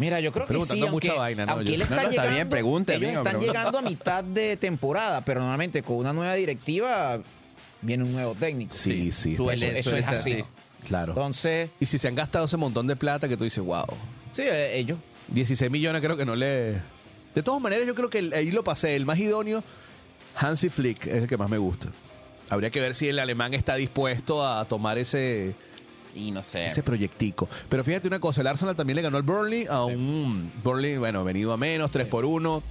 Mira, 0.00 0.18
yo 0.20 0.32
creo 0.32 0.46
que 0.46 0.52
sí, 0.54 0.58
Preguntando 0.58 0.86
aunque, 0.88 1.08
mucha 1.08 1.18
vaina, 1.18 1.46
¿no? 1.46 1.52
aunque 1.52 1.74
él 1.74 1.82
está 1.82 1.94
No, 1.94 2.02
no, 2.02 2.08
está 2.08 2.10
llegando, 2.10 2.34
bien, 2.34 2.48
pregunte, 2.48 2.94
ellos 2.96 3.08
amigo, 3.08 3.22
están 3.24 3.40
llegando 3.40 3.78
a 3.78 3.82
mitad 3.82 4.24
de 4.24 4.56
temporada, 4.56 5.24
pero 5.24 5.40
normalmente 5.40 5.82
con 5.82 5.96
una 5.96 6.12
nueva 6.12 6.34
directiva 6.34 7.20
viene 7.82 8.02
un 8.04 8.12
nuevo 8.12 8.34
técnico. 8.34 8.74
Sí, 8.74 9.12
sí. 9.12 9.36
Suele- 9.36 9.78
eso, 9.78 9.94
es 9.94 10.08
así. 10.08 10.32
así. 10.32 10.44
Claro. 10.86 11.12
Entonces, 11.12 11.70
Y 11.78 11.86
si 11.86 11.98
se 11.98 12.08
han 12.08 12.14
gastado 12.14 12.46
ese 12.46 12.56
montón 12.56 12.86
de 12.86 12.96
plata 12.96 13.28
que 13.28 13.36
tú 13.36 13.44
dices, 13.44 13.62
wow, 13.62 13.84
sí, 14.32 14.42
eh, 14.42 14.78
ellos 14.78 14.98
16 15.28 15.70
millones 15.70 16.00
creo 16.02 16.16
que 16.16 16.24
no 16.24 16.34
le... 16.34 16.80
De 17.34 17.42
todas 17.44 17.60
maneras, 17.60 17.86
yo 17.86 17.94
creo 17.94 18.10
que 18.10 18.18
el- 18.18 18.32
ahí 18.32 18.50
lo 18.50 18.64
pasé. 18.64 18.96
El 18.96 19.04
más 19.06 19.18
idóneo, 19.18 19.62
Hansi 20.36 20.68
Flick, 20.70 21.06
es 21.06 21.14
el 21.22 21.26
que 21.28 21.36
más 21.36 21.48
me 21.50 21.58
gusta. 21.58 21.88
Habría 22.48 22.70
que 22.70 22.80
ver 22.80 22.94
si 22.96 23.06
el 23.08 23.18
alemán 23.20 23.54
está 23.54 23.76
dispuesto 23.76 24.44
a 24.44 24.64
tomar 24.64 24.98
ese, 24.98 25.54
Y 26.14 26.30
no 26.30 26.42
sé. 26.42 26.66
ese 26.66 26.82
proyectico. 26.82 27.48
Pero 27.68 27.84
fíjate 27.84 28.08
una 28.08 28.20
cosa, 28.20 28.40
el 28.40 28.46
Arsenal 28.46 28.74
también 28.76 28.96
le 28.96 29.02
ganó 29.02 29.16
al 29.16 29.22
Burnley, 29.22 29.66
a 29.68 29.84
un 29.84 30.50
Burnley, 30.62 30.96
bueno, 30.98 31.24
venido 31.24 31.52
a 31.52 31.56
menos, 31.56 31.90
3 31.90 32.06
por 32.06 32.24
1. 32.24 32.62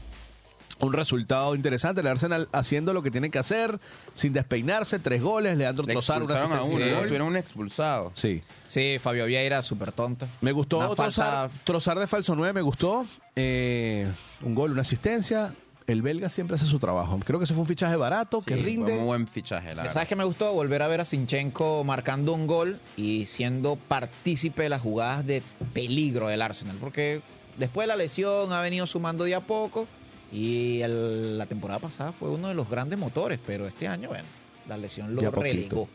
Un 0.82 0.94
resultado 0.94 1.56
interesante, 1.56 2.00
el 2.00 2.08
Arsenal 2.08 2.48
haciendo 2.54 2.94
lo 2.94 3.04
que 3.04 3.12
tiene 3.12 3.30
que 3.30 3.38
hacer, 3.38 3.78
sin 4.14 4.32
despeinarse, 4.32 4.98
tres 5.00 5.22
goles, 5.22 5.58
Leandro 5.58 5.86
Le 5.86 5.92
Trossard, 5.92 6.24
una 6.24 6.36
a 6.40 6.64
uno, 6.64 6.86
¿no? 6.86 7.02
Tuvieron 7.02 7.28
un 7.28 7.36
expulsado. 7.36 8.14
Sí. 8.16 8.42
Sí, 8.70 8.96
Fabio 8.98 9.26
Vieira, 9.26 9.62
súper 9.62 9.92
tonto. 9.92 10.26
Me 10.40 10.54
gustó 10.54 10.96
falta- 10.96 11.50
Trossard 11.66 12.00
de 12.00 12.08
falso 12.08 12.34
9, 12.34 12.54
me 12.54 12.62
gustó. 12.62 13.06
Eh, 13.36 14.10
un 14.42 14.56
gol, 14.56 14.72
una 14.72 14.82
asistencia. 14.82 15.54
El 15.90 16.02
belga 16.04 16.30
siempre 16.30 16.56
hace 16.56 16.66
su 16.68 16.78
trabajo. 16.80 17.18
Creo 17.26 17.40
que 17.40 17.46
ese 17.46 17.54
fue 17.54 17.62
un 17.62 17.68
fichaje 17.68 17.96
barato, 17.96 18.42
que 18.42 18.56
rinde. 18.56 18.92
Fue 18.92 18.96
muy 18.98 19.06
buen 19.06 19.28
fichaje, 19.28 19.70
la 19.70 19.82
¿Sabes 19.84 19.94
verdad. 19.96 20.08
qué 20.08 20.16
me 20.16 20.24
gustó? 20.24 20.54
Volver 20.54 20.82
a 20.84 20.88
ver 20.88 21.02
a 21.02 21.06
Sinchenko 21.06 21.84
marcando 21.84 22.34
un 22.34 22.46
gol 22.46 22.78
y 22.96 23.26
siendo 23.26 23.76
partícipe 23.76 24.64
de 24.64 24.70
las 24.70 24.82
jugadas 24.82 25.26
de 25.26 25.42
peligro 25.74 26.28
del 26.28 26.42
Arsenal. 26.42 26.78
Porque 26.80 27.22
después 27.58 27.84
de 27.86 27.88
la 27.88 27.96
lesión 27.96 28.52
ha 28.54 28.62
venido 28.62 28.86
sumando 28.86 29.24
de 29.24 29.34
a 29.36 29.40
poco 29.42 29.88
y 30.32 30.82
el- 30.82 31.38
la 31.40 31.48
temporada 31.48 31.80
pasada 31.80 32.12
fue 32.12 32.30
uno 32.30 32.50
de 32.50 32.54
los 32.54 32.70
grandes 32.70 33.00
motores, 33.00 33.40
pero 33.46 33.68
este 33.68 33.88
año, 33.88 34.10
bueno, 34.10 34.26
la 34.68 34.78
lesión 34.78 35.16
De 35.16 35.22
a 35.26 35.30
lo 35.30 35.36
poquito. 35.36 35.54
relegó. 35.56 35.90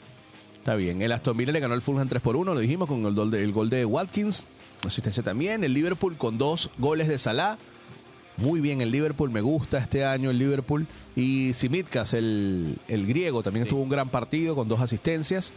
Está 0.58 0.74
bien. 0.76 1.02
El 1.02 1.12
Aston 1.12 1.36
Villa 1.36 1.52
le 1.52 1.60
ganó 1.60 1.74
el 1.74 1.82
Fulham 1.82 2.08
3 2.08 2.20
por 2.22 2.34
1, 2.36 2.52
lo 2.54 2.58
dijimos, 2.58 2.88
con 2.88 3.04
el 3.06 3.14
gol 3.14 3.30
de, 3.30 3.44
el 3.44 3.52
gol 3.52 3.70
de 3.70 3.84
Watkins. 3.84 4.46
Asistencia 4.84 5.22
también. 5.22 5.62
El 5.62 5.72
Liverpool 5.72 6.16
con 6.16 6.36
dos 6.36 6.70
goles 6.78 7.06
de 7.06 7.18
Salah. 7.18 7.58
Muy 8.36 8.60
bien 8.60 8.80
el 8.80 8.90
Liverpool, 8.90 9.30
me 9.30 9.40
gusta 9.40 9.78
este 9.78 10.04
año 10.04 10.30
el 10.30 10.38
Liverpool. 10.38 10.86
Y 11.14 11.52
Simitkas, 11.54 12.14
el, 12.14 12.78
el 12.88 13.06
griego, 13.06 13.42
también 13.42 13.68
tuvo 13.68 13.82
un 13.82 13.88
gran 13.88 14.08
partido 14.08 14.54
con 14.54 14.68
dos 14.68 14.80
asistencias. 14.80 15.52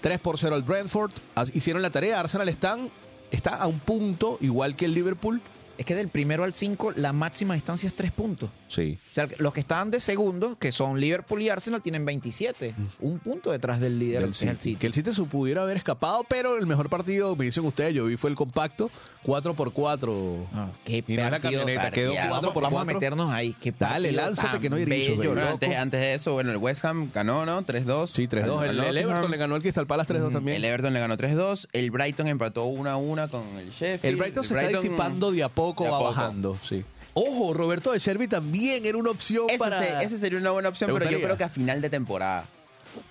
3 0.00 0.20
por 0.20 0.38
0 0.38 0.54
al 0.54 0.62
Brentford. 0.62 1.12
Hicieron 1.54 1.82
la 1.82 1.90
tarea. 1.90 2.20
Arsenal 2.20 2.48
están, 2.48 2.90
está 3.30 3.56
a 3.56 3.66
un 3.66 3.78
punto, 3.78 4.38
igual 4.40 4.76
que 4.76 4.84
el 4.84 4.94
Liverpool. 4.94 5.40
Es 5.76 5.84
que 5.86 5.94
del 5.94 6.08
primero 6.08 6.44
al 6.44 6.54
5 6.54 6.92
la 6.96 7.12
máxima 7.12 7.54
distancia 7.54 7.88
es 7.88 7.94
3 7.94 8.12
puntos. 8.12 8.50
Sí. 8.68 8.98
O 9.10 9.14
sea, 9.14 9.28
los 9.38 9.52
que 9.52 9.60
están 9.60 9.90
de 9.90 10.00
segundo, 10.00 10.56
que 10.58 10.72
son 10.72 11.00
Liverpool 11.00 11.42
y 11.42 11.48
Arsenal, 11.48 11.82
tienen 11.82 12.04
27. 12.04 12.74
Un 13.00 13.18
punto 13.18 13.50
detrás 13.52 13.80
del 13.80 13.98
líder, 13.98 14.20
del 14.22 14.30
es 14.30 14.42
el 14.42 14.48
City. 14.58 14.62
City. 14.62 14.76
Que 14.76 14.86
el 14.88 14.94
City 14.94 15.12
se 15.12 15.22
pudiera 15.24 15.62
haber 15.62 15.76
escapado, 15.76 16.24
pero 16.28 16.56
el 16.56 16.66
mejor 16.66 16.88
partido, 16.88 17.34
me 17.36 17.44
dicen 17.46 17.64
ustedes, 17.64 17.94
yo 17.94 18.06
vi 18.06 18.16
fue 18.16 18.30
el 18.30 18.36
compacto, 18.36 18.90
4 19.22 19.54
por 19.54 19.72
4 19.72 20.46
Ah, 20.52 20.68
qué 20.84 21.04
Y 21.06 21.12
es 21.12 21.16
la 21.18 21.30
partido 21.30 21.60
camioneta, 21.60 21.90
quedó 21.90 22.08
partidazo. 22.10 22.30
cuatro 22.30 22.52
por 22.52 22.62
Vamos 22.64 22.76
a 22.80 22.84
cuatro. 22.84 22.94
meternos 23.00 23.32
ahí. 23.32 23.54
Qué 23.60 23.72
Dale, 23.72 24.08
partido 24.12 24.22
lánzate 24.26 24.60
que 24.60 24.70
no. 24.70 24.76
Bueno, 25.16 25.34
¿no? 25.34 25.48
antes, 25.48 25.76
antes 25.76 26.00
de 26.00 26.14
eso, 26.14 26.32
bueno, 26.34 26.50
el 26.50 26.56
West 26.58 26.84
Ham 26.84 27.10
ganó, 27.14 27.46
¿no? 27.46 27.62
3-2. 27.64 28.08
Sí, 28.08 28.26
3-2. 28.28 28.58
Al- 28.62 28.70
El, 28.70 28.80
al 28.80 28.86
el 28.88 28.98
Everton 28.98 29.30
le 29.30 29.36
ganó 29.36 29.54
al 29.54 29.62
Crystal 29.62 29.86
Palace 29.86 30.12
3-2 30.14 30.32
también. 30.32 30.56
El 30.58 30.64
Everton 30.64 30.92
le 30.92 31.00
ganó 31.00 31.16
3-2. 31.16 31.68
El 31.72 31.90
Brighton 31.90 32.26
empató 32.28 32.66
1-1 32.66 33.28
con 33.30 33.42
el 33.58 33.70
Sheffield. 33.70 34.04
El 34.04 34.16
Brighton 34.16 34.44
se 34.44 34.54
está 34.58 34.68
disipando 34.68 35.32
de 35.32 35.42
a 35.42 35.48
poco, 35.48 35.63
de 35.82 35.88
a 35.88 35.92
va 35.92 35.98
poco. 35.98 36.10
bajando. 36.10 36.58
Sí. 36.68 36.84
Ojo, 37.14 37.54
Roberto 37.54 37.92
de 37.92 38.00
Chervi 38.00 38.26
también 38.28 38.84
era 38.86 38.98
una 38.98 39.10
opción 39.10 39.46
Ese, 39.48 39.58
para. 39.58 39.78
se- 39.80 40.04
ese 40.04 40.18
sería 40.18 40.38
una 40.38 40.50
buena 40.50 40.68
opción, 40.68 40.88
¿Te 40.88 40.92
pero 40.94 41.04
yo 41.04 41.10
gustaría? 41.18 41.26
creo 41.26 41.38
que 41.38 41.44
a 41.44 41.48
final 41.48 41.80
de 41.80 41.90
temporada. 41.90 42.44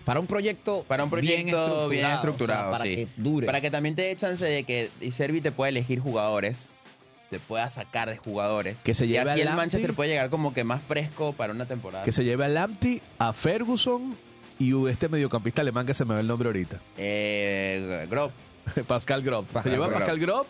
Para 0.06 0.20
un 0.20 0.28
proyecto, 0.28 0.86
Para 0.88 1.04
un 1.04 1.10
proyecto 1.10 1.90
bien 1.90 2.06
estructurado, 2.06 2.62
o 2.62 2.64
sea, 2.66 2.72
para 2.72 2.84
sí. 2.86 2.96
que 2.96 3.08
dure. 3.18 3.46
Para 3.46 3.60
que 3.62 3.70
también 3.72 3.96
te 3.96 4.04
dé 4.04 4.16
chance 4.16 4.44
de 4.46 4.64
que 4.64 4.90
Servi 5.16 5.42
te 5.42 5.52
pueda 5.52 5.70
elegir 5.70 6.00
jugadores, 6.00 6.58
te 7.30 7.40
pueda 7.40 7.70
sacar 7.70 8.10
de 8.10 8.18
jugadores. 8.18 8.78
Que 8.84 8.94
se 8.94 9.06
y 9.06 9.10
lleve 9.10 9.22
así 9.22 9.30
al 9.32 9.40
el 9.40 9.46
Lamptey. 9.46 9.58
Manchester 9.66 9.94
puede 9.94 10.10
llegar 10.12 10.30
como 10.30 10.54
que 10.54 10.64
más 10.64 10.82
fresco 10.84 11.34
para 11.34 11.52
una 11.52 11.66
temporada. 11.66 12.06
Que 12.06 12.12
se 12.14 12.24
lleve 12.24 12.46
a 12.46 12.48
Lamptey, 12.48 13.02
a 13.20 13.34
Ferguson 13.34 14.16
y 14.60 14.88
este 14.88 15.10
mediocampista 15.10 15.62
alemán 15.62 15.86
que 15.86 15.94
se 15.94 16.06
me 16.06 16.14
va 16.14 16.20
el 16.22 16.28
nombre 16.28 16.48
ahorita. 16.48 16.78
Eh, 16.98 18.08
Grob. 18.10 18.32
Pascal 18.88 19.22
Grob. 19.24 19.46
se 19.48 19.54
Pascal 19.54 19.72
lleva 19.74 19.86
a 19.86 19.90
Grob. 19.90 20.00
Pascal 20.00 20.20
Grob, 20.20 20.46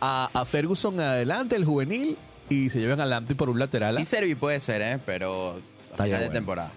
a, 0.00 0.30
a 0.32 0.44
Ferguson 0.44 0.98
adelante, 1.00 1.56
el 1.56 1.64
juvenil, 1.64 2.16
y 2.48 2.70
se 2.70 2.80
llevan 2.80 3.00
a 3.00 3.06
Lamptey 3.06 3.36
por 3.36 3.50
un 3.50 3.58
lateral. 3.58 4.00
Y 4.00 4.04
Servi 4.04 4.34
puede 4.34 4.60
ser, 4.60 4.80
¿eh? 4.82 4.98
Pero 5.04 5.52
a 5.52 5.90
Está 5.92 6.06
ya 6.06 6.16
final 6.16 6.20
de 6.20 6.26
bueno. 6.26 6.32
temporada. 6.32 6.72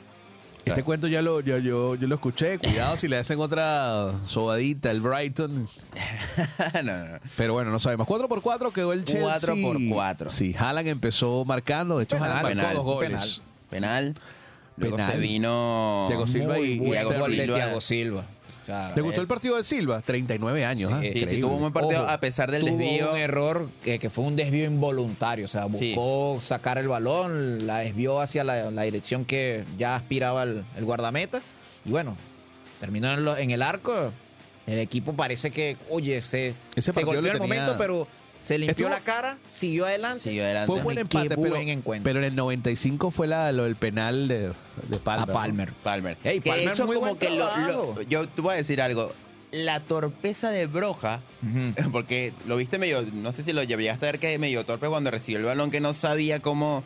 Este 0.57 0.73
Claro. 0.73 0.85
cuento 0.85 1.07
ya 1.07 1.23
lo, 1.23 1.39
ya- 1.39 1.57
yo, 1.57 1.95
yo 1.95 2.07
lo 2.07 2.13
escuché. 2.15 2.59
Cuidado 2.59 2.95
si 2.95 3.07
le 3.07 3.17
hacen 3.17 3.39
otra 3.39 4.11
sobadita, 4.27 4.91
el 4.91 5.01
Brighton. 5.01 5.67
no, 6.75 6.83
no, 6.83 7.05
no. 7.13 7.19
Pero 7.35 7.53
bueno, 7.53 7.71
no 7.71 7.79
sabemos. 7.79 8.05
4 8.05 8.27
por 8.27 8.41
4 8.43 8.71
quedó 8.71 8.93
el 8.93 9.03
Chelsea. 9.03 9.23
4 9.23 9.55
por 9.61 9.77
4. 9.89 10.29
Sí, 10.29 10.55
Haaland 10.57 10.87
empezó 10.87 11.43
marcando. 11.45 11.97
De 11.97 12.03
hecho, 12.03 12.17
Penal, 12.17 12.31
Haaland 12.31 12.43
marcó 12.43 12.59
penal, 12.61 12.75
dos 12.75 12.83
goles. 12.85 13.09
penal. 13.09 14.13
Penal. 14.13 14.13
Luego 14.77 14.97
se 14.97 15.17
vino. 15.17 16.05
Thiago 16.07 16.27
Silva 16.27 16.59
y- 16.59 16.73
y 16.73 16.91
Thiago 16.91 17.11
de 17.75 17.81
Silva. 17.81 18.25
Thiago 18.65 18.83
Silva. 18.83 18.83
O 18.83 18.85
sea, 18.87 18.93
¿Te 18.95 19.01
gustó 19.01 19.15
es- 19.21 19.23
el 19.23 19.27
partido 19.27 19.57
de 19.57 19.63
Silva? 19.63 20.01
39 20.01 20.65
años. 20.65 20.89
Sí, 20.89 20.95
¿ah? 21.07 21.11
sí, 21.13 21.25
Sí, 21.35 21.41
tuvo 21.41 21.53
un 21.55 21.61
buen 21.61 21.73
partido 21.73 22.01
Ojo, 22.03 22.09
a 22.11 22.17
pesar 22.19 22.51
del 22.51 22.61
tuvo 22.65 22.77
desvío. 22.77 23.11
un 23.11 23.17
error 23.17 23.69
que, 23.83 23.99
que 23.99 24.09
fue 24.09 24.23
un 24.25 24.35
desvío 24.35 24.65
involuntario. 24.65 25.45
O 25.45 25.47
sea, 25.47 25.67
Sí. 25.77 25.93
buscó 25.95 26.39
sacar 26.41 26.77
el 26.77 26.87
balón, 26.87 27.65
la 27.67 27.79
desvió 27.79 28.19
hacia 28.21 28.43
la, 28.43 28.71
la 28.71 28.81
dirección 28.83 29.25
que 29.25 29.63
ya 29.77 29.95
aspiraba 29.95 30.43
el, 30.43 30.63
el 30.77 30.85
guardameta. 30.85 31.41
Y 31.85 31.89
bueno, 31.91 32.15
terminó 32.79 33.11
en, 33.13 33.25
lo- 33.25 33.37
en 33.37 33.51
el 33.51 33.61
arco. 33.61 34.11
El 34.67 34.77
equipo 34.79 35.13
parece 35.13 35.49
que, 35.51 35.75
oye, 35.89 36.21
se, 36.21 36.53
Ese 36.75 36.93
se 36.93 37.03
golpeó 37.03 37.19
el 37.19 37.25
tenía- 37.25 37.39
momento, 37.39 37.75
pero 37.79 38.07
se 38.45 38.57
limpió 38.57 38.87
Estuvo- 38.87 38.89
la 38.89 38.99
cara, 38.99 39.37
siguió 39.53 39.85
adelante. 39.85 40.21
Siguió 40.23 40.43
adelante. 40.43 40.67
Fue 40.67 40.77
un 40.77 40.83
buen 40.83 40.95
Qué 40.95 41.01
empate, 41.01 41.35
buen 41.35 41.51
pero, 41.53 41.71
encuentro. 41.71 42.03
pero 42.03 42.19
en 42.19 42.25
el 42.25 42.35
95 42.35 43.11
fue 43.11 43.27
la, 43.27 43.51
lo 43.51 43.63
del 43.65 43.75
penal 43.75 44.27
de, 44.27 44.51
de 44.87 44.97
Palmer. 44.97 45.29
a 45.29 45.33
Palmer. 45.33 45.73
Palmer. 45.83 46.17
Ey, 46.23 46.39
que 46.41 46.49
de 46.49 46.55
Palmer, 46.57 46.73
hecho, 46.73 46.85
muy 46.85 46.95
como 46.95 47.07
buen 47.07 47.17
que 47.19 47.29
lo, 47.29 47.47
trabajo. 47.47 47.93
lo- 47.97 48.01
yo 48.03 48.27
te 48.27 48.41
voy 48.41 48.53
a 48.53 48.57
decir 48.57 48.81
algo. 48.81 49.11
la 49.51 49.79
torpeza 49.81 50.49
de 50.51 50.65
Broja, 50.67 51.21
porque 51.91 52.33
lo 52.47 52.55
viste 52.57 52.77
medio, 52.79 53.01
no 53.13 53.31
sé 53.33 53.43
si 53.43 53.51
lo 53.53 53.63
llegaste 53.63 54.05
a 54.07 54.11
ver 54.11 54.19
que 54.19 54.37
medio 54.37 54.63
torpe 54.65 54.87
cuando 54.87 55.11
recibió 55.11 55.39
el 55.39 55.45
balón, 55.45 55.71
que 55.71 55.79
no 55.81 55.93
sabía 55.93 56.39
cómo 56.39 56.83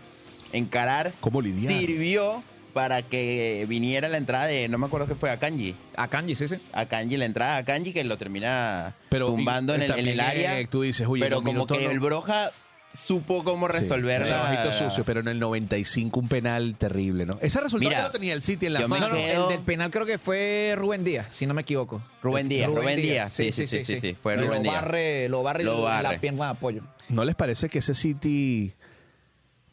encarar. 0.52 1.12
¿Cómo 1.22 1.42
lidiar? 1.42 1.72
Sirvió 1.74 2.44
para 2.76 3.02
que 3.04 3.66
viniera 3.70 4.10
la 4.10 4.18
entrada 4.18 4.48
de, 4.48 4.68
no 4.68 4.78
me 4.78 4.86
acuerdo 4.88 5.08
qué 5.08 5.16
fue, 5.16 5.32
a 5.32 5.40
Kanji. 5.40 5.74
A 5.96 6.10
Kanji, 6.10 6.36
sí, 6.36 6.50
sí. 6.50 6.56
A 6.74 6.86
Kanji, 6.88 7.16
la 7.16 7.24
entrada 7.24 7.56
a 7.56 7.64
Kanji 7.64 7.94
que 7.94 8.04
lo 8.04 8.18
termina 8.18 8.94
Pero 9.08 9.28
tumbando 9.28 9.72
y- 9.74 9.78
en 9.78 9.82
el, 9.84 9.90
en 9.92 9.96
también, 9.96 10.14
el 10.14 10.20
área. 10.20 10.60
eh, 10.60 10.68
tú 10.70 10.82
dices, 10.82 11.08
oye, 11.08 11.24
pero 11.24 11.38
como 11.38 11.54
minuto 11.54 11.78
que 11.78 11.86
no- 11.86 11.92
el 11.92 12.02
Broja 12.02 12.52
supo 12.94 13.46
cómo 13.46 13.68
Sí, 13.72 13.78
resolver 13.80 14.24
un 14.24 14.30
la- 14.30 14.42
trabajito 14.52 14.72
sucio, 14.90 15.04
pero 15.06 15.22
en 15.22 15.30
el 15.30 15.40
95 15.40 16.20
un 16.20 16.28
penal 16.28 16.76
terrible, 16.78 17.26
¿no? 17.26 17.38
Ese 17.42 17.62
resultado 17.62 17.90
Mira, 17.90 18.04
lo 18.04 18.12
tenía 18.12 18.34
el 18.34 18.42
City 18.42 18.66
en 18.66 18.74
la 18.74 18.88
mano. 18.90 19.08
No, 19.08 19.16
no, 19.16 19.20
quedo- 19.22 19.50
el 19.50 19.56
del 19.58 19.66
penal 19.66 19.90
creo 19.90 20.06
que 20.06 20.18
fue 20.18 20.74
Rubén 20.78 21.04
Díaz, 21.06 21.28
si 21.32 21.46
no 21.46 21.54
me 21.54 21.62
equivoco. 21.62 22.02
Rubén 22.22 22.50
Díaz, 22.50 22.70
Rubén 22.70 23.02
Díaz. 23.02 23.34
Sí, 23.34 23.52
sí, 23.54 23.68
sí, 23.68 23.82
sí, 23.84 24.00
sí, 24.02 24.16
fue 24.22 24.36
lo 24.36 24.48
Rubén 24.48 24.64
Díaz. 24.64 24.76
Barre, 24.76 25.30
lo 25.30 25.44
barre, 25.44 25.64
Lo 25.64 25.76
lo 25.78 25.82
barre. 25.84 26.04
la 26.04 26.20
pierna 26.20 26.46
de 26.46 26.52
apoyo. 26.52 26.82
¿No 27.08 27.24
les 27.24 27.36
parece 27.36 27.70
que 27.70 27.80
ese 27.80 27.94
City... 27.96 28.74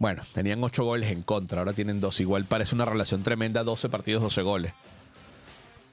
Bueno, 0.03 0.25
tenían 0.33 0.65
ocho 0.65 0.83
goles 0.83 1.13
en 1.13 1.23
contra, 1.23 1.61
ahora 1.61 1.75
tienen 1.75 2.01
dos. 2.01 2.19
Igual 2.19 2.45
parece 2.45 2.75
una 2.75 2.85
relación 2.85 3.23
tremenda, 3.23 3.63
12 3.63 3.89
partidos, 3.89 4.21
12 4.21 4.43
goles. 4.43 4.73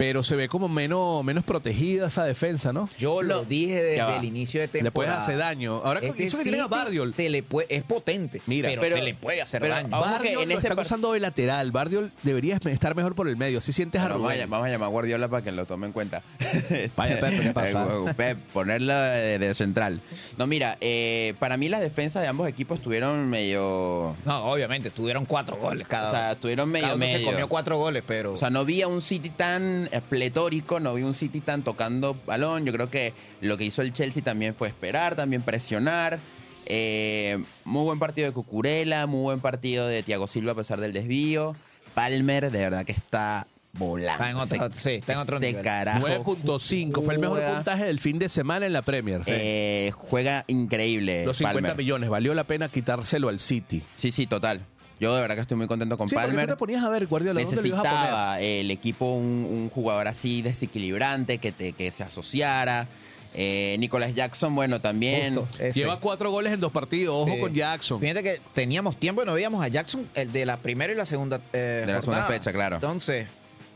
Pero 0.02 0.24
se 0.24 0.38
ve 0.38 0.48
como 0.48 0.70
menos, 0.70 1.26
menos 1.26 1.44
protegida 1.44 2.08
esa 2.08 2.24
defensa, 2.24 2.72
¿no? 2.72 2.88
Yo 2.98 3.22
lo 3.22 3.44
dije 3.44 3.84
desde 3.84 4.16
el 4.16 4.24
inicio 4.24 4.62
de 4.62 4.68
Le 4.68 4.70
puedes 4.72 4.84
temporada. 4.94 5.24
hacer 5.24 5.38
daño. 5.38 5.82
Ahora 5.84 6.00
Este 6.02 6.24
eso 6.24 6.38
que 6.38 6.44
tiene 6.44 6.62
a 6.62 6.68
Bardiol. 6.68 7.14
Se 7.14 7.28
le 7.28 7.44
puede, 7.44 7.68
es 7.76 7.84
potente, 7.84 8.40
Mira, 8.46 8.70
pero, 8.70 8.82
pero- 8.82 8.96
se 8.96 9.02
le 9.04 9.14
puede 9.16 9.42
hacer 9.42 9.60
pero 9.62 9.74
daño. 9.74 9.90
Bardiol 9.90 10.44
en 10.44 10.48
lo 10.48 10.56
este 10.56 10.68
están 10.68 10.78
par- 10.78 10.86
usando 10.86 11.12
de 11.12 11.20
lateral. 11.20 11.74
Bardiol 11.74 12.12
debería 12.24 12.56
estar 12.66 12.96
mejor 12.96 13.14
por 13.14 13.28
el 13.28 13.36
medio. 13.36 13.60
Si 13.60 13.74
sientes 13.74 14.00
a 14.00 14.06
Bueno, 14.06 14.20
vamos, 14.20 14.32
a, 14.32 14.36
Rubén. 14.36 14.50
vamos 14.50 14.68
a 14.68 14.70
llamar 14.70 14.86
a 14.86 14.90
Guardiola 14.90 15.28
para 15.28 15.44
que 15.44 15.52
lo 15.52 15.66
tome 15.66 15.88
en 15.88 15.92
cuenta. 15.92 16.24
Vaya, 16.96 17.20
Pepe, 17.20 17.40
¿qué 17.42 17.50
pasa? 17.52 17.86
Eh, 18.08 18.14
Pep, 18.16 18.38
ponerla 18.54 19.10
de, 19.10 19.38
de 19.38 19.54
central. 19.54 20.00
No, 20.38 20.48
mira, 20.48 20.78
eh, 20.80 21.34
para 21.40 21.58
mí 21.58 21.68
las 21.68 21.82
defensas 21.82 22.22
de 22.22 22.30
ambos 22.30 22.48
equipos 22.48 22.78
estuvieron 22.78 23.30
medio... 23.30 24.16
No, 24.26 24.46
obviamente, 24.46 24.92
tuvieron 24.92 25.26
cuatro 25.26 25.58
goles 25.58 25.86
cada 25.90 26.08
O 26.08 26.12
sea, 26.14 26.32
estuvieron 26.32 26.70
medio 26.70 26.86
cada 26.86 26.96
uno 26.96 27.06
se 27.06 27.12
medio. 27.16 27.26
comió 27.32 27.50
cuatro 27.50 27.78
goles, 27.78 28.02
pero... 28.08 28.32
O 28.32 28.38
sea, 28.38 28.50
no 28.50 28.64
vi 28.64 28.82
a 28.82 28.88
un 28.88 29.02
City 29.02 29.30
tan 29.30 29.89
pletórico, 30.10 30.80
no 30.80 30.94
vi 30.94 31.04
un 31.04 31.14
City 31.14 31.40
tan 31.42 31.64
tocando 31.64 32.16
balón. 32.26 32.66
Yo 32.66 32.74
creo 32.74 32.90
que 32.90 33.14
lo 33.42 33.58
que 33.58 33.66
hizo 33.66 33.82
el 33.82 33.94
Chelsea 33.94 34.24
también 34.24 34.56
fue 34.56 34.68
esperar, 34.68 35.16
también 35.16 35.42
presionar. 35.42 36.20
Eh, 36.66 37.42
muy 37.66 37.84
buen 37.84 38.00
partido 38.00 38.28
de 38.28 38.34
Cucurella, 38.34 39.06
muy 39.08 39.22
buen 39.24 39.40
partido 39.40 39.88
de 39.88 40.04
Thiago 40.04 40.28
Silva 40.28 40.52
a 40.52 40.56
pesar 40.56 40.80
del 40.80 40.94
desvío. 40.94 41.56
Palmer, 41.96 42.52
de 42.52 42.60
verdad 42.60 42.86
que 42.86 42.92
está 42.92 43.48
volando. 43.74 44.12
Está 44.44 44.56
en 44.56 44.62
otro- 44.62 44.80
sí, 44.80 44.90
está 44.92 45.14
en 45.14 45.20
otro 45.20 45.40
nivel. 45.40 45.64
carajo 45.64 46.08
9.5 46.08 47.02
fue 47.04 47.14
el 47.16 47.20
mejor 47.20 47.42
puntaje 47.44 47.86
del 47.86 48.00
fin 48.00 48.20
de 48.20 48.30
semana 48.30 48.66
en 48.66 48.74
la 48.74 48.82
Premier. 48.84 49.22
eh, 49.26 49.92
juega 49.96 50.44
increíble. 50.48 51.26
Los 51.26 51.38
50 51.38 51.62
Palmer. 51.62 51.78
millones. 51.78 52.10
Valió 52.10 52.34
la 52.34 52.44
pena 52.44 52.68
quitárselo 52.70 53.30
al 53.30 53.40
City. 53.40 53.82
Sí, 53.96 54.12
sí, 54.12 54.28
total. 54.28 54.62
Yo 55.00 55.16
de 55.16 55.22
verdad 55.22 55.36
que 55.36 55.42
estoy 55.42 55.58
muy 55.58 55.68
contento 55.68 55.98
con 55.98 56.10
Sí, 56.10 56.16
Palmer. 56.16 56.46
tú 56.48 56.54
te 56.54 56.58
ponías 56.58 56.84
a 56.84 56.90
ver, 56.90 57.08
Guardiola, 57.08 57.42
¿dónde 57.42 57.62
lo 57.62 57.68
ibas 57.68 57.80
a 57.80 57.84
poner? 57.84 57.96
necesitaba 57.98 58.42
el 58.42 58.72
equipo 58.72 59.14
un, 59.14 59.48
un 59.50 59.70
jugador 59.70 60.08
así 60.08 60.42
desequilibrante 60.42 61.38
que, 61.38 61.52
te, 61.52 61.72
que 61.74 61.92
se 61.92 62.04
asociara. 62.04 62.88
Eh, 63.36 63.76
Nicolas 63.80 64.16
Jackson, 64.16 64.54
bueno, 64.56 64.82
también. 64.82 65.36
Justo. 65.36 65.70
Lleva 65.74 66.00
cuatro 66.00 66.32
goles 66.32 66.52
en 66.52 66.60
dos 66.60 66.72
partidos. 66.72 67.16
Ojo 67.16 67.34
Sí. 67.36 67.40
con 67.40 67.54
Jackson. 67.54 68.00
Fíjate 68.02 68.24
que 68.24 68.42
teníamos 68.54 68.98
tiempo 68.98 69.22
y 69.22 69.26
no 69.26 69.34
veíamos 69.34 69.64
a 69.64 69.68
Jackson, 69.68 70.08
el 70.16 70.32
de 70.32 70.46
la 70.46 70.58
primera 70.58 70.92
y 70.92 70.96
la 70.96 71.06
segunda 71.06 71.40
eh, 71.54 71.84
De 71.86 71.94
la 71.94 72.02
segunda 72.02 72.26
fecha, 72.26 72.52
claro. 72.52 72.76
Entonces, 72.78 73.28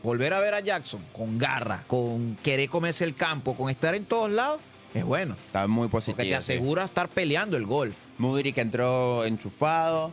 volver 0.02 0.32
a 0.34 0.40
ver 0.40 0.54
a 0.54 0.60
Jackson 0.60 1.00
con 1.16 1.38
garra, 1.38 1.84
con 1.86 2.36
querer 2.42 2.68
comerse 2.68 3.04
el 3.04 3.14
campo, 3.14 3.54
con 3.54 3.70
estar 3.70 3.94
en 3.94 4.04
todos 4.04 4.28
lados, 4.30 4.60
es 4.92 5.04
bueno. 5.04 5.34
Está 5.46 5.66
muy 5.68 5.86
positivo. 5.88 6.16
Porque 6.16 6.30
te 6.34 6.42
sí. 6.42 6.52
asegura 6.52 6.84
estar 6.84 7.08
peleando 7.08 7.56
el 7.56 7.64
gol. 7.64 7.94
Mudrik 8.18 8.58
entró 8.58 9.24
enchufado. 9.24 10.12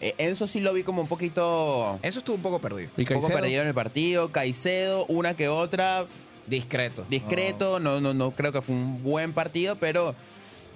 Eh, 0.00 0.14
Enzo 0.18 0.46
sí 0.46 0.60
lo 0.60 0.72
vi 0.72 0.82
como 0.82 1.02
un 1.02 1.08
poquito, 1.08 1.98
Eso 2.02 2.20
estuvo 2.20 2.36
un 2.36 2.42
poco 2.42 2.58
perdido. 2.58 2.88
¿Y 2.96 3.02
un 3.02 3.06
poco 3.06 3.20
Caicedo? 3.20 3.40
perdido 3.40 3.62
en 3.62 3.68
el 3.68 3.74
partido. 3.74 4.32
Caicedo, 4.32 5.04
una 5.06 5.34
que 5.34 5.48
otra, 5.48 6.06
Discreto. 6.46 7.04
discreto. 7.10 7.78
No, 7.80 8.00
no, 8.00 8.14
no 8.14 8.30
creo 8.30 8.50
que 8.52 8.62
fue 8.62 8.74
un 8.74 9.02
buen 9.02 9.32
partido, 9.32 9.76
pero 9.76 10.14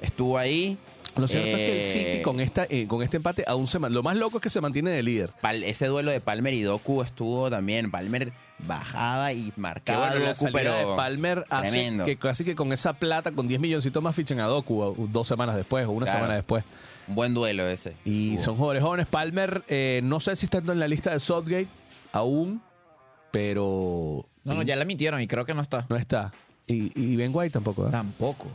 estuvo 0.02 0.36
ahí. 0.38 0.76
Lo 1.16 1.28
cierto 1.28 1.48
es 1.48 1.54
que 1.56 1.72
el 1.72 1.80
Eh, 1.86 2.12
City 2.14 2.22
con 2.22 2.40
esta 2.40 2.66
eh, 2.68 2.86
con 2.88 3.00
este 3.00 3.18
empate 3.18 3.44
aún 3.46 3.68
se 3.68 3.78
Lo 3.78 4.02
más 4.02 4.16
loco 4.16 4.38
es 4.38 4.42
que 4.42 4.50
se 4.50 4.60
mantiene 4.60 4.90
de 4.90 5.02
líder. 5.02 5.30
Pal- 5.40 5.62
ese 5.62 5.86
duelo 5.86 6.10
de 6.10 6.20
Palmer 6.20 6.52
y 6.52 6.62
Doku 6.62 7.02
estuvo 7.02 7.48
también. 7.50 7.90
Palmer 7.92 8.32
bajaba 8.58 9.32
y 9.32 9.52
Que 9.52 9.60
marcaba 9.60 10.08
bueno, 10.10 10.24
la 10.24 10.30
a 10.30 10.32
Doku, 10.34 10.44
salida 10.46 10.58
pero. 10.74 10.90
de 10.90 10.96
Palmer 10.96 11.44
hace 11.48 11.70
tremendo. 11.70 12.04
que 12.04 12.16
casi 12.16 12.42
que 12.44 12.56
con 12.56 12.72
esa 12.72 12.94
plata, 12.94 13.30
con 13.30 13.46
10 13.46 13.60
milloncitos 13.60 14.02
más, 14.02 14.14
fichen 14.16 14.40
a 14.40 14.46
Doku 14.46 14.82
uh, 14.84 15.06
dos 15.08 15.28
semanas 15.28 15.54
después 15.54 15.86
o 15.86 15.92
una 15.92 16.04
Claro. 16.06 16.18
semana 16.20 16.34
después. 16.34 16.64
Un 17.08 17.14
buen 17.14 17.34
duelo 17.34 17.66
ese. 17.68 17.94
Y 18.04 18.38
son 18.40 18.56
jugadores 18.56 18.82
jóvenes. 18.82 19.06
Palmer, 19.06 19.62
eh, 19.68 20.00
no 20.04 20.20
sé 20.20 20.36
si 20.36 20.46
está 20.46 20.58
en 20.58 20.78
la 20.80 20.88
lista 20.88 21.12
de 21.12 21.20
Southgate 21.20 21.68
aún, 22.12 22.62
pero 23.30 24.24
No, 24.44 24.54
no, 24.54 24.62
ya 24.62 24.76
la 24.76 24.84
mintieron 24.84 25.20
y 25.20 25.26
creo 25.26 25.44
que 25.44 25.54
no 25.54 25.62
está. 25.62 25.86
no 25.88 25.96
está. 25.96 26.32
Y, 26.66 26.92
y 26.98 27.16
Ben 27.16 27.30
White 27.34 27.50
tampoco. 27.52 27.86
¿eh? 27.88 27.90
Tampoco. 27.90 28.48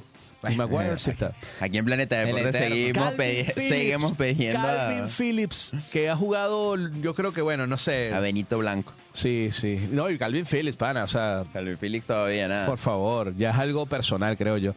Y 0.50 0.56
Maguire 0.56 0.98
sí 0.98 1.10
está. 1.12 1.34
Aquí 1.60 1.78
en 1.80 1.84
Planeta 1.84 2.16
Deportes 2.18 2.56
seguimos, 2.56 3.04
Calvin 3.04 3.18
pedi- 3.20 3.54
Phillips, 3.54 3.70
seguimos 3.76 4.14
pidiendo 4.14 4.60
a, 4.60 4.64
Calvin 4.64 5.10
Phillips, 5.10 5.72
que 5.92 6.10
ha 6.10 6.16
jugado, 6.16 6.78
yo 7.02 7.14
creo 7.14 7.34
que, 7.34 7.42
bueno, 7.42 7.68
no 7.68 7.78
sé. 7.78 8.14
a 8.14 8.22
Benito 8.22 8.58
Blanco. 8.58 8.94
Sí, 9.12 9.50
sí. 9.52 9.90
No, 9.92 10.10
y 10.10 10.18
Calvin 10.18 10.46
Phillips, 10.46 10.78
pana, 10.78 11.04
o 11.04 11.08
sea, 11.10 11.44
Calvin 11.52 11.78
Phillips 11.78 12.06
todavía 12.08 12.48
nada. 12.48 12.68
por 12.68 12.78
favor, 12.78 13.36
ya 13.36 13.50
es 13.52 13.58
algo 13.58 13.86
personal, 13.86 14.38
creo 14.38 14.58
yo. 14.58 14.74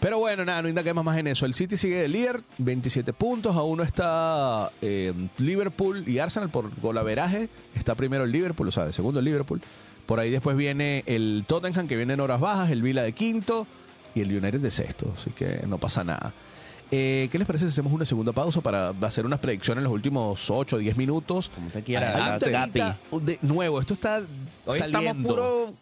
Pero 0.00 0.18
bueno, 0.18 0.44
nada, 0.44 0.62
no 0.62 0.68
indaguemos 0.68 1.04
más 1.04 1.18
en 1.18 1.26
eso. 1.26 1.44
El 1.44 1.54
City 1.54 1.76
sigue 1.76 1.96
de 1.96 2.08
líder, 2.08 2.40
27 2.58 3.12
puntos. 3.12 3.56
Aún 3.56 3.78
no 3.78 3.82
está 3.82 4.70
eh, 4.80 5.12
Liverpool 5.38 6.04
y 6.06 6.18
Arsenal 6.20 6.48
por 6.50 6.70
golaveraje. 6.80 7.48
Está 7.74 7.94
primero 7.96 8.24
el 8.24 8.30
Liverpool, 8.30 8.68
o 8.68 8.72
sea, 8.72 8.86
de 8.86 8.92
segundo 8.92 9.18
el 9.18 9.24
Liverpool. 9.24 9.60
Por 10.06 10.20
ahí 10.20 10.30
después 10.30 10.56
viene 10.56 11.02
el 11.06 11.44
Tottenham, 11.46 11.88
que 11.88 11.96
viene 11.96 12.14
en 12.14 12.20
horas 12.20 12.40
bajas, 12.40 12.70
el 12.70 12.80
Vila 12.82 13.02
de 13.02 13.12
quinto 13.12 13.66
y 14.14 14.20
el 14.20 14.28
United 14.36 14.60
de 14.60 14.70
sexto. 14.70 15.12
Así 15.16 15.30
que 15.30 15.64
no 15.66 15.78
pasa 15.78 16.04
nada. 16.04 16.32
Eh, 16.90 17.28
¿Qué 17.30 17.38
les 17.38 17.46
parece 17.46 17.66
si 17.66 17.70
hacemos 17.70 17.92
una 17.92 18.06
segunda 18.06 18.32
pausa 18.32 18.60
para 18.62 18.90
hacer 19.02 19.26
unas 19.26 19.40
predicciones 19.40 19.78
en 19.78 19.84
los 19.84 19.92
últimos 19.92 20.48
8 20.48 20.76
o 20.76 20.78
10 20.78 20.96
minutos? 20.96 21.50
Como 21.54 21.68
quiera, 21.84 22.10
Adelante, 22.10 22.56
ahorita, 22.56 22.98
de 23.20 23.38
nuevo, 23.42 23.80
esto 23.80 23.92
está 23.94 24.22
Hoy 24.64 24.78
saliendo. 24.78 25.10
estamos 25.10 25.26
puro 25.26 25.74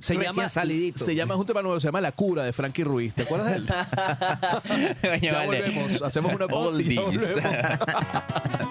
Se 0.00 0.14
Recién 0.14 0.32
llama, 0.34 0.48
salidito. 0.48 1.04
se 1.04 1.14
llama 1.14 1.34
es 1.34 1.40
un 1.40 1.46
tema 1.46 1.62
nuevo, 1.62 1.80
se 1.80 1.88
llama 1.88 2.00
La 2.00 2.12
Cura 2.12 2.44
de 2.44 2.52
Frankie 2.52 2.84
Ruiz. 2.84 3.14
¿Te 3.14 3.22
acuerdas 3.22 3.50
de 3.50 3.56
él? 3.56 3.66
Ya 5.22 5.32
vale. 5.34 5.46
volvemos, 5.62 6.02
hacemos 6.02 6.32
una 6.34 6.46
pausa 6.48 6.80
y 6.80 6.94
ya 6.94 7.02
Oldies. 7.02 7.20
volvemos. 7.34 7.78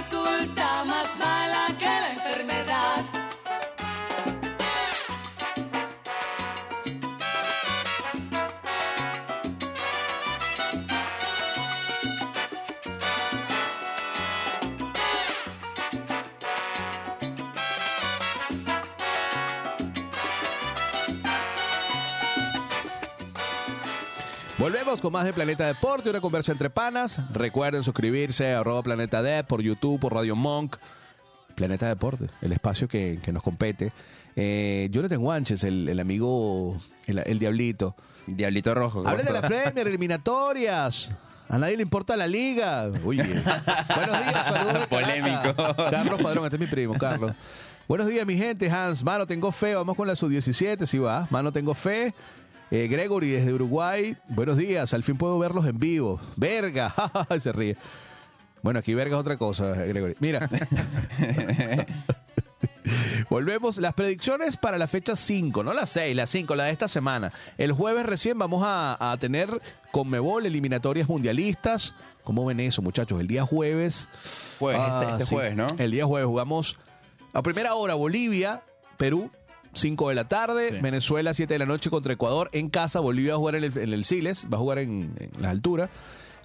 resulta 0.00 0.84
más 0.84 0.99
Con 25.00 25.12
más 25.14 25.24
de 25.24 25.32
Planeta 25.32 25.66
Deporte, 25.66 26.10
una 26.10 26.20
conversa 26.20 26.52
entre 26.52 26.68
panas. 26.68 27.18
Recuerden 27.32 27.82
suscribirse 27.82 28.52
a 28.52 28.60
arroba 28.60 28.82
Planeta 28.82 29.22
Dep 29.22 29.46
por 29.46 29.62
YouTube, 29.62 29.98
por 29.98 30.12
Radio 30.12 30.36
Monk. 30.36 30.76
Planeta 31.54 31.88
Deporte, 31.88 32.26
el 32.42 32.52
espacio 32.52 32.86
que, 32.86 33.18
que 33.22 33.32
nos 33.32 33.42
compete. 33.42 33.92
Eh, 34.36 34.88
Jonathan 34.90 35.20
Guanches, 35.20 35.64
el, 35.64 35.88
el 35.88 36.00
amigo, 36.00 36.78
el, 37.06 37.18
el 37.18 37.38
diablito. 37.38 37.94
Diablito 38.26 38.74
Rojo. 38.74 39.02
¿qué 39.02 39.08
Hablen 39.08 39.26
de 39.26 39.32
las 39.32 39.42
Premier, 39.42 39.86
eliminatorias. 39.86 41.12
A 41.48 41.56
nadie 41.56 41.76
le 41.78 41.82
importa 41.82 42.14
la 42.14 42.26
liga. 42.26 42.90
Oye. 43.04 43.22
Buenos 43.24 44.18
días, 44.18 44.46
saludos. 44.46 44.86
Polémico. 44.88 45.54
Carlos 45.90 46.22
Padrón, 46.22 46.44
este 46.44 46.56
es 46.56 46.60
mi 46.60 46.66
primo, 46.66 46.94
Carlos. 46.98 47.32
Buenos 47.88 48.06
días, 48.06 48.26
mi 48.26 48.36
gente. 48.36 48.70
Hans, 48.70 49.02
mano, 49.02 49.26
tengo 49.26 49.50
fe. 49.50 49.74
Vamos 49.74 49.96
con 49.96 50.06
la 50.06 50.14
sub-17, 50.14 50.84
si 50.86 50.98
va. 50.98 51.26
Mano, 51.30 51.50
tengo 51.52 51.74
fe. 51.74 52.14
Eh, 52.70 52.86
Gregory 52.88 53.30
desde 53.30 53.52
Uruguay. 53.52 54.16
Buenos 54.28 54.56
días. 54.56 54.94
Al 54.94 55.02
fin 55.02 55.16
puedo 55.16 55.38
verlos 55.38 55.66
en 55.66 55.78
vivo. 55.78 56.20
Verga. 56.36 56.94
Se 57.40 57.52
ríe. 57.52 57.76
Bueno, 58.62 58.78
aquí 58.80 58.94
verga 58.94 59.16
es 59.16 59.20
otra 59.20 59.36
cosa, 59.38 59.72
Gregory. 59.72 60.14
Mira. 60.20 60.48
Volvemos. 63.28 63.78
Las 63.78 63.94
predicciones 63.94 64.56
para 64.56 64.78
la 64.78 64.86
fecha 64.86 65.14
5, 65.16 65.62
no 65.62 65.72
la 65.72 65.86
6, 65.86 66.14
la 66.16 66.26
5, 66.26 66.54
la 66.54 66.64
de 66.64 66.72
esta 66.72 66.88
semana. 66.88 67.32
El 67.58 67.72
jueves 67.72 68.04
recién 68.06 68.38
vamos 68.38 68.62
a, 68.64 69.12
a 69.12 69.16
tener 69.18 69.60
Conmebol, 69.92 70.46
eliminatorias 70.46 71.08
mundialistas. 71.08 71.94
¿Cómo 72.24 72.44
ven 72.46 72.60
eso, 72.60 72.82
muchachos? 72.82 73.20
El 73.20 73.26
día 73.28 73.44
jueves. 73.44 74.08
Jueves, 74.58 74.80
este- 74.80 75.22
este 75.22 75.34
jueves, 75.34 75.56
¿no? 75.56 75.66
El 75.78 75.90
día 75.90 76.04
jueves 76.06 76.26
jugamos 76.26 76.76
a 77.32 77.42
primera 77.42 77.74
hora 77.74 77.94
Bolivia, 77.94 78.62
Perú. 78.96 79.30
5 79.72 80.08
de 80.08 80.14
la 80.14 80.28
tarde, 80.28 80.70
Sí. 80.70 80.76
Venezuela 80.80 81.32
7 81.34 81.54
de 81.54 81.58
la 81.58 81.66
noche 81.66 81.90
contra 81.90 82.12
Ecuador 82.12 82.48
en 82.52 82.70
casa, 82.70 83.00
Bolivia 83.00 83.32
va 83.32 83.36
a 83.36 83.38
jugar 83.38 83.54
en 83.56 83.64
el, 83.64 83.78
en 83.78 83.92
el 83.92 84.04
Siles, 84.04 84.46
va 84.52 84.56
a 84.56 84.60
jugar 84.60 84.78
en, 84.78 85.14
en 85.18 85.30
las 85.42 85.50
alturas. 85.52 85.90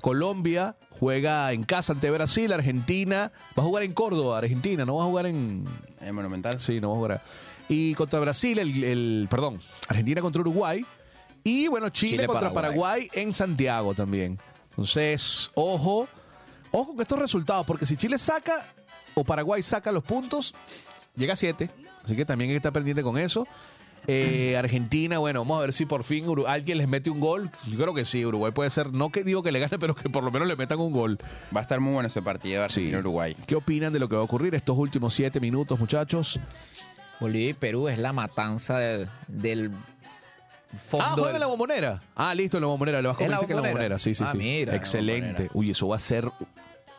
Colombia 0.02 0.76
juega 1.00 1.52
en 1.52 1.64
casa 1.64 1.94
ante 1.94 2.12
Brasil, 2.12 2.52
Argentina 2.54 3.32
va 3.58 3.64
a 3.64 3.66
jugar 3.66 3.84
en 3.84 3.94
Córdoba, 3.94 4.38
Argentina, 4.38 4.86
no 4.86 4.98
va 4.98 5.04
a 5.04 5.08
jugar 5.08 5.26
en, 5.26 5.66
Eh, 6.02 6.12
Monumental. 6.12 6.60
Sí, 6.60 6.80
no 6.80 6.90
vamos 6.90 6.98
a 6.98 7.06
jugar. 7.08 7.22
Y 7.70 7.96
contra 7.96 8.20
Brasil, 8.20 8.60
el, 8.60 8.84
el- 8.84 9.28
perdón, 9.30 9.62
Argentina 9.88 10.22
contra 10.22 10.42
Uruguay. 10.42 10.86
Y 11.44 11.68
bueno, 11.68 11.90
Chile, 11.90 12.12
Chile, 12.12 12.28
contra 12.28 12.54
Paraguay. 12.54 13.08
Paraguay. 13.08 13.24
en 13.24 13.34
Santiago 13.34 13.94
también. 13.96 14.38
Entonces, 14.72 15.50
ojo, 15.56 16.08
ojo 16.72 16.92
con 16.94 17.02
estos 17.02 17.18
resultados, 17.20 17.66
porque 17.66 17.86
si 17.86 17.98
Chile 17.98 18.18
saca 18.18 18.68
o 19.16 19.24
Paraguay 19.24 19.64
saca 19.64 19.92
los 19.92 20.04
puntos, 20.04 20.54
llega 21.16 21.34
a 21.34 21.36
7. 21.36 21.70
Así 22.06 22.16
que 22.16 22.24
también 22.26 22.49
hay 22.49 22.53
que 22.53 22.58
estar 22.58 22.72
pendiente 22.72 23.03
con 23.03 23.18
eso. 23.18 23.45
Eh, 24.08 24.56
Argentina, 24.56 25.18
bueno, 25.18 25.39
vamos 25.39 25.58
a 25.58 25.62
ver 25.62 25.74
si 25.74 25.88
por 25.88 26.03
fin 26.03 26.26
alguien 26.47 26.78
les 26.78 26.88
mete 26.88 27.10
un 27.10 27.20
gol. 27.20 27.49
Yo 27.68 27.76
creo 27.78 27.93
que 27.93 28.06
sí, 28.06 28.24
Uruguay 28.24 28.51
puede 28.53 28.70
ser, 28.70 28.93
no 28.93 29.10
que 29.10 29.24
digo 29.24 29.41
que 29.41 29.51
le 29.51 29.60
gane, 29.60 29.78
pero 29.80 29.95
que 29.95 30.10
por 30.10 30.24
lo 30.24 30.30
menos 30.32 30.47
le 30.47 30.56
metan 30.56 30.80
un 30.80 30.93
gol. 30.93 31.18
Va 31.56 31.62
a 31.62 31.64
estar 31.64 31.80
muy 31.80 31.93
bueno 31.93 32.08
ese 32.08 32.22
partido 32.22 32.62
de 32.62 32.70
Sí. 32.70 32.82
Argentina-Uruguay. 32.82 33.36
¿Qué 33.47 33.56
opinan 33.56 33.91
de 33.91 33.97
lo 33.99 34.08
que 34.08 34.16
va 34.16 34.22
a 34.22 34.26
ocurrir 34.26 34.53
estos 34.53 34.78
últimos 34.78 35.14
siete 35.16 35.39
minutos, 35.39 35.80
muchachos? 35.80 36.39
Bolivia 37.20 37.49
y 37.49 37.53
Perú 37.56 37.88
es 37.88 37.97
la 37.97 38.14
matanza 38.14 38.78
del, 38.78 39.10
del 39.28 39.72
fondo. 40.89 41.06
Ah, 41.06 41.14
juega 41.14 41.32
del- 41.32 41.39
la 41.39 41.47
bombonera. 41.47 42.01
Ah, 42.16 42.36
listo, 42.36 42.60
la 42.60 42.68
bombonera. 42.68 43.01
Le 43.01 43.08
vas 43.08 43.20
a 43.20 43.24
¿En 43.24 43.32
la 43.32 43.38
convencer 43.38 43.47
que 43.47 43.56
la 43.56 43.62
Bombonera? 43.70 43.97
Sí, 43.99 44.14
sí, 44.14 44.24
Ah, 44.28 44.32
sí. 44.34 44.38
mira, 44.38 44.76
Excelente. 44.76 45.49
Uy, 45.53 45.72
eso 45.72 45.88
va 45.88 45.95
a 45.95 45.99
ser. 45.99 46.30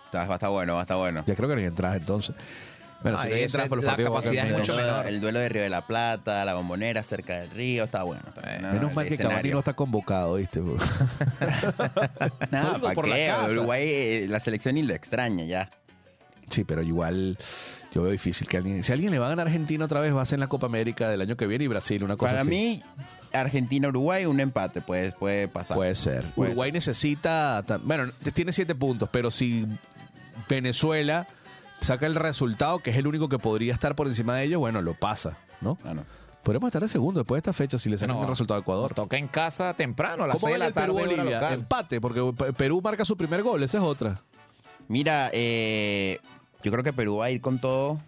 Está- 0.06 0.24
Va 0.26 0.32
a 0.34 0.36
estar 0.36 0.50
bueno, 0.50 0.72
va 0.74 0.80
a 0.80 0.82
estar 0.82 0.96
bueno. 0.96 1.22
Ya 1.26 1.34
creo 1.36 1.48
que 1.48 1.54
no 1.54 1.60
hay 1.60 1.66
entradas 1.66 1.98
entonces. 2.00 2.34
Bueno, 3.10 3.22
si 3.22 3.28
no 3.28 3.34
entradas 3.36 3.64
es 3.64 3.68
por 3.68 3.78
los 3.78 3.84
la 3.84 3.90
partidos. 3.92 4.10
capacidad 4.12 4.46
es 4.46 4.52
mucho 4.58 4.76
mejor. 4.76 4.78
el, 4.78 4.84
duelo, 4.84 4.92
menor. 4.96 5.06
el 5.08 5.20
duelo 5.20 5.38
de 5.40 5.48
Río 5.48 5.62
de 5.62 5.70
la 5.70 5.86
Plata, 5.86 6.44
la 6.44 6.54
bombonera 6.54 7.02
cerca 7.02 7.38
del 7.38 7.50
río, 7.50 7.84
está 7.84 8.02
bueno. 8.02 8.22
está 8.28 8.40
bueno. 8.42 8.72
Menos 8.72 8.94
mal 8.94 9.06
que 9.06 9.16
Cavani 9.18 9.50
no 9.50 9.58
está 9.60 9.72
convocado, 9.74 10.34
¿viste? 10.36 10.60
bro? 10.60 10.76
No, 12.50 12.80
¿para 12.80 12.94
por 12.94 13.08
la 13.08 13.16
qué? 13.16 13.26
casa. 13.28 13.50
Uruguay, 13.50 13.88
eh, 13.88 14.26
la 14.28 14.40
selección 14.40 14.74
ni 14.74 14.82
lo 14.82 14.94
extraña 14.94 15.44
ya. 15.44 15.70
sí, 16.48 16.64
pero 16.64 16.82
igual 16.82 17.36
yo 17.92 18.02
veo 18.02 18.12
difícil 18.12 18.46
que 18.46 18.56
alguien. 18.56 18.82
Si 18.84 18.92
alguien 18.92 19.10
le 19.10 19.18
va 19.18 19.26
a 19.26 19.30
ganar 19.30 19.46
a 19.46 19.50
Argentina 19.50 19.84
otra 19.84 20.00
vez, 20.00 20.14
va 20.14 20.22
a 20.22 20.26
ser 20.26 20.36
en 20.36 20.40
la 20.40 20.48
Copa 20.48 20.66
América 20.66 21.08
del 21.08 21.20
año 21.20 21.36
que 21.36 21.46
viene 21.46 21.64
y 21.64 21.68
Brasil, 21.68 22.02
una 22.04 22.16
cosa 22.16 22.32
Para 22.32 22.42
así. 22.42 22.50
mí, 22.50 22.82
Argentina-Uruguay, 23.32 24.26
un 24.26 24.40
empate 24.40 24.80
puede, 24.80 25.12
puede 25.12 25.48
pasar. 25.48 25.76
Puede 25.76 25.94
ser. 25.94 26.24
Puede 26.34 26.50
Uruguay 26.50 26.72
necesita. 26.72 27.62
ta- 27.66 27.78
Bueno, 27.78 28.12
tiene 28.34 28.52
siete 28.52 28.74
puntos, 28.74 29.08
pero 29.10 29.30
si 29.30 29.66
Venezuela 30.48 31.26
saca 31.80 32.06
el 32.06 32.14
resultado, 32.14 32.78
que 32.80 32.90
es 32.90 32.96
el 32.96 33.06
único 33.06 33.28
que 33.28 33.38
podría 33.38 33.72
estar 33.74 33.94
por 33.94 34.06
encima 34.06 34.34
de 34.36 34.44
ellos, 34.44 34.58
bueno, 34.58 34.82
lo 34.82 34.94
pasa, 34.94 35.36
¿no? 35.60 35.78
Ah, 35.84 35.94
no. 35.94 36.04
Podríamos 36.42 36.68
estar 36.68 36.80
de 36.82 36.88
segundo 36.88 37.20
después 37.20 37.42
de 37.42 37.50
esta 37.50 37.52
fecha 37.52 37.76
si 37.76 37.90
le 37.90 37.98
sacan 37.98 38.14
No, 38.16 38.22
el 38.22 38.28
resultado 38.28 38.58
a 38.58 38.60
Ecuador. 38.62 38.94
Toca 38.94 39.16
en 39.16 39.26
casa 39.26 39.74
temprano, 39.74 40.24
a 40.24 40.26
las 40.28 40.36
¿Cómo 40.36 40.46
6 40.46 40.52
de 40.54 40.58
la 40.58 40.70
tarde. 40.72 40.92
hora 40.92 41.02
Perú-Bolivia? 41.04 41.40
local. 41.40 41.54
Empate, 41.54 42.00
porque 42.00 42.32
Pe- 42.36 42.52
Perú 42.52 42.80
marca 42.82 43.04
su 43.04 43.16
primer 43.16 43.42
gol, 43.42 43.62
esa 43.64 43.78
es 43.78 43.82
otra. 43.84 44.20
Mira, 44.86 45.30
eh, 45.32 46.20
yo 46.62 46.70
creo 46.70 46.84
que 46.84 46.92
Perú 46.92 47.16
va 47.16 47.24
a 47.26 47.30
ir 47.30 47.40
con 47.40 47.58
todo. 47.60 48.00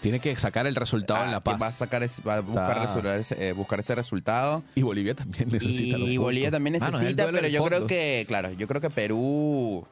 Tiene 0.00 0.18
que 0.20 0.34
sacar 0.36 0.66
el 0.66 0.74
resultado 0.76 1.20
Ah, 1.20 1.24
en 1.26 1.30
La 1.32 1.38
que 1.40 1.44
Paz. 1.44 1.60
Va 1.62 1.66
a, 1.66 1.72
sacar 1.72 2.02
ese- 2.02 2.22
va 2.22 2.36
a 2.36 2.40
buscar, 2.40 2.78
resolver 2.78 3.20
ese, 3.20 3.48
eh, 3.48 3.52
buscar 3.52 3.80
ese 3.80 3.94
resultado. 3.94 4.62
Y 4.74 4.82
Bolivia 4.82 5.14
también 5.14 5.48
necesita 5.52 5.98
los 5.98 6.08
Y 6.08 6.16
Bolivia 6.16 6.50
también 6.50 6.72
necesita, 6.74 7.26
pero 7.30 7.48
yo 7.48 7.62
creo 7.64 7.86
que, 7.86 8.24
claro, 8.26 8.50
yo 8.52 8.66
creo 8.66 8.80
que 8.80 8.88
Perú 8.90 9.86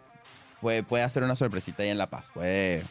puede, 0.63 0.83
puede 0.83 1.05
hacer 1.05 1.23
una 1.23 1.35
sorpresita 1.37 1.83
ahí 1.83 1.91
en 1.91 1.99
La 1.99 2.09
Paz. 2.09 2.25
Puede, 2.33 2.83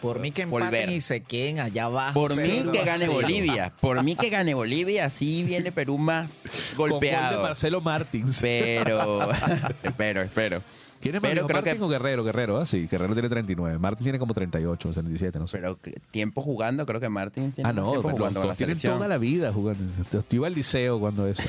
Por 0.00 0.18
mí 0.18 0.32
que 0.32 0.42
empaten 0.42 0.66
Volver. 0.70 0.90
y 0.90 1.00
se 1.02 1.20
queden 1.20 1.60
allá 1.60 1.84
abajo. 1.84 2.14
por 2.14 2.34
mí 2.34 2.64
que 2.72 2.84
gane. 2.84 3.06
Bolivia. 3.08 3.70
Por 3.80 4.02
mí 4.02 4.16
que 4.16 4.30
gane 4.30 4.54
Bolivia, 4.54 5.04
así 5.04 5.42
viene 5.42 5.72
Perú 5.72 5.98
más 5.98 6.30
Con 6.76 6.76
gol 6.76 6.88
de 6.88 6.92
golpeado. 7.08 7.42
Marcelo 7.42 7.80
Martins. 7.82 8.38
Pero, 8.40 9.30
espero, 9.82 10.22
espero. 10.22 10.62
¿Quién 11.02 11.14
es 11.16 11.20
pero 11.22 11.46
creo 11.46 11.62
que- 11.62 11.70
Martín 11.70 11.82
o 11.82 11.88
Guerrero? 11.88 12.24
Guerrero, 12.24 12.58
ah, 12.58 12.66
sí. 12.66 12.86
Guerrero 12.90 13.12
tiene 13.14 13.28
39. 13.28 13.78
Martín 13.78 14.04
tiene 14.04 14.18
como 14.18 14.32
38 14.34 14.88
o 14.88 14.92
37, 14.92 15.38
no 15.38 15.46
sé. 15.48 15.58
Pero 15.58 15.78
que- 15.80 15.98
tiempo 16.10 16.40
jugando, 16.42 16.84
creo 16.86 17.00
que 17.00 17.08
Martín 17.10 17.52
tiene 17.52 17.68
ah, 17.68 17.72
no, 17.72 17.90
tiempo 17.92 18.10
jugando 18.10 18.40
con 18.42 18.56
tienen 18.56 18.76
selección. 18.76 18.96
toda 18.96 19.08
la 19.08 19.18
vida 19.18 19.52
jugando. 19.52 19.82
Yo 20.12 20.22
iba 20.30 20.46
al 20.46 20.54
liceo 20.54 20.98
cuando 21.00 21.26
eso. 21.26 21.42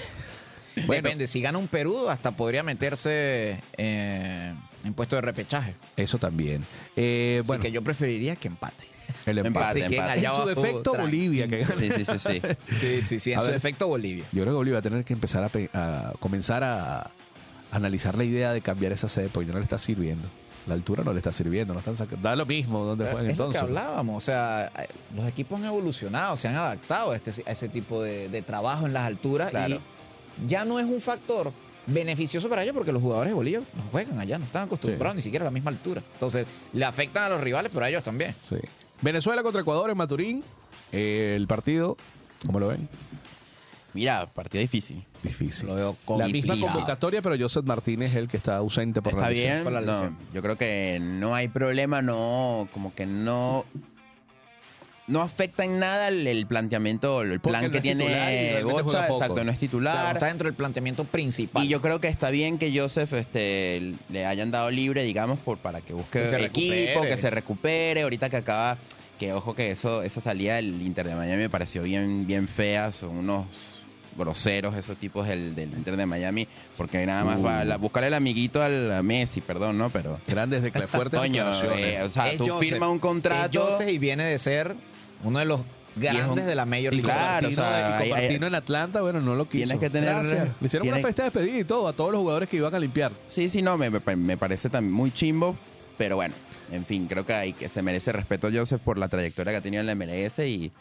Bueno, 0.88 0.94
Depende, 1.04 1.28
si 1.28 1.42
gana 1.42 1.58
un 1.58 1.68
Perú, 1.68 2.08
hasta 2.10 2.32
podría 2.32 2.64
meterse 2.64 3.58
eh, 3.78 4.54
en 4.84 4.94
puesto 4.94 5.16
de 5.16 5.22
repechaje. 5.22 5.76
eso 5.98 6.18
también. 6.18 6.64
Eh, 6.96 7.38
Así 7.42 7.48
bueno, 7.48 7.64
que 7.64 7.72
yo 7.72 7.82
preferiría 7.82 8.36
que 8.36 8.48
empate. 8.48 8.86
el 9.26 9.38
empate. 9.40 9.84
empate, 9.86 10.26
En 10.26 10.34
su 10.36 10.46
defecto, 10.48 10.92
tranqui. 10.92 11.02
Bolivia 11.02 11.48
que 11.48 11.60
gane. 11.66 11.88
Sí, 11.88 12.06
sí, 12.06 12.06
sí, 12.06 12.20
sí. 12.20 12.42
Sí, 12.80 13.02
sí, 13.02 13.20
sí. 13.20 13.32
En 13.34 13.40
A 13.40 13.42
su 13.42 13.48
ver. 13.48 13.56
defecto, 13.56 13.88
Bolivia. 13.88 14.24
Yo 14.32 14.42
creo 14.42 14.54
que 14.54 14.58
Bolivia 14.58 14.76
va 14.76 14.80
a 14.80 14.84
tener 14.84 15.04
que 15.04 15.14
empezar 15.14 15.44
a, 15.74 16.14
comenzar 16.20 16.64
a 16.64 17.10
analizar 17.72 18.18
la 18.18 18.24
idea 18.24 18.52
de 18.54 18.62
cambiar 18.62 18.92
esa 18.92 19.08
sede 19.10 19.30
porque 19.32 19.52
no 19.52 19.58
le 19.58 19.64
está 19.64 19.78
sirviendo. 19.78 20.28
La 20.68 20.76
altura 20.76 21.04
no 21.04 21.12
le 21.12 21.18
está 21.18 21.32
sirviendo, 21.32 21.74
no 21.74 21.80
están 21.80 21.98
sacando. 21.98 22.22
Da 22.22 22.36
lo 22.36 22.46
mismo 22.46 22.84
donde 22.84 23.06
juegan 23.06 23.32
es 23.32 23.38
lo 23.38 23.50
que 23.50 23.58
hablábamos, 23.58 24.18
o 24.18 24.26
sea, 24.26 24.72
eh, 24.78 24.88
los 25.16 25.28
equipos 25.28 25.60
han 25.60 25.66
evolucionado, 25.66 26.38
se 26.38 26.48
han 26.50 26.56
adaptado 26.56 27.12
a, 27.12 27.16
este, 27.16 27.32
a 27.48 27.52
ese 27.52 27.68
tipo 27.68 28.04
de, 28.04 28.30
de 28.30 28.42
trabajo 28.44 28.86
en 28.86 28.94
las 28.94 29.08
alturas 29.08 29.50
Claro. 29.50 29.78
y 29.78 30.48
ya 30.48 30.64
no 30.64 30.80
es 30.80 30.86
un 30.86 31.02
factor 31.02 31.52
beneficioso 31.88 32.48
para 32.50 32.64
ellos 32.64 32.74
porque 32.76 32.92
los 32.92 33.02
jugadores 33.02 33.32
de 33.32 33.36
Bolivia 33.36 33.60
no 33.60 33.84
juegan 33.92 34.20
allá, 34.20 34.38
no 34.38 34.46
están 34.46 34.64
acostumbrados 34.66 35.14
Sí. 35.14 35.18
ni 35.18 35.22
siquiera 35.24 35.44
a 35.44 35.48
la 35.48 35.52
misma 35.52 35.72
altura. 35.72 36.02
Entonces, 36.14 36.46
le 36.74 36.86
afectan 36.86 37.24
a 37.24 37.30
los 37.30 37.42
rivales, 37.42 37.72
pero 37.74 37.86
a 37.86 37.90
ellos 37.90 38.04
también. 38.04 38.36
Sí. 38.44 38.58
Venezuela 39.02 39.42
contra 39.44 39.62
Ecuador 39.62 39.90
en 39.90 39.98
Maturín. 39.98 40.44
Eh, 40.92 41.34
el 41.36 41.48
partido, 41.48 41.98
¿cómo 42.46 42.60
lo 42.60 42.68
ven? 42.68 42.88
Mira, 43.94 44.26
partido 44.26 44.62
difícil. 44.62 45.04
Difícil. 45.22 45.68
Lo 45.68 45.76
veo 45.76 45.98
La 46.18 46.28
misma 46.30 46.58
convocatoria, 46.58 47.22
pero 47.22 47.36
Joseph 47.38 47.66
Martínez 47.66 48.12
es 48.12 48.16
el 48.16 48.28
que 48.30 48.38
está 48.38 48.56
ausente 48.58 49.02
por 49.02 49.12
Está 49.14 49.24
la 49.24 49.30
lesión. 49.32 49.64
por 49.64 49.72
la 49.74 49.82
no, 49.82 49.92
lesión. 49.92 50.18
yo 50.34 50.42
creo 50.42 50.58
que 50.58 51.00
no 51.02 51.36
hay 51.36 51.50
problema, 51.50 52.02
no, 52.02 52.70
como 52.74 52.94
que 52.96 53.06
no. 53.06 53.66
No 55.12 55.22
afecta 55.22 55.64
en 55.64 55.78
nada 55.80 56.08
el, 56.08 56.26
el 56.26 56.46
planteamiento, 56.48 57.22
el 57.22 57.40
Porque 57.40 57.50
plan 57.50 57.64
no 57.66 57.72
que 57.72 57.78
es 57.78 57.84
titular 57.84 58.04
y 58.04 58.08
tiene 58.08 58.16
realmente 58.52 58.64
juega 58.64 58.82
Bocha, 58.84 59.08
poco. 59.08 59.20
exacto, 59.22 59.44
no 59.44 59.52
es 59.52 59.60
titular. 59.60 59.94
Claro, 59.96 60.14
está 60.14 60.26
dentro 60.28 60.46
del 60.48 60.56
planteamiento 60.56 61.04
principal. 61.04 61.64
Y 61.64 61.68
yo 61.68 61.82
creo 61.82 62.00
que 62.02 62.08
está 62.08 62.30
bien 62.30 62.58
que 62.58 62.78
Joseph 62.78 63.14
este, 63.14 63.94
le 64.10 64.26
hayan 64.26 64.50
dado 64.52 64.72
libre, 64.72 65.04
digamos, 65.04 65.40
por 65.40 65.58
para 65.58 65.82
que 65.82 65.94
busque 65.94 66.20
Que 66.24 66.30
se 66.30 66.46
equipo, 66.46 66.74
recupere. 66.74 67.10
que 67.10 67.18
se 67.18 67.30
recupere. 67.30 68.02
Ahorita 68.02 68.30
que 68.30 68.38
acaba, 68.38 68.78
que 69.20 69.34
ojo 69.34 69.54
que 69.54 69.72
eso, 69.72 70.02
esa 70.04 70.22
salida 70.22 70.56
del 70.56 70.82
Inter 70.82 71.08
de 71.08 71.16
Miami 71.16 71.44
me 71.44 71.50
pareció 71.50 71.84
bien, 71.84 72.26
bien 72.26 72.48
fea. 72.48 72.92
Son 72.92 73.10
unos 73.16 73.46
groseros 74.18 74.76
esos 74.76 74.98
tipos 74.98 75.26
del, 75.26 75.56
del 75.56 75.70
Inter 75.72 75.96
de 75.96 76.06
Miami, 76.06 76.46
porque 76.76 77.06
nada 77.06 77.24
más 77.24 77.44
va 77.44 77.62
a 77.62 77.78
buscarle 77.78 78.08
el 78.10 78.14
amiguito 78.14 78.62
al 78.62 78.92
a 78.92 79.02
Messi, 79.02 79.40
perdón, 79.40 79.78
¿no? 79.78 79.90
Pero 79.90 80.20
Grandes 80.28 80.64
de 80.64 80.70
fuertes 80.72 81.18
coño, 81.18 81.46
declaraciones. 81.46 81.94
eh, 82.00 82.04
o 82.04 82.10
sea, 82.10 82.30
Es 82.32 82.38
tú 82.38 82.48
Joseph. 82.48 82.70
firmas 82.70 82.90
un 82.90 82.96
Es 82.98 83.02
contrato. 83.02 83.62
Joseph 83.68 83.88
y 83.90 83.98
viene 84.00 84.26
de 84.26 84.38
ser 84.38 84.76
uno 85.24 85.40
de 85.40 85.46
los 85.46 85.62
grandes 85.96 86.26
un- 86.28 86.36
de 86.36 86.56
la 86.56 86.66
Major 86.66 86.94
y 86.94 86.98
League. 86.98 87.04
claro, 87.04 87.48
o 87.48 87.52
sea, 87.52 87.64
y 87.64 88.04
hay- 88.04 88.12
hay- 88.12 88.22
Martino 88.28 88.48
en 88.48 88.56
Atlanta, 88.56 89.02
bueno, 89.02 89.20
no 89.20 89.36
lo 89.36 89.46
quiso. 89.46 89.66
Tienes 89.66 89.80
que 89.80 89.90
tener- 89.90 90.10
Gracias. 90.16 90.48
Le 90.60 90.68
hicieron 90.68 90.88
una 90.88 90.98
fiesta 90.98 91.24
de 91.24 91.30
despedida 91.30 91.60
y 91.60 91.64
todo 91.64 91.88
a 91.88 91.94
todos 91.94 92.12
los 92.12 92.20
jugadores 92.22 92.48
que 92.50 92.58
iban 92.58 92.74
a 92.74 92.80
limpiar. 92.80 93.12
Sí, 93.28 93.50
sí, 93.50 93.62
no, 93.62 93.78
me, 93.78 93.90
me- 93.90 94.16
me 94.16 94.38
parece 94.38 94.70
también 94.70 94.94
muy 94.94 95.12
chimbo, 95.12 95.56
pero 95.98 96.16
bueno, 96.16 96.34
en 96.72 96.86
fin, 96.86 97.08
creo 97.08 97.26
que, 97.26 97.34
hay, 97.34 97.54
que 97.54 97.68
se 97.70 97.82
merece 97.82 98.12
respeto 98.14 98.48
a 98.48 98.52
Joseph 98.54 98.82
por 98.82 98.98
la 98.98 99.10
trayectoria 99.10 99.52
que 99.52 99.58
ha 99.58 99.62
tenido 99.62 99.82
en 99.82 99.88
la 99.88 99.92
MLS 99.96 100.40
y, 100.48 100.72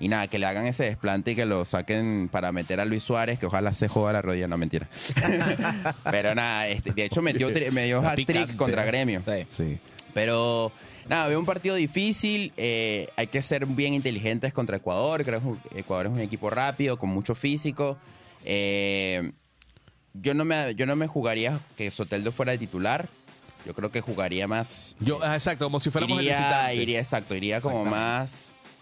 y 0.00 0.08
nada, 0.08 0.26
que 0.26 0.38
le 0.40 0.46
hagan 0.46 0.66
ese 0.66 0.84
desplante 0.84 1.32
y 1.32 1.34
que 1.36 1.46
lo 1.46 1.64
saquen 1.64 2.28
para 2.30 2.50
meter 2.52 2.80
a 2.80 2.84
Luis 2.84 3.02
Suárez, 3.04 3.38
que 3.38 3.46
ojalá 3.46 3.72
se 3.74 3.86
joda 3.88 4.12
la 4.12 4.22
rodilla, 4.22 4.48
no 4.48 4.58
mentira. 4.58 4.88
pero 6.10 6.34
nada, 6.34 6.66
este, 6.68 6.92
de 6.92 7.04
hecho 7.04 7.22
metió, 7.22 7.50
tri- 7.50 7.70
me 7.70 7.84
dio 7.84 8.00
hat-trick 8.00 8.26
picante. 8.26 8.56
contra 8.56 8.84
Gremio. 8.84 9.22
Sí. 9.24 9.46
Sí. 9.48 9.78
Pero 10.18 10.72
nada, 11.08 11.28
veo 11.28 11.38
un 11.38 11.46
partido 11.46 11.76
difícil. 11.76 12.52
eh, 12.56 13.08
hay 13.14 13.28
que 13.28 13.40
ser 13.40 13.66
bien 13.66 13.94
inteligentes 13.94 14.52
contra 14.52 14.78
Ecuador. 14.78 15.24
Creo 15.24 15.40
que 15.40 15.78
Ecuador 15.78 16.06
es 16.06 16.12
un 16.12 16.18
equipo 16.18 16.50
rápido, 16.50 16.98
con 16.98 17.08
mucho 17.08 17.36
físico. 17.36 17.96
Eh, 18.44 19.30
yo, 20.14 20.34
no 20.34 20.44
me, 20.44 20.74
yo 20.74 20.86
no 20.86 20.96
me 20.96 21.06
jugaría 21.06 21.60
que 21.76 21.88
Soteldo 21.92 22.32
fuera 22.32 22.50
de 22.50 22.58
titular. 22.58 23.08
Yo 23.64 23.74
creo 23.74 23.92
que 23.92 24.00
jugaría 24.00 24.48
más. 24.48 24.96
Yo, 24.98 25.20
ah, 25.22 25.34
exacto, 25.34 25.66
como 25.66 25.78
si 25.78 25.90
fuéramos 25.90 26.18
el 26.18 26.24
iría, 26.24 26.38
visitante. 26.38 26.74
iría, 26.74 26.98
exacto, 26.98 27.34
iría 27.36 27.60
como 27.60 27.84
más 27.84 28.32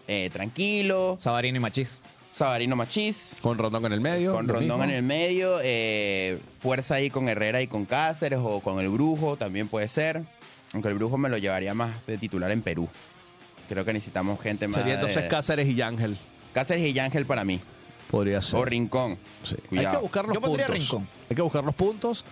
eh, 0.07 0.31
tranquilo. 0.33 1.17
Sabarino 1.21 1.57
y 1.57 1.61
Machís. 1.61 1.99
Sabarino 2.31 2.75
Machís. 2.75 3.35
Con 3.43 3.59
Rondón 3.59 3.85
en 3.85 3.93
el 3.93 4.01
medio. 4.01 4.33
Con 4.33 4.47
Rondón 4.47 4.79
mismo. 4.79 4.83
en 4.83 4.89
el 4.89 5.03
medio, 5.03 5.59
eh, 5.61 6.39
fuerza 6.61 6.95
ahí 6.95 7.11
con 7.11 7.29
Herrera 7.29 7.61
y 7.61 7.67
con 7.67 7.85
Cáceres 7.85 8.39
o 8.41 8.59
con 8.59 8.79
el 8.79 8.89
Brujo 8.89 9.37
también 9.37 9.67
puede 9.67 9.87
ser. 9.87 10.23
Aunque 10.73 10.89
el 10.89 10.95
Brujo 10.95 11.17
me 11.17 11.29
lo 11.29 11.37
llevaría 11.37 11.73
más 11.73 12.05
de 12.05 12.17
titular 12.17 12.51
en 12.51 12.61
Perú. 12.61 12.87
Creo 13.69 13.83
que 13.85 13.93
necesitamos 13.93 14.39
gente 14.41 14.67
más. 14.67 14.75
Sería 14.77 14.95
entonces 14.95 15.23
de- 15.23 15.29
Cáceres 15.29 15.67
y 15.67 15.75
Yángel. 15.75 16.17
Cáceres 16.53 16.93
y 16.93 16.97
Ángel 16.99 17.25
para 17.25 17.43
mí. 17.43 17.59
Podría 18.11 18.41
ser. 18.41 18.59
O 18.59 18.65
Rincón. 18.65 19.17
Sí. 19.43 19.55
Hay 19.55 19.67
Cuidado. 19.67 19.95
que 19.97 20.01
buscar 20.03 20.25
los 20.25 20.33
Yo 20.35 20.41
puntos. 20.41 20.67
Rincón. 20.69 21.07
Hay 21.29 21.35
que 21.35 21.41
buscar 21.41 21.63
los 21.63 21.75
puntos. 21.75 22.25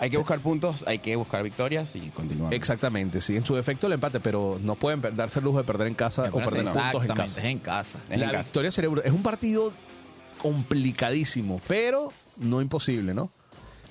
Hay 0.00 0.10
que 0.10 0.16
buscar 0.16 0.38
puntos, 0.38 0.84
hay 0.86 1.00
que 1.00 1.16
buscar 1.16 1.42
victorias 1.42 1.96
y 1.96 2.10
continuar. 2.10 2.54
Exactamente, 2.54 3.20
sí. 3.20 3.34
En 3.36 3.44
su 3.44 3.56
defecto 3.56 3.88
el 3.88 3.94
empate, 3.94 4.20
pero 4.20 4.56
no 4.62 4.76
pueden 4.76 5.00
darse 5.16 5.40
el 5.40 5.44
lujo 5.44 5.58
de 5.58 5.64
perder 5.64 5.88
en 5.88 5.94
casa 5.94 6.22
o 6.22 6.38
perder 6.38 6.42
puntos 6.44 6.54
en 6.60 6.68
Exactamente, 6.68 7.14
casa. 7.16 7.40
es 7.40 7.44
en 7.46 7.58
casa. 7.58 7.98
Es 8.06 8.14
en 8.14 8.20
La 8.20 8.26
casa. 8.30 8.42
victoria 8.44 8.70
sería 8.70 8.90
es 9.04 9.12
un 9.12 9.22
partido 9.24 9.72
complicadísimo, 10.40 11.60
pero 11.66 12.12
no 12.36 12.60
imposible, 12.60 13.12
¿no? 13.12 13.30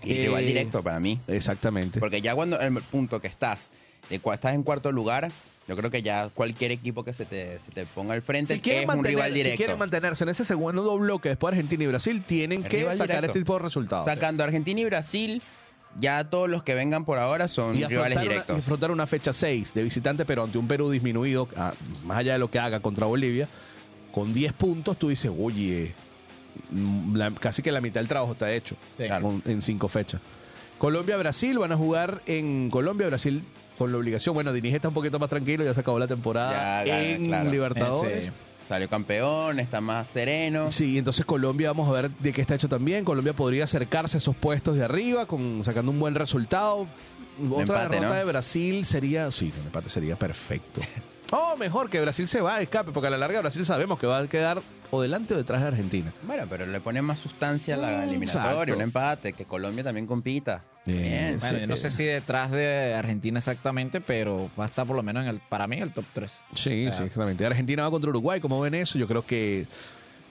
Y 0.03 0.13
rival 0.13 0.43
Eh, 0.43 0.47
directo 0.47 0.81
para 0.81 0.99
mí. 0.99 1.19
Exactamente. 1.27 1.99
Porque 1.99 2.21
ya 2.21 2.35
cuando 2.35 2.59
el 2.59 2.73
punto 2.83 3.19
que 3.19 3.27
estás, 3.27 3.69
estás 4.09 4.53
en 4.53 4.63
cuarto 4.63 4.91
lugar, 4.91 5.29
yo 5.67 5.75
creo 5.75 5.91
que 5.91 6.01
ya 6.01 6.29
cualquier 6.33 6.71
equipo 6.71 7.03
que 7.03 7.13
se 7.13 7.25
te, 7.25 7.59
se 7.59 7.71
te 7.71 7.85
ponga 7.85 8.13
al 8.13 8.21
frente 8.21 8.59
si 8.63 8.69
es 8.71 8.81
un 8.81 8.87
mantener- 8.87 9.05
rival 9.15 9.31
si 9.31 9.37
directo. 9.37 9.57
quieren 9.57 9.77
mantenerse 9.79 10.23
en 10.23 10.29
ese 10.29 10.45
segundo 10.45 10.97
bloque 10.97 11.29
después 11.29 11.51
de 11.51 11.57
Argentina 11.57 11.83
y 11.83 11.87
Brasil, 11.87 12.23
tienen 12.25 12.63
que 12.63 12.77
rival 12.77 12.93
sacar 12.97 13.07
directo. 13.17 13.27
este 13.27 13.39
tipo 13.39 13.53
de 13.53 13.59
resultados. 13.59 14.05
Sacando 14.05 14.43
Argentina 14.43 14.79
y 14.79 14.85
Brasil, 14.85 15.41
ya 15.99 16.23
todos 16.29 16.49
los 16.49 16.63
que 16.63 16.73
vengan 16.75 17.03
por 17.05 17.17
ahora 17.19 17.47
son 17.49 17.75
y 17.77 17.83
rivales 17.85 17.95
afrontar 17.95 18.11
una, 18.17 18.23
y 18.23 18.27
directos. 18.29 18.57
afrontar 18.59 18.91
una 18.91 19.07
fecha 19.07 19.33
6 19.33 19.73
de 19.73 19.83
visitante, 19.83 20.23
pero 20.25 20.43
ante 20.43 20.57
un 20.57 20.67
Perú 20.67 20.89
disminuido, 20.89 21.49
ah, 21.57 21.73
más 22.05 22.17
allá 22.19 22.33
de 22.33 22.39
lo 22.39 22.49
que 22.49 22.59
haga 22.59 22.79
contra 22.79 23.05
Bolivia, 23.07 23.49
con 24.13 24.33
10 24.33 24.53
puntos, 24.53 24.97
tú 24.97 25.09
dices, 25.09 25.31
oye, 25.37 25.93
la- 27.13 27.31
casi 27.31 27.61
que 27.61 27.71
la 27.71 27.81
mitad 27.81 27.99
del 27.99 28.07
trabajo 28.07 28.31
está 28.33 28.51
hecho 28.53 28.75
Sí. 28.97 29.03
en 29.45 29.61
cinco 29.61 29.87
fechas. 29.87 30.21
Colombia-Brasil 30.77 31.57
van 31.59 31.71
a 31.71 31.77
jugar 31.77 32.21
en 32.25 32.69
Colombia-Brasil 32.69 33.43
con 33.78 33.91
la 33.91 33.97
obligación. 33.97 34.34
Bueno, 34.34 34.51
Diniz 34.53 34.73
está 34.75 34.88
un 34.88 34.93
poquito 34.93 35.19
más 35.19 35.30
tranquilo, 35.30 35.63
ya 35.63 35.73
se 35.73 35.80
acabó 35.80 35.99
la 35.99 36.07
temporada 36.07 36.84
Ya, 36.86 36.99
en 37.03 37.28
claro. 37.28 37.51
Libertadores. 37.51 38.25
Sí. 38.25 38.32
Salió 38.67 38.89
campeón, 38.89 39.59
está 39.61 39.80
más 39.80 40.07
sereno. 40.07 40.71
Sí, 40.73 40.97
entonces 40.97 41.25
Colombia 41.25 41.69
vamos 41.69 41.88
a 41.88 42.01
ver 42.01 42.09
de 42.11 42.34
qué 42.34 42.41
está 42.41 42.55
hecho 42.55 42.67
también. 42.67 43.05
Colombia 43.05 43.32
podría 43.32 43.63
acercarse 43.63 44.17
a 44.17 44.19
esos 44.19 44.36
puestos 44.36 44.75
de 44.75 44.84
arriba 44.84 45.25
con 45.25 45.63
sacando 45.63 45.91
un 45.91 45.99
buen 45.99 46.15
resultado. 46.15 46.86
Otra 47.49 47.61
empate, 47.61 47.89
derrota 47.95 48.09
¿no? 48.09 48.13
de 48.15 48.23
Brasil 48.25 48.84
sería, 48.86 49.32
sí, 49.32 49.53
un 49.61 49.67
empate 49.67 49.89
sería 49.89 50.15
perfecto. 50.15 50.82
Oh, 51.30 51.57
mejor 51.57 51.89
que 51.89 51.99
Brasil 51.99 52.25
se 52.25 52.39
va 52.39 52.61
escape, 52.61 52.91
porque 52.93 53.07
a 53.07 53.09
la 53.09 53.17
larga 53.17 53.41
Brasil 53.41 53.65
sabemos 53.65 53.99
que 53.99 54.07
va 54.07 54.19
a 54.19 54.28
quedar 54.28 54.61
o 54.91 55.01
delante 55.01 55.34
o 55.34 55.38
detrás 55.38 55.61
de 55.61 55.67
Argentina. 55.67 56.13
Bueno, 56.23 56.45
pero 56.49 56.65
le 56.65 56.80
pone 56.80 57.01
más 57.01 57.19
sustancia 57.19 57.75
a 57.75 57.78
la 57.78 57.88
Mm, 57.97 58.03
eliminatoria, 58.09 58.51
exacto. 58.51 58.73
un 58.75 58.82
empate, 58.82 59.34
que 59.34 59.43
Colombia 59.43 59.84
también 59.84 60.07
compita. 60.07 60.63
Bien. 60.88 61.38
Bueno, 61.39 61.55
Sí. 61.55 61.61
yo 61.61 61.67
no 61.67 61.77
sé 61.77 61.91
si 61.91 62.03
detrás 62.05 62.49
de 62.51 62.93
Argentina 62.95 63.39
exactamente, 63.39 64.01
pero 64.01 64.49
va 64.59 64.63
a 64.65 64.67
estar 64.67 64.88
por 64.88 64.95
lo 64.95 65.03
menos 65.03 65.23
en 65.23 65.29
el, 65.29 65.39
para 65.39 65.67
mí 65.67 65.77
el 65.77 65.91
top 65.93 66.05
3. 66.13 66.31
Sí, 66.53 66.88
O 66.88 66.91
sea, 66.91 66.99
sí, 66.99 67.03
exactamente. 67.03 67.45
Argentina 67.45 67.83
va 67.83 67.91
contra 67.91 68.09
Uruguay, 68.09 68.39
como 68.39 68.59
ven 68.61 68.73
eso, 68.73 68.97
yo 68.97 69.07
creo 69.07 69.25
que 69.25 69.67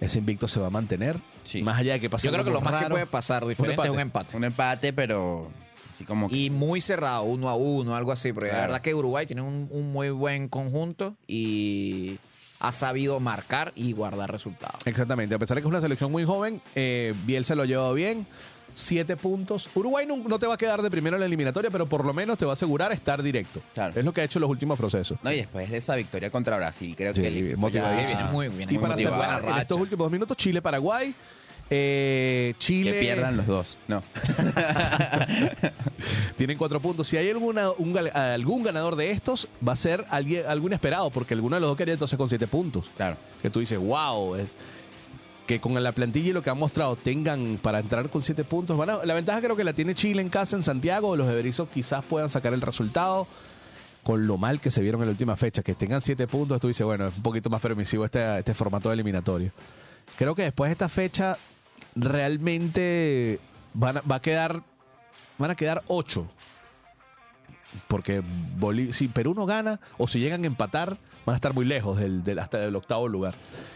ese 0.00 0.18
invicto 0.18 0.48
se 0.48 0.58
va 0.60 0.66
a 0.66 0.70
mantener. 0.70 1.16
Sí. 1.44 1.62
Más 1.62 1.78
allá 1.78 1.92
de 1.94 2.00
que 2.00 2.10
pase 2.10 2.26
Yo 2.26 2.32
creo 2.32 2.44
que 2.44 2.50
lo 2.50 2.60
más 2.60 2.82
que 2.82 2.90
puede 2.90 3.06
pasar 3.06 3.46
diferente 3.46 3.74
empate. 3.74 3.88
es 3.88 3.94
un 3.94 4.00
empate. 4.00 4.36
Un 4.36 4.44
empate, 4.44 4.92
pero 4.92 5.50
así 5.94 6.04
como 6.04 6.28
que 6.28 6.36
Y 6.36 6.50
muy 6.50 6.80
cerrado, 6.80 7.22
uno 7.22 7.48
a 7.48 7.54
uno, 7.54 7.94
algo 7.94 8.10
así. 8.12 8.32
Porque 8.32 8.48
la 8.48 8.54
Claro. 8.54 8.72
verdad 8.72 8.82
que 8.82 8.94
Uruguay 8.94 9.26
tiene 9.26 9.42
un, 9.42 9.68
un 9.70 9.92
muy 9.92 10.10
buen 10.10 10.48
conjunto 10.48 11.14
y 11.28 12.18
ha 12.60 12.72
sabido 12.72 13.20
marcar 13.20 13.72
y 13.76 13.92
guardar 13.92 14.32
resultados. 14.32 14.80
Exactamente, 14.86 15.34
a 15.34 15.38
pesar 15.38 15.56
de 15.56 15.60
que 15.60 15.66
es 15.66 15.70
una 15.70 15.80
selección 15.82 16.10
muy 16.10 16.24
joven, 16.24 16.60
eh, 16.74 17.14
Bielsa 17.24 17.54
lo 17.54 17.62
ha 17.62 17.66
llevado 17.66 17.92
bien. 17.94 18.26
Siete 18.74 19.16
puntos. 19.16 19.68
Uruguay 19.74 20.04
no, 20.06 20.16
no 20.18 20.38
te 20.38 20.46
va 20.46 20.54
a 20.54 20.58
quedar 20.58 20.82
de 20.82 20.90
primero 20.90 21.16
en 21.16 21.20
la 21.20 21.26
eliminatoria, 21.26 21.70
pero 21.70 21.86
por 21.86 22.04
lo 22.04 22.12
menos 22.12 22.36
te 22.36 22.44
va 22.44 22.52
a 22.52 22.54
asegurar 22.54 22.92
estar 22.92 23.22
directo. 23.22 23.60
Claro. 23.74 23.98
Es 23.98 24.04
lo 24.04 24.12
que 24.12 24.20
ha 24.20 24.24
hecho 24.24 24.38
en 24.38 24.42
los 24.42 24.50
últimos 24.50 24.78
procesos. 24.78 25.18
No, 25.22 25.32
y 25.32 25.36
después 25.36 25.70
de 25.70 25.78
esa 25.78 25.94
victoria 25.94 26.30
contra 26.30 26.56
Brasil, 26.58 26.94
creo 26.96 27.14
Sí, 27.14 27.22
que 27.22 27.28
el 27.28 27.56
motivadísimo. 27.56 28.18
viene 28.18 28.32
muy 28.32 28.48
bien. 28.48 28.68
y 28.68 28.72
muy 28.74 28.82
para 28.82 28.94
motivado. 28.94 29.22
cerrar, 29.22 29.40
buena 29.42 29.56
en 29.56 29.62
estos 29.62 29.80
últimos 29.80 30.04
dos 30.04 30.12
minutos, 30.12 30.36
Chile-Paraguay. 30.36 31.14
Eh, 31.68 32.54
Chile 32.58 32.92
Que 32.92 33.00
pierdan 33.00 33.36
los 33.38 33.46
dos. 33.46 33.78
No. 33.88 34.00
tienen 36.36 36.58
cuatro 36.58 36.80
puntos. 36.80 37.08
Si 37.08 37.16
hay 37.16 37.30
alguna, 37.30 37.70
un 37.70 37.92
gal- 37.94 38.10
algún 38.14 38.62
ganador 38.62 38.96
de 38.96 39.10
estos, 39.10 39.48
va 39.66 39.72
a 39.72 39.76
ser 39.76 40.04
alguien, 40.10 40.44
algún 40.46 40.72
esperado, 40.72 41.10
porque 41.10 41.34
alguno 41.34 41.56
de 41.56 41.60
los 41.60 41.68
dos 41.70 41.76
quedaría 41.76 41.94
entonces 41.94 42.16
con 42.16 42.28
siete 42.28 42.46
puntos. 42.46 42.86
Claro. 42.96 43.16
que 43.42 43.50
tú 43.50 43.60
dices, 43.60 43.78
wow, 43.78 44.36
eh, 44.36 44.46
que 45.46 45.60
con 45.60 45.80
la 45.82 45.92
plantilla 45.92 46.30
y 46.30 46.32
lo 46.32 46.42
que 46.42 46.50
han 46.50 46.58
mostrado 46.58 46.96
tengan 46.96 47.58
para 47.62 47.78
entrar 47.78 48.08
con 48.10 48.22
siete 48.22 48.42
puntos. 48.44 48.76
Van 48.76 48.90
a- 48.90 49.04
la 49.04 49.14
ventaja 49.14 49.40
creo 49.40 49.56
que 49.56 49.64
la 49.64 49.72
tiene 49.72 49.94
Chile 49.94 50.20
en 50.22 50.28
casa, 50.28 50.56
en 50.56 50.62
Santiago. 50.62 51.14
Los 51.16 51.28
de 51.28 51.34
Berizzo 51.34 51.68
quizás 51.68 52.04
puedan 52.04 52.28
sacar 52.30 52.52
el 52.52 52.60
resultado. 52.60 53.26
Con 54.02 54.26
lo 54.28 54.38
mal 54.38 54.60
que 54.60 54.70
se 54.70 54.80
vieron 54.82 55.00
en 55.02 55.08
la 55.08 55.12
última 55.12 55.34
fecha, 55.36 55.62
que 55.62 55.74
tengan 55.74 56.00
siete 56.00 56.26
puntos, 56.28 56.60
tú 56.60 56.68
dices, 56.68 56.86
bueno, 56.86 57.08
es 57.08 57.16
un 57.16 57.22
poquito 57.22 57.50
más 57.50 57.60
permisivo 57.60 58.04
este, 58.04 58.38
este 58.38 58.54
formato 58.54 58.88
de 58.88 58.94
eliminatorio. 58.94 59.50
Creo 60.16 60.34
que 60.34 60.42
después 60.42 60.68
de 60.68 60.72
esta 60.72 60.88
fecha, 60.88 61.36
realmente 61.94 63.40
van 63.74 63.96
a, 63.98 64.00
va 64.02 64.16
a 64.16 64.22
quedar, 64.22 64.62
van 65.38 65.50
a 65.50 65.54
quedar 65.54 65.82
ocho. 65.88 66.26
Porque 67.88 68.22
Bolí- 68.58 68.92
si 68.92 69.08
Perú 69.08 69.34
no 69.34 69.44
gana 69.44 69.80
o 69.98 70.06
si 70.08 70.18
llegan 70.20 70.44
a 70.44 70.46
empatar, 70.46 70.96
van 71.26 71.34
a 71.34 71.36
estar 71.36 71.52
muy 71.52 71.64
lejos 71.66 71.98
del, 71.98 72.24
del- 72.24 72.38
hasta 72.38 72.64
el 72.64 72.74
octavo 72.74 73.06
lugar. 73.08 73.34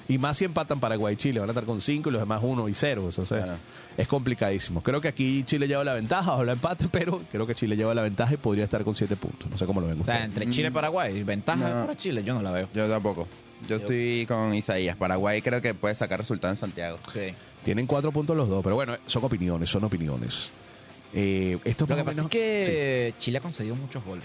Y 0.08 0.16
más 0.18 0.38
si 0.38 0.44
empatan 0.46 0.80
Paraguay 0.80 1.14
y 1.14 1.16
Chile, 1.18 1.40
van 1.40 1.48
a 1.50 1.52
estar 1.52 1.64
con 1.64 1.80
cinco 1.82 2.08
y 2.08 2.12
los 2.12 2.22
demás 2.22 2.40
uno 2.42 2.68
y 2.68 2.74
cero. 2.74 3.04
O 3.06 3.12
sea, 3.12 3.24
Claro. 3.26 3.52
es 3.98 4.08
complicadísimo. 4.08 4.82
Creo 4.82 5.00
que 5.00 5.08
aquí 5.08 5.42
Chile 5.44 5.68
lleva 5.68 5.84
la 5.84 5.92
ventaja 5.94 6.34
o 6.36 6.44
la 6.44 6.52
empate, 6.52 6.86
pero 6.92 7.20
creo 7.30 7.46
que 7.46 7.54
Chile 7.54 7.76
lleva 7.76 7.92
la 7.94 8.02
ventaja 8.02 8.32
y 8.34 8.36
podría 8.38 8.64
estar 8.64 8.82
con 8.84 8.94
siete 8.94 9.16
puntos. 9.16 9.50
No 9.50 9.58
sé 9.58 9.66
cómo 9.66 9.80
lo 9.80 9.88
ven 9.88 10.00
O 10.00 10.04
sea, 10.04 10.14
ustedes. 10.14 10.30
entre 10.36 10.50
Chile 10.50 10.68
y 10.68 10.70
Paraguay, 10.70 11.22
ventaja 11.22 11.68
No. 11.68 11.80
para 11.86 11.96
Chile, 11.98 12.22
yo 12.24 12.32
no 12.34 12.40
la 12.42 12.52
veo. 12.52 12.68
Yo 12.72 12.88
tampoco. 12.88 13.28
Yo 13.68 13.76
estoy 13.76 14.24
con 14.26 14.54
Isaías. 14.54 14.96
Paraguay 14.96 15.42
creo 15.42 15.60
que 15.60 15.74
puede 15.74 15.94
sacar 15.94 16.18
resultados 16.20 16.56
en 16.56 16.60
Santiago. 16.60 16.96
Sí. 17.12 17.34
Tienen 17.64 17.86
cuatro 17.86 18.10
puntos 18.10 18.34
los 18.34 18.48
dos, 18.48 18.62
pero 18.64 18.74
bueno, 18.74 18.96
son 19.06 19.22
opiniones, 19.24 19.68
son 19.68 19.84
opiniones. 19.84 20.48
Eh, 21.12 21.58
esto 21.64 21.84
Lo 21.88 21.96
que 21.96 22.04
pasa 22.04 22.22
es 22.22 22.28
que 22.28 23.14
Chile 23.18 23.38
ha 23.38 23.40
concedido 23.40 23.74
muchos 23.74 24.02
goles. 24.04 24.24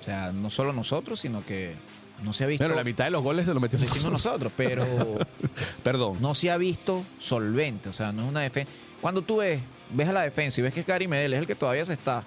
O 0.00 0.02
sea, 0.02 0.32
no 0.32 0.50
solo 0.50 0.72
nosotros, 0.72 1.20
sino 1.20 1.44
que 1.44 1.74
no 2.22 2.32
se 2.32 2.44
ha 2.44 2.46
visto. 2.46 2.64
Pero 2.64 2.74
la 2.74 2.84
mitad 2.84 3.04
de 3.04 3.10
los 3.10 3.22
goles 3.22 3.46
se 3.46 3.54
lo 3.54 3.60
metimos 3.60 3.86
hicimos 3.90 4.12
nosotros, 4.12 4.52
pero 4.56 4.86
Perdón. 5.82 6.18
no 6.20 6.34
se 6.34 6.50
ha 6.50 6.56
visto 6.56 7.04
solvente. 7.18 7.88
O 7.88 7.92
sea, 7.92 8.12
no 8.12 8.22
es 8.24 8.28
una 8.28 8.40
defensa. 8.42 8.70
Cuando 9.00 9.22
tú 9.22 9.38
ves, 9.38 9.60
ves 9.92 10.08
a 10.08 10.12
la 10.12 10.22
defensa 10.22 10.60
y 10.60 10.62
ves 10.64 10.72
que 10.74 10.82
Gary 10.82 11.06
Medel 11.08 11.34
es 11.34 11.40
el 11.40 11.46
que 11.46 11.54
todavía 11.54 11.84
se 11.84 11.92
está. 11.92 12.22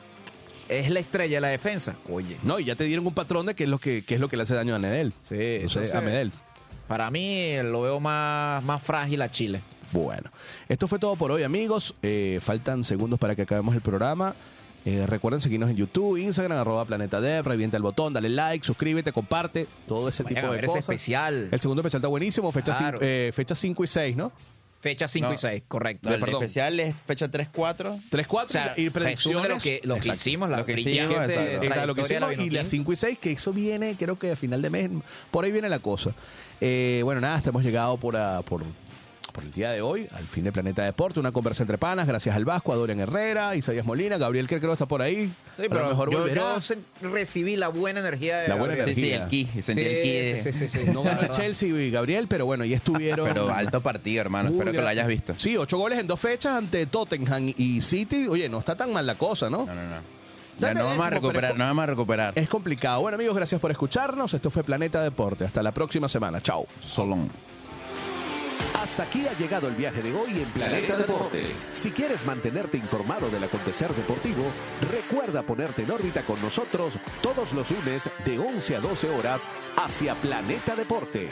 Es 0.69 0.89
la 0.89 0.99
estrella 0.99 1.37
de 1.37 1.41
la 1.41 1.47
defensa. 1.47 1.95
Oye. 2.09 2.37
No, 2.43 2.59
y 2.59 2.65
ya 2.65 2.75
te 2.75 2.83
dieron 2.83 3.07
un 3.07 3.13
patrón 3.13 3.45
de 3.45 3.55
qué 3.55 3.63
es 3.63 3.69
lo 3.69 3.79
que, 3.79 4.03
qué 4.05 4.15
es 4.15 4.19
lo 4.21 4.27
que 4.27 4.37
le 4.37 4.43
hace 4.43 4.53
daño 4.53 4.75
a 4.75 4.79
Medel. 4.79 5.13
Sí, 5.21 5.35
O 5.35 5.37
sea, 5.37 5.81
entonces- 5.81 5.95
a 5.95 6.01
Medel. 6.01 6.31
Para 6.87 7.09
mí 7.11 7.53
lo 7.63 7.81
veo 7.81 7.99
más, 7.99 8.63
más 8.63 8.81
frágil 8.81 9.21
a 9.21 9.29
Chile. 9.31 9.61
Bueno, 9.91 10.29
esto 10.69 10.87
fue 10.87 10.99
todo 10.99 11.15
por 11.15 11.31
hoy, 11.31 11.43
amigos. 11.43 11.93
Eh, 12.01 12.39
faltan 12.41 12.83
segundos 12.83 13.19
para 13.19 13.35
que 13.35 13.41
acabemos 13.41 13.73
el 13.75 13.81
programa. 13.81 14.35
Eh, 14.85 15.05
recuerden 15.05 15.41
seguirnos 15.41 15.69
en 15.69 15.75
YouTube, 15.75 16.17
Instagram, 16.17 16.57
arroba 16.57 16.85
Planeta 16.85 17.19
Dev, 17.19 17.45
revienta 17.45 17.75
el 17.75 17.83
botón, 17.83 18.13
dale 18.13 18.29
like, 18.29 18.65
suscríbete, 18.65 19.11
comparte, 19.11 19.67
todo 19.87 20.07
ese 20.07 20.23
Vayan 20.23 20.35
tipo 20.35 20.47
a 20.47 20.49
de 20.51 20.55
ver 20.55 20.65
ese 20.65 20.73
cosas. 20.75 20.83
especial. 20.83 21.49
El 21.51 21.59
segundo 21.59 21.81
especial 21.81 21.99
está 21.99 22.07
buenísimo, 22.07 22.51
fecha 22.53 22.77
Claro. 22.77 22.97
5 22.99 23.33
fecha 23.33 23.55
cinco 23.55 23.83
y 23.83 23.87
6, 23.87 24.15
¿no? 24.15 24.31
Fecha 24.79 25.07
5 25.07 25.27
No. 25.27 25.33
y 25.33 25.37
6, 25.37 25.63
correcto. 25.67 26.07
No, 26.07 26.15
el 26.15 26.21
perdón. 26.21 26.43
especial 26.43 26.79
es 26.79 26.95
fecha 27.05 27.27
3-4. 27.29 27.99
3, 28.09 28.27
4 28.27 28.47
O 28.47 28.51
sea, 28.51 28.73
y 28.77 28.87
resumen 28.87 28.93
predicciones. 28.93 29.43
de 29.43 29.49
lo 29.49 29.59
que, 29.59 29.81
lo 29.83 29.93
que 29.95 29.99
Exacto. 30.01 30.19
hicimos, 30.21 30.49
la 30.49 30.57
Lo 30.59 30.65
que 30.65 30.73
brillante 30.73 31.01
hicimos, 31.13 31.25
exacto. 31.29 31.41
Lo 31.41 31.95
que 31.95 32.01
de 32.03 32.19
la 32.19 32.27
hicimos, 32.27 32.31
y 32.31 32.35
las 32.35 32.37
Vinotinto. 32.37 32.69
5 32.69 32.93
y 32.93 32.95
6, 32.95 33.19
que 33.19 33.31
eso 33.33 33.51
viene, 33.53 33.95
creo 33.99 34.17
que 34.19 34.31
a 34.31 34.35
final 34.37 34.61
de 34.61 34.69
mes, 34.69 34.89
por 35.31 35.43
ahí 35.43 35.51
viene 35.51 35.67
la 35.67 35.79
cosa. 35.79 36.11
Eh, 36.61 37.01
bueno, 37.03 37.19
nada, 37.19 37.35
hasta 37.35 37.49
hemos 37.49 37.63
llegado 37.63 37.97
por, 37.97 38.15
ah, 38.15 38.41
por, 38.47 38.61
por 39.37 39.43
el 39.45 39.53
día 39.53 39.69
de 39.69 39.83
hoy, 39.83 40.07
al 40.15 40.23
fin 40.23 40.43
de 40.45 40.51
Planeta 40.51 40.83
Deporte, 40.83 41.19
una 41.19 41.31
conversa 41.31 41.61
entre 41.61 41.77
panas, 41.77 42.07
gracias 42.07 42.35
al 42.35 42.43
Vasco, 42.43 42.73
a 42.73 42.75
Dorian 42.75 42.99
Herrera, 42.99 43.55
Isaías 43.55 43.85
Molina, 43.85 44.17
Gabriel 44.17 44.47
que 44.47 44.59
creo 44.59 44.73
está 44.73 44.87
por 44.87 45.03
ahí. 45.03 45.27
Sí, 45.27 45.31
a 45.59 45.61
lo 45.65 45.69
pero 45.69 45.89
mejor 45.89 46.11
yo, 46.11 46.19
volverá. 46.21 46.55
yo 46.59 47.09
recibí 47.11 47.55
la 47.55 47.67
buena 47.67 47.99
energía 47.99 48.37
de 48.39 48.47
La 48.47 48.55
buena 48.55 48.73
Gabriel. 48.75 48.95
Sí, 48.95 49.01
sí, 49.03 49.13
energía. 49.13 49.23
el 49.41 49.51
ki. 49.53 49.61
Sentí 49.61 49.81
el 49.83 50.01
ki. 50.01 50.11
de- 50.11 50.41
Sí, 50.43 50.53
sí, 50.53 50.69
sí, 50.69 50.79
sí. 50.85 50.91
No 50.91 51.03
ganó 51.03 51.21
el 51.21 51.29
Chelsea 51.29 51.69
y 51.69 51.91
Gabriel, 51.91 52.25
pero 52.27 52.47
bueno, 52.47 52.65
ya 52.65 52.77
estuvieron. 52.77 53.27
Pero 53.27 53.53
alto 53.53 53.79
partido, 53.79 54.21
hermano. 54.21 54.49
Espero 54.49 54.71
que 54.71 54.81
lo 54.81 54.87
hayas 54.87 55.05
visto. 55.07 55.35
Sí, 55.37 55.55
ocho 55.55 55.77
goles 55.77 55.99
en 55.99 56.07
dos 56.07 56.19
fechas 56.19 56.57
ante 56.57 56.87
Tottenham 56.87 57.53
y 57.55 57.79
City. 57.83 58.27
Oye, 58.27 58.49
no 58.49 58.57
está 58.57 58.75
tan 58.75 58.91
mal 58.91 59.05
la 59.05 59.13
cosa, 59.13 59.51
¿no? 59.51 59.67
No, 59.67 59.75
no, 59.75 59.83
no. 59.87 60.17
Ya 60.59 60.73
no 60.73 60.85
vamos 60.85 61.05
a 61.05 61.09
pero 61.09 61.21
recuperar, 61.21 61.55
no 61.55 61.63
vamos 61.65 61.83
a 61.83 61.85
recuperar. 61.85 62.33
Es 62.35 62.49
complicado. 62.49 63.01
Bueno, 63.01 63.13
amigos, 63.17 63.35
gracias 63.35 63.61
por 63.61 63.69
escucharnos. 63.69 64.33
Esto 64.33 64.49
fue 64.49 64.63
Planeta 64.63 65.03
Deporte. 65.03 65.45
Hasta 65.45 65.61
la 65.61 65.71
próxima 65.71 66.07
semana. 66.07 66.41
Chao. 66.41 66.65
Solón. 66.79 67.29
Hasta 68.81 69.03
aquí 69.03 69.27
ha 69.27 69.37
llegado 69.37 69.67
el 69.67 69.75
viaje 69.75 70.01
de 70.01 70.13
hoy 70.13 70.41
en 70.41 70.45
Planeta 70.45 70.95
Deporte. 70.95 71.45
Si 71.71 71.91
quieres 71.91 72.25
mantenerte 72.25 72.77
informado 72.77 73.29
del 73.29 73.43
acontecer 73.43 73.91
deportivo, 73.93 74.43
recuerda 74.91 75.43
ponerte 75.43 75.83
en 75.83 75.91
órbita 75.91 76.21
con 76.23 76.41
nosotros 76.41 76.97
todos 77.21 77.53
los 77.53 77.69
lunes 77.71 78.09
de 78.25 78.39
11 78.39 78.75
a 78.75 78.79
12 78.79 79.09
horas 79.09 79.41
hacia 79.77 80.15
Planeta 80.15 80.75
Deporte. 80.75 81.29